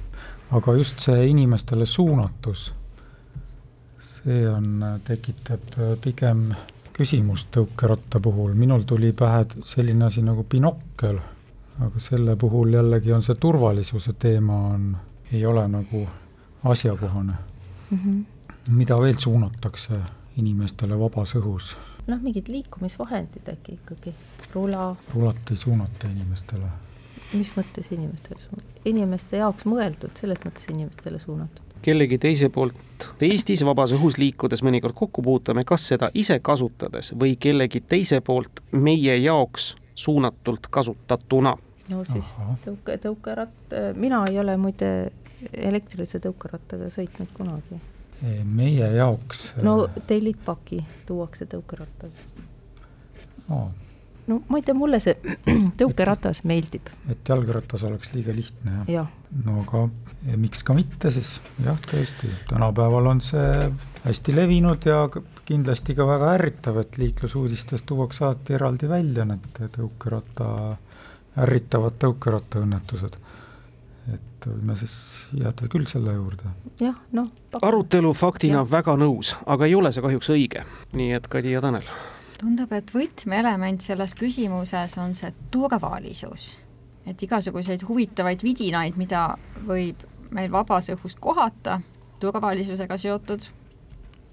aga 0.51 0.73
just 0.77 0.99
see 0.99 1.29
inimestele 1.31 1.87
suunatus, 1.87 2.73
see 3.99 4.49
on, 4.49 4.85
tekitab 5.05 5.79
pigem 6.01 6.51
küsimust 6.93 7.49
tõukeratta 7.53 8.21
puhul, 8.21 8.55
minul 8.55 8.83
tuli 8.89 9.13
pähe 9.13 9.45
selline 9.65 10.07
asi 10.07 10.23
nagu 10.23 10.45
binokkel 10.49 11.19
aga 11.81 12.01
selle 12.01 12.37
puhul 12.37 12.73
jällegi 12.73 13.13
on 13.13 13.23
see 13.23 13.37
turvalisuse 13.41 14.13
teema 14.19 14.57
on, 14.69 14.97
ei 15.33 15.47
ole 15.47 15.67
nagu 15.69 16.07
asjakohane 16.65 17.33
mm. 17.91 17.99
-hmm. 17.99 18.25
mida 18.71 19.01
veel 19.01 19.19
suunatakse 19.19 20.01
inimestele 20.37 20.99
vabas 20.99 21.35
õhus? 21.35 21.77
noh, 22.07 22.23
mingid 22.23 22.49
liikumisvahendid 22.49 23.49
äkki 23.53 23.73
ikkagi, 23.73 24.15
rula. 24.55 24.97
rulat 25.15 25.51
ei 25.51 25.57
suunata 25.57 26.09
inimestele. 26.09 26.69
Mis 27.33 27.53
mõttes 27.57 27.93
inimestele 27.93 28.41
suunatud? 28.41 28.83
inimeste 28.85 29.43
jaoks 29.43 29.67
mõeldud, 29.69 30.13
selles 30.21 30.43
mõttes 30.45 30.69
inimestele 30.73 31.19
suunatud 31.23 31.63
kellegi 31.87 32.19
teise 32.19 32.49
poolt 32.51 32.79
Eestis 33.23 33.63
vabas 33.65 33.93
õhus 33.95 34.17
liikudes 34.19 34.63
mõnikord 34.65 34.97
kokku 34.97 35.23
puutume, 35.23 35.63
kas 35.69 35.85
seda 35.93 36.09
ise 36.15 36.39
kasutades 36.43 37.13
või 37.21 37.37
kellegi 37.41 37.83
teise 37.85 38.21
poolt 38.25 38.63
meie 38.73 39.17
jaoks 39.21 39.75
suunatult 39.95 40.67
kasutatuna 40.71 41.57
no 41.91 42.05
siis 42.05 42.33
Aha. 42.39 42.57
tõuke, 42.65 42.99
tõukeratt, 43.03 43.77
mina 43.97 44.25
ei 44.31 44.39
ole 44.41 44.57
muide 44.61 44.91
elektrilise 45.53 46.21
tõukerattaga 46.25 46.89
sõitnud 46.91 47.31
kunagi. 47.37 47.81
meie 48.45 48.91
jaoks 48.97 49.51
no 49.63 49.89
tellitpaki 50.07 50.83
tuuakse 51.07 51.47
tõukerattaga 51.47 52.47
oh.. 53.51 53.71
No 54.27 54.41
ma 54.49 54.61
ei 54.61 54.67
tea, 54.67 54.75
mulle 54.77 55.01
see 55.03 55.17
tõukeratas 55.81 56.43
et, 56.43 56.49
meeldib. 56.51 56.91
et 57.13 57.29
jalgratas 57.29 57.85
oleks 57.89 58.13
liiga 58.17 58.35
lihtne, 58.37 58.81
jah 58.87 58.91
ja.? 59.01 59.07
no 59.45 59.61
aga 59.65 59.87
miks 60.41 60.63
ka 60.67 60.75
mitte 60.77 61.11
siis, 61.15 61.37
jah, 61.65 61.79
tõesti, 61.91 62.31
tänapäeval 62.49 63.11
on 63.11 63.21
see 63.25 63.51
hästi 64.07 64.35
levinud 64.37 64.87
ja 64.87 65.05
kindlasti 65.49 65.97
ka 65.99 66.07
väga 66.09 66.33
ärritav, 66.39 66.79
et 66.83 66.99
liiklusuudistes 67.01 67.85
tuuakse 67.89 68.25
alati 68.25 68.57
eraldi 68.57 68.89
välja 68.91 69.27
need 69.29 69.63
tõukeratta 69.77 70.51
ärritavad 71.45 71.99
tõukerattaõnnetused. 72.01 73.19
et 74.15 74.47
võime 74.47 74.77
siis 74.79 74.95
jääda 75.35 75.69
küll 75.69 75.87
selle 75.91 76.15
juurde. 76.15 76.53
jah, 76.81 76.97
noh. 77.13 77.31
arutelu 77.63 78.13
faktina 78.15 78.63
ja. 78.63 78.71
väga 78.71 78.97
nõus, 78.97 79.35
aga 79.47 79.67
ei 79.67 79.75
ole 79.75 79.93
see 79.93 80.05
kahjuks 80.05 80.31
õige, 80.31 80.65
nii 80.93 81.13
et 81.19 81.29
Kadi 81.29 81.53
ja 81.53 81.61
Tanel. 81.61 81.89
Tundub, 82.41 82.73
et 82.73 82.93
võtmeelement 82.95 83.81
selles 83.83 84.15
küsimuses 84.19 84.97
on 85.03 85.15
see 85.15 85.33
turvalisus. 85.51 86.57
et 87.07 87.23
igasuguseid 87.23 87.85
huvitavaid 87.87 88.43
vidinaid, 88.43 88.97
mida 88.97 89.37
võib 89.67 90.03
meil 90.31 90.51
vabas 90.51 90.91
õhus 90.91 91.15
kohata, 91.21 91.81
turvalisusega 92.21 92.99
seotud 92.99 93.47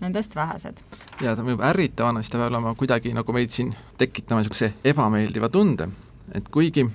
nendest 0.01 0.35
vähesed. 0.35 0.81
ja 1.21 1.35
ta 1.35 1.43
mõjub 1.43 1.61
ärritavana, 1.61 2.21
siis 2.21 2.31
ta 2.31 2.37
peab 2.41 2.51
olema 2.51 2.75
kuidagi 2.75 3.13
nagu 3.13 3.33
meid 3.33 3.49
siin 3.49 3.75
tekitama 3.97 4.41
niisuguse 4.41 4.73
ebameeldiva 4.83 5.49
tunde 5.49 5.89
et 6.31 6.47
kuigi 6.53 6.85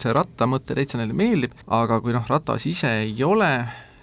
see 0.00 0.14
ratta 0.14 0.48
mõte 0.48 0.76
täitsa 0.76 0.98
neile 1.00 1.14
meeldib, 1.16 1.54
aga 1.70 2.00
kui 2.02 2.14
noh, 2.14 2.24
ratas 2.28 2.66
ise 2.70 2.90
ei 3.04 3.16
ole, 3.26 3.50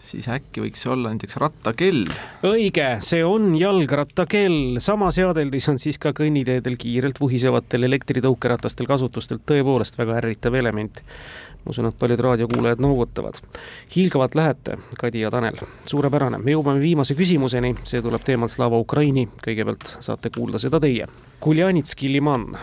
siis 0.10 0.30
äkki 0.32 0.64
võiks 0.64 0.86
olla 0.89 1.12
näiteks 1.14 1.38
rattakell. 1.41 2.07
õige, 2.47 2.88
see 3.05 3.22
on 3.26 3.51
jalgrattakell, 3.57 4.80
sama 4.84 5.12
seadeldis 5.16 5.70
on 5.72 5.80
siis 5.82 5.99
ka 6.01 6.14
kõnniteedel 6.18 6.78
kiirelt 6.80 7.20
vuhisevatel 7.22 7.86
elektritõukeratastel 7.89 8.89
kasutustelt 8.89 9.45
tõepoolest 9.49 9.99
väga 9.99 10.18
ärritav 10.22 10.57
element. 10.60 11.03
ma 11.60 11.74
usun, 11.74 11.89
et 11.89 11.99
paljud 11.99 12.20
raadiokuulajad 12.20 12.80
noogutavad. 12.80 13.41
hiilgavalt 13.95 14.36
lähete, 14.36 14.78
Kadi 14.97 15.20
ja 15.20 15.32
Tanel, 15.32 15.60
suurepärane, 15.86 16.38
me 16.38 16.51
jõuame 16.51 16.80
viimase 16.80 17.16
küsimuseni, 17.16 17.76
see 17.84 18.01
tuleb 18.01 18.24
teemalt 18.26 18.51
Slava 18.51 18.80
Ukraini, 18.80 19.28
kõigepealt 19.45 19.97
saate 19.99 20.30
kuulda 20.30 20.60
seda 20.60 20.80
teie. 20.80 21.05
Kuljanitski 21.39 22.12
liman 22.12 22.57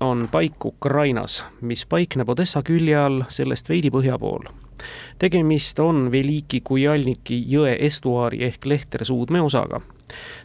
on 0.00 0.28
paik 0.30 0.64
Ukrainas, 0.64 1.42
mis 1.60 1.84
paikneb 1.86 2.28
Odessa 2.28 2.62
külje 2.62 2.96
all, 2.96 3.24
sellest 3.28 3.68
veidi 3.68 3.90
põhja 3.90 4.18
pool 4.18 4.48
tegemist 5.18 5.78
on 5.78 6.10
Veliki 6.12 6.60
Kujalniki 6.60 7.44
jõe 7.46 7.76
estuaari 7.80 8.44
ehk 8.44 8.66
Lehtere 8.66 9.04
suudmeosaga. 9.04 9.80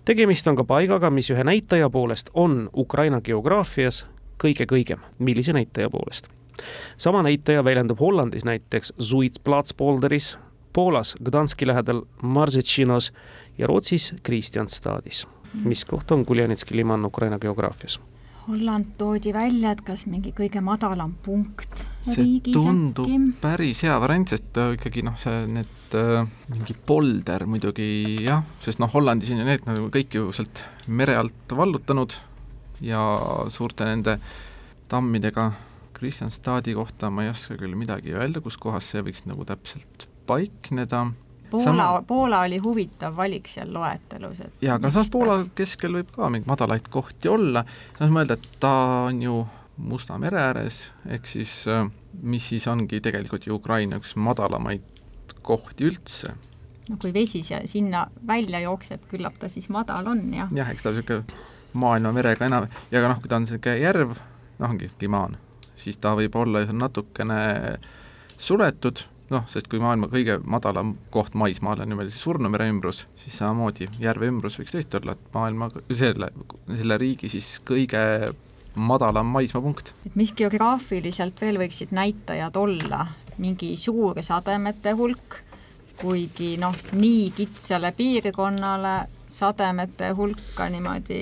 tegemist 0.05 0.47
on 0.47 0.55
ka 0.55 0.63
paigaga, 0.63 1.09
mis 1.09 1.31
ühe 1.31 1.43
näitaja 1.43 1.89
poolest 1.89 2.29
on 2.33 2.69
Ukraina 2.73 3.21
geograafias 3.21 4.05
kõige 4.43 4.65
kõigem. 4.65 4.99
millise 5.19 5.53
näitaja 5.53 5.89
poolest? 5.89 6.27
sama 6.97 7.23
näitaja 7.23 7.63
väljendub 7.63 7.99
Hollandis 7.99 8.45
näiteks 8.45 8.93
Zuidsplatspolderis, 9.01 10.37
Poolas 10.73 11.15
Gdanski 11.23 11.67
lähedal 11.67 12.01
Marzetšinos 12.21 13.13
ja 13.57 13.67
Rootsis 13.67 14.15
Kristjanstadis. 14.23 15.27
mis 15.63 15.85
koht 15.85 16.11
on 16.11 16.25
Kuljanitski 16.25 16.75
liman 16.75 17.05
Ukraina 17.05 17.39
geograafias? 17.39 17.99
Holland 18.47 18.93
toodi 18.99 19.33
välja, 19.35 19.73
et 19.73 19.81
kas 19.85 20.05
mingi 20.09 20.33
kõige 20.35 20.61
madalam 20.63 21.15
punkt 21.23 21.83
see 22.03 22.39
tundub 22.51 23.07
äkki. 23.07 23.33
päris 23.43 23.83
hea 23.85 23.95
variant, 24.03 24.33
sest 24.33 24.59
äh, 24.59 24.73
ikkagi 24.77 25.03
noh, 25.07 25.15
see, 25.21 25.43
need 25.47 25.97
äh, 25.97 26.27
mingi 26.51 26.75
polder 26.87 27.45
muidugi 27.49 27.87
jah, 28.25 28.43
sest 28.65 28.81
noh, 28.83 28.91
Hollandis 28.91 29.31
on 29.33 29.43
ju 29.43 29.47
need 29.47 29.67
nagu 29.69 29.89
kõik 29.93 30.17
ju 30.17 30.31
sealt 30.35 30.65
mere 30.87 31.15
alt 31.21 31.55
vallutanud 31.55 32.17
ja 32.83 33.03
suurte 33.53 33.87
nende 33.87 34.17
tammidega 34.91 35.51
Kristjanstadi 35.95 36.73
kohta 36.75 37.09
ma 37.13 37.23
ei 37.23 37.31
oska 37.31 37.55
küll 37.59 37.77
midagi 37.79 38.15
öelda, 38.17 38.43
kus 38.43 38.59
kohas 38.59 38.89
see 38.91 39.03
võiks 39.05 39.23
nagu 39.29 39.45
täpselt 39.47 40.07
paikneda 40.27 41.05
Poola 41.53 41.65
sama-, 41.69 42.03
Poola 42.09 42.43
oli 42.47 42.57
huvitav 42.65 43.15
valik 43.17 43.49
seal 43.51 43.73
loetelus, 43.73 44.39
et 44.41 44.63
jaa, 44.65 44.79
aga 44.81 44.89
samas 44.93 45.11
Poola 45.13 45.39
keskel 45.55 45.99
võib 45.99 46.13
ka 46.15 46.29
mingeid 46.33 46.49
madalaid 46.49 46.87
kohti 46.93 47.29
olla, 47.31 47.65
samas 47.97 48.15
mõelda, 48.15 48.39
et 48.39 48.55
ta 48.63 48.77
on 49.09 49.21
ju 49.21 49.43
Musta 49.77 50.19
mere 50.21 50.37
ääres, 50.37 50.75
ehk 51.09 51.25
siis 51.25 51.63
äh, 51.65 51.87
mis 52.21 52.45
siis 52.49 52.67
ongi 52.69 52.99
tegelikult 53.01 53.47
ju 53.47 53.55
Ukraina 53.57 53.97
üks 53.97 54.11
madalamaid 54.21 54.83
kohti 55.41 55.87
üldse. 55.89 56.35
no 56.89 56.97
kui 57.01 57.13
vesi 57.13 57.41
sinna 57.41 58.03
välja 58.27 58.61
jookseb, 58.63 59.07
küllap 59.09 59.39
ta 59.39 59.49
siis 59.49 59.69
madal 59.73 60.07
on, 60.07 60.21
jah. 60.33 60.51
jah, 60.53 60.69
eks 60.69 60.85
ta 60.85 60.93
niisugune 60.93 61.23
maailma 61.73 62.11
merega 62.13 62.45
enam, 62.45 62.67
ja 62.91 63.01
ka 63.01 63.09
noh, 63.09 63.21
kui 63.23 63.31
ta 63.31 63.39
on 63.39 63.47
niisugune 63.47 63.79
järv, 63.81 64.13
noh 64.59 64.75
ongi 64.75 64.91
limaan, 65.01 65.39
siis 65.75 65.97
ta 65.97 66.13
võib 66.19 66.35
olla 66.37 66.63
natukene 66.69 67.39
suletud, 68.37 69.07
noh, 69.31 69.43
sest 69.51 69.69
kui 69.71 69.79
maailma 69.81 70.09
kõige 70.11 70.39
madalam 70.43 70.95
koht 71.13 71.35
maismaal 71.39 71.83
on 71.83 71.91
niimoodi 71.91 72.11
Surnumere 72.13 72.67
ümbrus, 72.71 73.05
siis 73.19 73.37
samamoodi 73.39 73.87
järve 74.03 74.27
ümbrus 74.31 74.59
võiks 74.59 74.75
tõesti 74.75 74.99
olla, 74.99 75.15
et 75.15 75.33
maailma, 75.35 75.69
selle, 75.91 76.31
selle 76.69 76.97
riigi 77.01 77.31
siis 77.31 77.55
kõige 77.65 78.03
madalam 78.75 79.25
maismaapunkt. 79.25 79.93
et 80.05 80.15
mis 80.15 80.33
geograafiliselt 80.33 81.41
veel 81.41 81.59
võiksid 81.61 81.93
näitajad 81.95 82.55
olla, 82.57 83.07
mingi 83.37 83.75
suur 83.77 84.21
sademete 84.21 84.93
hulk, 84.97 85.39
kuigi 86.01 86.55
noh, 86.61 86.75
nii 86.97 87.29
kitsale 87.37 87.93
piirkonnale 87.97 88.95
sademete 89.29 90.09
hulka 90.17 90.69
niimoodi 90.69 91.21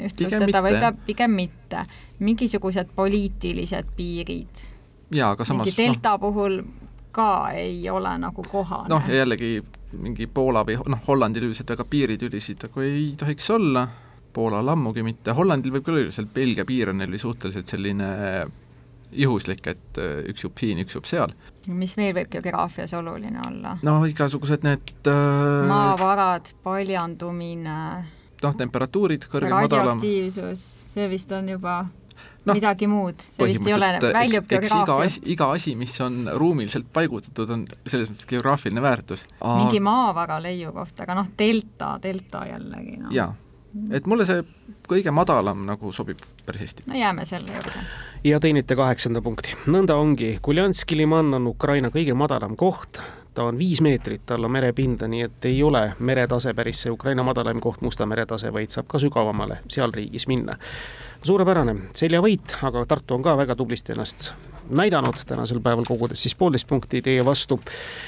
ühtlustada 0.00 0.62
võib-olla 0.62 0.92
pigem 1.06 1.36
mitte. 1.36 1.84
mingisugused 2.16 2.94
poliitilised 2.96 3.90
piirid, 3.96 4.60
jaa, 5.10 5.30
aga 5.34 5.44
samas 5.44 5.66
mingi 5.66 5.76
delta 5.82 6.16
no. 6.16 6.18
puhul 6.18 6.60
ka 7.16 7.50
ei 7.56 7.90
ole 7.90 8.12
nagu 8.18 8.44
kohane. 8.48 8.90
noh, 8.92 9.08
ja 9.08 9.22
jällegi 9.22 9.60
mingi 9.96 10.26
Poola 10.26 10.64
või 10.66 10.76
noh, 10.92 11.00
Hollandil 11.06 11.48
üldiselt 11.48 11.70
väga 11.72 11.86
piiritülisid 11.88 12.66
nagu 12.66 12.84
ei 12.84 13.08
tohiks 13.18 13.48
olla, 13.54 13.86
Poolal 14.36 14.68
ammugi 14.68 15.04
mitte, 15.06 15.32
Hollandil 15.32 15.72
võib 15.78 15.86
küll 15.86 16.02
üldiselt, 16.02 16.32
Belgia 16.34 16.66
piir 16.68 16.92
on 16.92 17.00
neil 17.00 17.16
suhteliselt 17.20 17.72
selline 17.72 18.10
juhuslik, 19.16 19.66
et 19.70 20.00
äh, 20.02 20.18
üks 20.32 20.44
jupp 20.44 20.58
siin, 20.60 20.82
üks 20.82 20.96
jupp 20.98 21.08
seal. 21.08 21.32
mis 21.68 21.96
veel 21.96 22.12
võib 22.18 22.30
geograafias 22.30 22.92
oluline 22.98 23.40
olla? 23.46 23.76
no 23.86 23.98
igasugused 24.08 24.66
need 24.66 25.08
äh, 25.08 25.68
maavarad, 25.70 26.52
paljandumine, 26.66 27.78
noh, 28.42 28.58
temperatuurid 28.58 29.28
kõrgem-madalam, 29.30 29.96
radioaktiivsus, 29.96 30.66
see 30.92 31.08
vist 31.12 31.32
on 31.32 31.54
juba 31.56 31.84
Noh, 31.86 32.05
no, 32.46 32.54
midagi 32.54 32.88
muud, 32.90 33.24
see 33.36 33.48
vist 33.50 33.66
ei 33.66 33.74
ole, 33.76 33.90
väljub 34.02 34.46
geograafiast. 34.50 35.26
iga 35.32 35.50
asi, 35.56 35.74
mis 35.78 35.94
on 36.04 36.26
ruumiliselt 36.34 36.88
paigutatud, 36.92 37.50
on 37.50 37.64
selles 37.86 38.10
mõttes 38.12 38.28
geograafiline 38.30 38.82
väärtus. 38.82 39.26
mingi 39.42 39.80
maavara 39.84 40.38
leiukoht, 40.42 40.94
aga 41.04 41.18
noh, 41.18 41.32
delta, 41.38 41.96
delta 42.02 42.44
jällegi 42.50 43.00
noh. 43.02 43.12
jaa, 43.14 43.32
et 43.90 44.06
mulle 44.06 44.28
see 44.28 44.44
kõige 44.86 45.12
madalam 45.14 45.64
nagu 45.66 45.92
sobib 45.92 46.22
päris 46.46 46.66
hästi. 46.66 46.86
no 46.86 46.98
jääme 46.98 47.24
selle 47.28 47.52
juurde. 47.58 47.84
ja 48.24 48.40
teenite 48.40 48.76
kaheksanda 48.78 49.22
punkti. 49.22 49.56
nõnda 49.66 49.98
ongi, 49.98 50.38
Kuljanski 50.42 50.96
liman 50.96 51.34
on 51.34 51.46
Ukraina 51.50 51.90
kõige 51.94 52.14
madalam 52.14 52.56
koht, 52.56 53.02
ta 53.34 53.44
on 53.50 53.58
viis 53.58 53.82
meetrit 53.84 54.30
alla 54.30 54.48
merepinda, 54.48 55.08
nii 55.08 55.26
et 55.28 55.50
ei 55.50 55.62
ole 55.62 55.82
meretase 55.98 56.54
päris 56.54 56.84
see 56.84 56.92
Ukraina 56.92 57.22
madalaim 57.26 57.60
koht, 57.60 57.82
Musta 57.82 58.06
mere 58.06 58.26
tase, 58.26 58.52
vaid 58.52 58.72
saab 58.72 58.88
ka 58.88 59.00
sügavamale 59.02 59.60
seal 59.68 59.92
riigis 59.92 60.28
minna. 60.30 60.56
Suurepärane, 61.26 61.76
seljavõit, 61.96 62.58
aga 62.66 62.84
Tartu 62.88 63.16
on 63.16 63.24
ka 63.24 63.36
väga 63.38 63.56
tublisti 63.58 63.94
ennast 63.94 64.30
näidanud 64.70 65.18
tänasel 65.26 65.60
päeval, 65.62 65.84
kogudes 65.86 66.22
siis 66.22 66.34
poolteist 66.34 66.68
punkti 66.68 67.02
teie 67.02 67.24
vastu. 67.24 67.60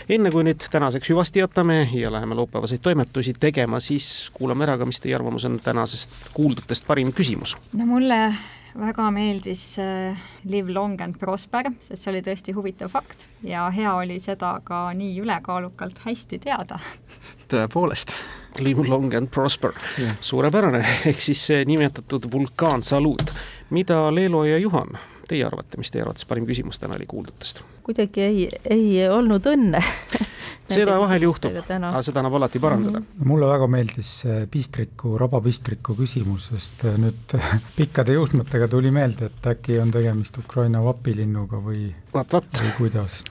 enne 0.09 0.31
kui 0.31 0.45
nüüd 0.47 0.65
tänaseks 0.71 1.11
hüvasti 1.11 1.43
jätame 1.43 1.89
ja 1.93 2.13
läheme 2.13 2.35
laupäevaseid 2.35 2.83
toimetusi 2.83 3.35
tegema, 3.41 3.81
siis 3.81 4.31
kuulame 4.35 4.67
ära 4.67 4.79
ka, 4.79 4.87
mis 4.87 5.01
teie 5.01 5.15
arvamus 5.15 5.45
on 5.45 5.61
tänasest 5.61 6.33
kuuldutest 6.35 6.87
parim 6.87 7.13
küsimus. 7.13 7.57
no 7.73 7.87
mulle 7.87 8.35
väga 8.79 9.11
meeldis 9.11 9.79
äh, 9.79 10.19
Live 10.45 10.73
long 10.73 11.01
and 11.01 11.19
prosper, 11.19 11.71
sest 11.81 12.03
see 12.03 12.13
oli 12.13 12.23
tõesti 12.23 12.55
huvitav 12.55 12.93
fakt 12.93 13.29
ja 13.43 13.69
hea 13.75 13.95
oli 13.95 14.19
seda 14.23 14.59
ka 14.65 14.89
nii 14.95 15.19
ülekaalukalt 15.23 16.05
hästi 16.05 16.39
teada. 16.39 16.79
tõepoolest. 17.49 18.15
Live 18.59 18.89
long 18.89 19.13
and 19.15 19.31
prosper 19.31 19.73
Jah. 19.99 20.17
suurepärane, 20.21 20.81
ehk 21.11 21.21
siis 21.23 21.47
see 21.51 21.65
nimetatud 21.69 22.27
vulkaansaluut. 22.33 23.33
mida 23.71 24.15
Leelo 24.15 24.45
ja 24.45 24.59
Juhan, 24.59 24.99
teie 25.29 25.45
arvate, 25.45 25.79
mis 25.79 25.91
teie 25.91 26.03
arvates 26.03 26.25
parim 26.25 26.47
küsimus 26.47 26.79
täna 26.79 26.97
oli 26.97 27.07
kuuldutest? 27.07 27.63
Kuidagi 27.89 28.25
ei, 28.25 28.49
ei 28.69 29.09
olnud 29.09 29.47
õnne. 29.49 29.81
Seda 30.69 30.99
vahel 31.01 31.25
juhtub, 31.25 31.55
aga 31.65 32.01
seda 32.05 32.21
annab 32.21 32.35
alati 32.37 32.61
parandada. 32.61 33.01
mulle 33.25 33.47
väga 33.49 33.69
meeldis 33.73 34.11
see 34.23 34.43
pistriku, 34.53 35.15
rabapistriku 35.17 35.97
küsimus, 35.97 36.51
sest 36.53 36.85
nüüd 37.01 37.33
pikkade 37.79 38.19
juhtmetega 38.19 38.69
tuli 38.69 38.93
meelde, 38.93 39.31
et 39.33 39.49
äkki 39.55 39.79
on 39.81 39.95
tegemist 39.95 40.37
Ukraina 40.43 40.85
vapilinnuga 40.85 41.63
või, 41.65 41.89
või 42.13 42.75
kuidas. 42.77 43.23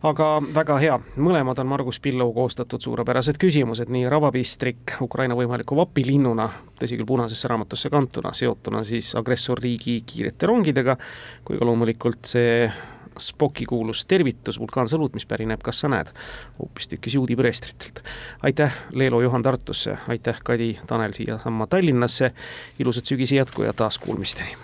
aga 0.00 0.30
väga 0.56 0.80
hea, 0.80 0.98
mõlemad 1.20 1.60
on 1.60 1.68
Margus 1.74 2.00
Pillau 2.00 2.32
koostatud 2.32 2.80
suurepärased 2.80 3.36
küsimused, 3.36 3.92
nii 3.92 4.08
rabapistrik 4.08 4.96
Ukraina 5.04 5.36
võimaliku 5.36 5.76
vapilinnuna, 5.76 6.48
tõsi 6.80 6.96
küll, 6.96 7.10
punasesse 7.12 7.52
raamatusse 7.52 7.92
kantuna, 7.92 8.32
seotuna 8.32 8.80
siis 8.88 9.12
agressorriigi 9.20 10.00
kiirete 10.08 10.48
rongidega, 10.48 10.96
kui 11.44 11.60
ka 11.60 11.68
loomulikult 11.68 12.32
see 12.32 12.70
Spoki 13.18 13.64
kuulus 13.64 14.04
tervitus, 14.06 14.58
vulkaansaluut, 14.58 15.14
mis 15.14 15.26
pärineb, 15.26 15.62
kas 15.64 15.80
sa 15.80 15.88
näed, 15.88 16.12
hoopistükkis 16.58 17.14
juudi 17.14 17.36
preestritelt. 17.36 18.04
aitäh, 18.42 18.76
Leelo 18.92 19.20
Juhan 19.20 19.42
Tartusse, 19.42 19.98
aitäh, 20.08 20.40
Kadi 20.44 20.78
Tanel 20.86 21.12
siiasamma 21.12 21.66
Tallinnasse, 21.66 22.32
ilusat 22.78 23.04
sügise 23.04 23.36
jätku 23.36 23.62
ja 23.62 23.72
taas 23.72 23.98
kuulmisteni! 23.98 24.56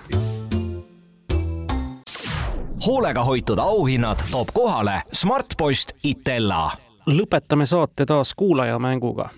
hoolega 2.87 3.25
hoitud 3.25 3.59
auhinnad 3.59 4.19
toob 4.31 4.49
kohale 4.53 5.03
Smartpost 5.13 5.93
Itella. 6.05 6.71
lõpetame 7.07 7.67
saate 7.67 8.07
taas 8.07 8.35
kuulajamänguga. 8.35 9.29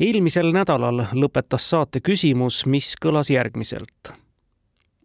eelmisel 0.00 0.52
nädalal 0.52 1.04
lõpetas 1.12 1.70
saate 1.70 2.00
küsimus, 2.00 2.66
mis 2.66 2.94
kõlas 3.04 3.30
järgmiselt. 3.30 4.21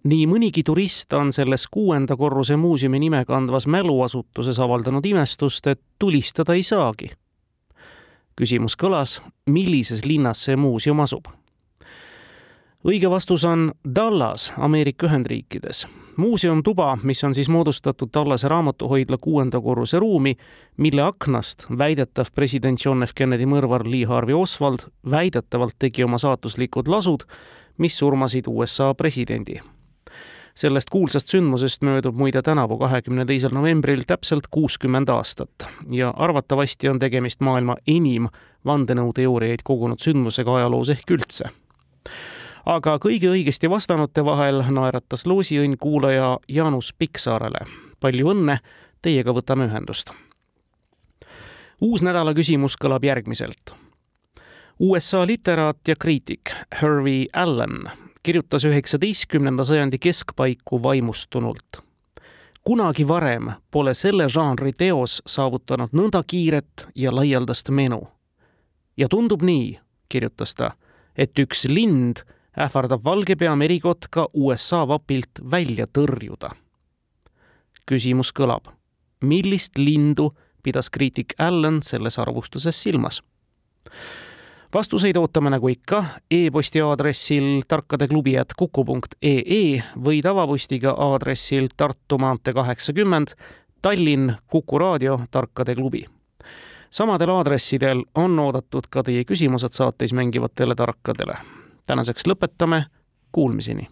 Nii 0.04 0.28
mõnigi 0.28 0.64
turist 0.64 1.14
on 1.14 1.32
selles 1.32 1.68
kuuenda 1.68 2.18
korruse 2.18 2.56
muuseumi 2.56 3.00
nime 3.00 3.26
kandvas 3.26 3.68
mäluasutuses 3.68 4.60
avaldanud 4.60 5.06
imestust, 5.06 5.68
et 5.68 5.82
tulistada 6.00 6.54
ei 6.54 6.64
saagi. 6.64 7.10
küsimus 8.36 8.78
kõlas, 8.78 9.22
millises 9.50 10.06
linnas 10.06 10.44
see 10.46 10.56
muuseum 10.56 11.00
asub 11.00 11.28
õige 12.88 13.10
vastus 13.10 13.46
on 13.46 13.72
Dallas 13.96 14.54
Ameerika 14.58 15.08
Ühendriikides. 15.08 15.88
muuseumtuba, 16.18 16.98
mis 17.04 17.24
on 17.24 17.34
siis 17.34 17.50
moodustatud 17.50 18.10
Dallase 18.14 18.48
raamatuhoidla 18.48 19.18
kuuenda 19.18 19.62
korruse 19.62 20.00
ruumi, 20.00 20.36
mille 20.78 21.02
aknast 21.02 21.66
väidetav 21.78 22.26
president 22.36 22.86
John 22.86 23.04
F 23.04 23.12
Kennedy 23.16 23.46
mõrvar 23.46 23.86
Lee 23.86 24.06
Harvey 24.06 24.36
Oswald 24.36 24.80
väidetavalt 25.10 25.76
tegi 25.80 26.04
oma 26.04 26.18
saatuslikud 26.18 26.88
lasud, 26.88 27.24
mis 27.78 27.98
surmasid 27.98 28.48
USA 28.48 28.94
presidendi 28.94 29.62
sellest 30.58 30.90
kuulsast 30.90 31.28
sündmusest 31.28 31.82
möödub 31.86 32.16
muide 32.18 32.42
tänavu, 32.42 32.80
kahekümne 32.82 33.26
teisel 33.26 33.54
novembril 33.54 34.02
täpselt 34.08 34.48
kuuskümmend 34.52 35.10
aastat 35.10 35.68
ja 35.92 36.10
arvatavasti 36.10 36.90
on 36.90 37.00
tegemist 37.00 37.42
maailma 37.46 37.76
enim 37.88 38.30
vandenõuteooriaid 38.66 39.62
kogunud 39.64 40.02
sündmusega 40.02 40.56
ajaloos 40.56 40.90
ehk 40.90 41.14
üldse. 41.14 41.50
aga 42.66 42.98
kõigi 42.98 43.30
õigesti 43.30 43.70
vastanute 43.70 44.26
vahel 44.26 44.64
naeratas 44.70 45.26
loosiõnn 45.26 45.78
kuulaja 45.80 46.38
Jaanus 46.48 46.94
Piksaarele. 46.94 47.66
palju 48.00 48.34
õnne, 48.34 48.58
teiega 49.02 49.34
võtame 49.34 49.70
ühendust. 49.70 50.12
uus 51.82 52.02
nädala 52.02 52.34
küsimus 52.34 52.76
kõlab 52.82 53.04
järgmiselt 53.06 53.76
USA 54.80 55.28
literaat 55.28 55.88
ja 55.88 55.96
kriitik 55.96 56.50
Harvey 56.82 57.26
Allen 57.34 58.07
kirjutas 58.28 58.66
üheksateistkümnenda 58.68 59.64
sajandi 59.64 59.98
keskpaiku 60.00 60.84
vaimustunult. 60.84 61.78
kunagi 62.64 63.08
varem 63.08 63.52
pole 63.72 63.94
selle 63.94 64.26
žanri 64.30 64.74
teos 64.74 65.22
saavutanud 65.26 65.96
nõnda 65.96 66.20
kiiret 66.28 66.88
ja 66.96 67.16
laialdast 67.16 67.70
menu. 67.70 68.02
ja 68.98 69.08
tundub 69.08 69.42
nii, 69.42 69.80
kirjutas 70.10 70.56
ta, 70.56 70.72
et 71.16 71.40
üks 71.40 71.66
lind 71.72 72.26
ähvardab 72.60 73.04
valgepea 73.04 73.56
merikotka 73.56 74.28
USA 74.34 74.88
vapilt 74.88 75.40
välja 75.52 75.88
tõrjuda. 75.88 76.52
küsimus 77.86 78.34
kõlab, 78.34 78.68
millist 79.22 79.78
lindu 79.78 80.34
pidas 80.64 80.90
kriitik 80.90 81.34
Allan 81.38 81.80
selles 81.84 82.20
arvustuses 82.20 82.84
silmas? 82.84 83.24
Vastuseid 84.78 85.18
ootame 85.18 85.50
nagu 85.50 85.68
ikka 85.68 86.06
e-posti 86.32 86.82
aadressil 86.86 87.62
tarkadeklubi.kuku.ee 87.68 89.84
või 90.06 90.22
tavapostiga 90.22 90.92
aadressil 90.92 91.68
Tartu 91.78 92.18
maantee 92.22 92.54
kaheksakümmend, 92.54 93.28
Tallinn, 93.82 94.34
Kuku 94.48 94.80
raadio, 94.80 95.20
Tarkade 95.32 95.76
klubi. 95.76 96.06
samadel 96.90 97.30
aadressidel 97.30 98.04
on 98.16 98.40
oodatud 98.40 98.82
ka 98.90 99.04
teie 99.04 99.24
küsimused 99.24 99.74
saates 99.74 100.14
mängivatele 100.14 100.76
tarkadele. 100.76 101.34
tänaseks 101.88 102.28
lõpetame, 102.28 102.84
kuulmiseni 103.32 103.88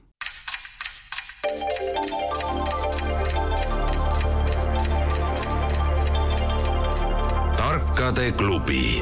tarkade 7.57 8.31
klubi 8.31 9.01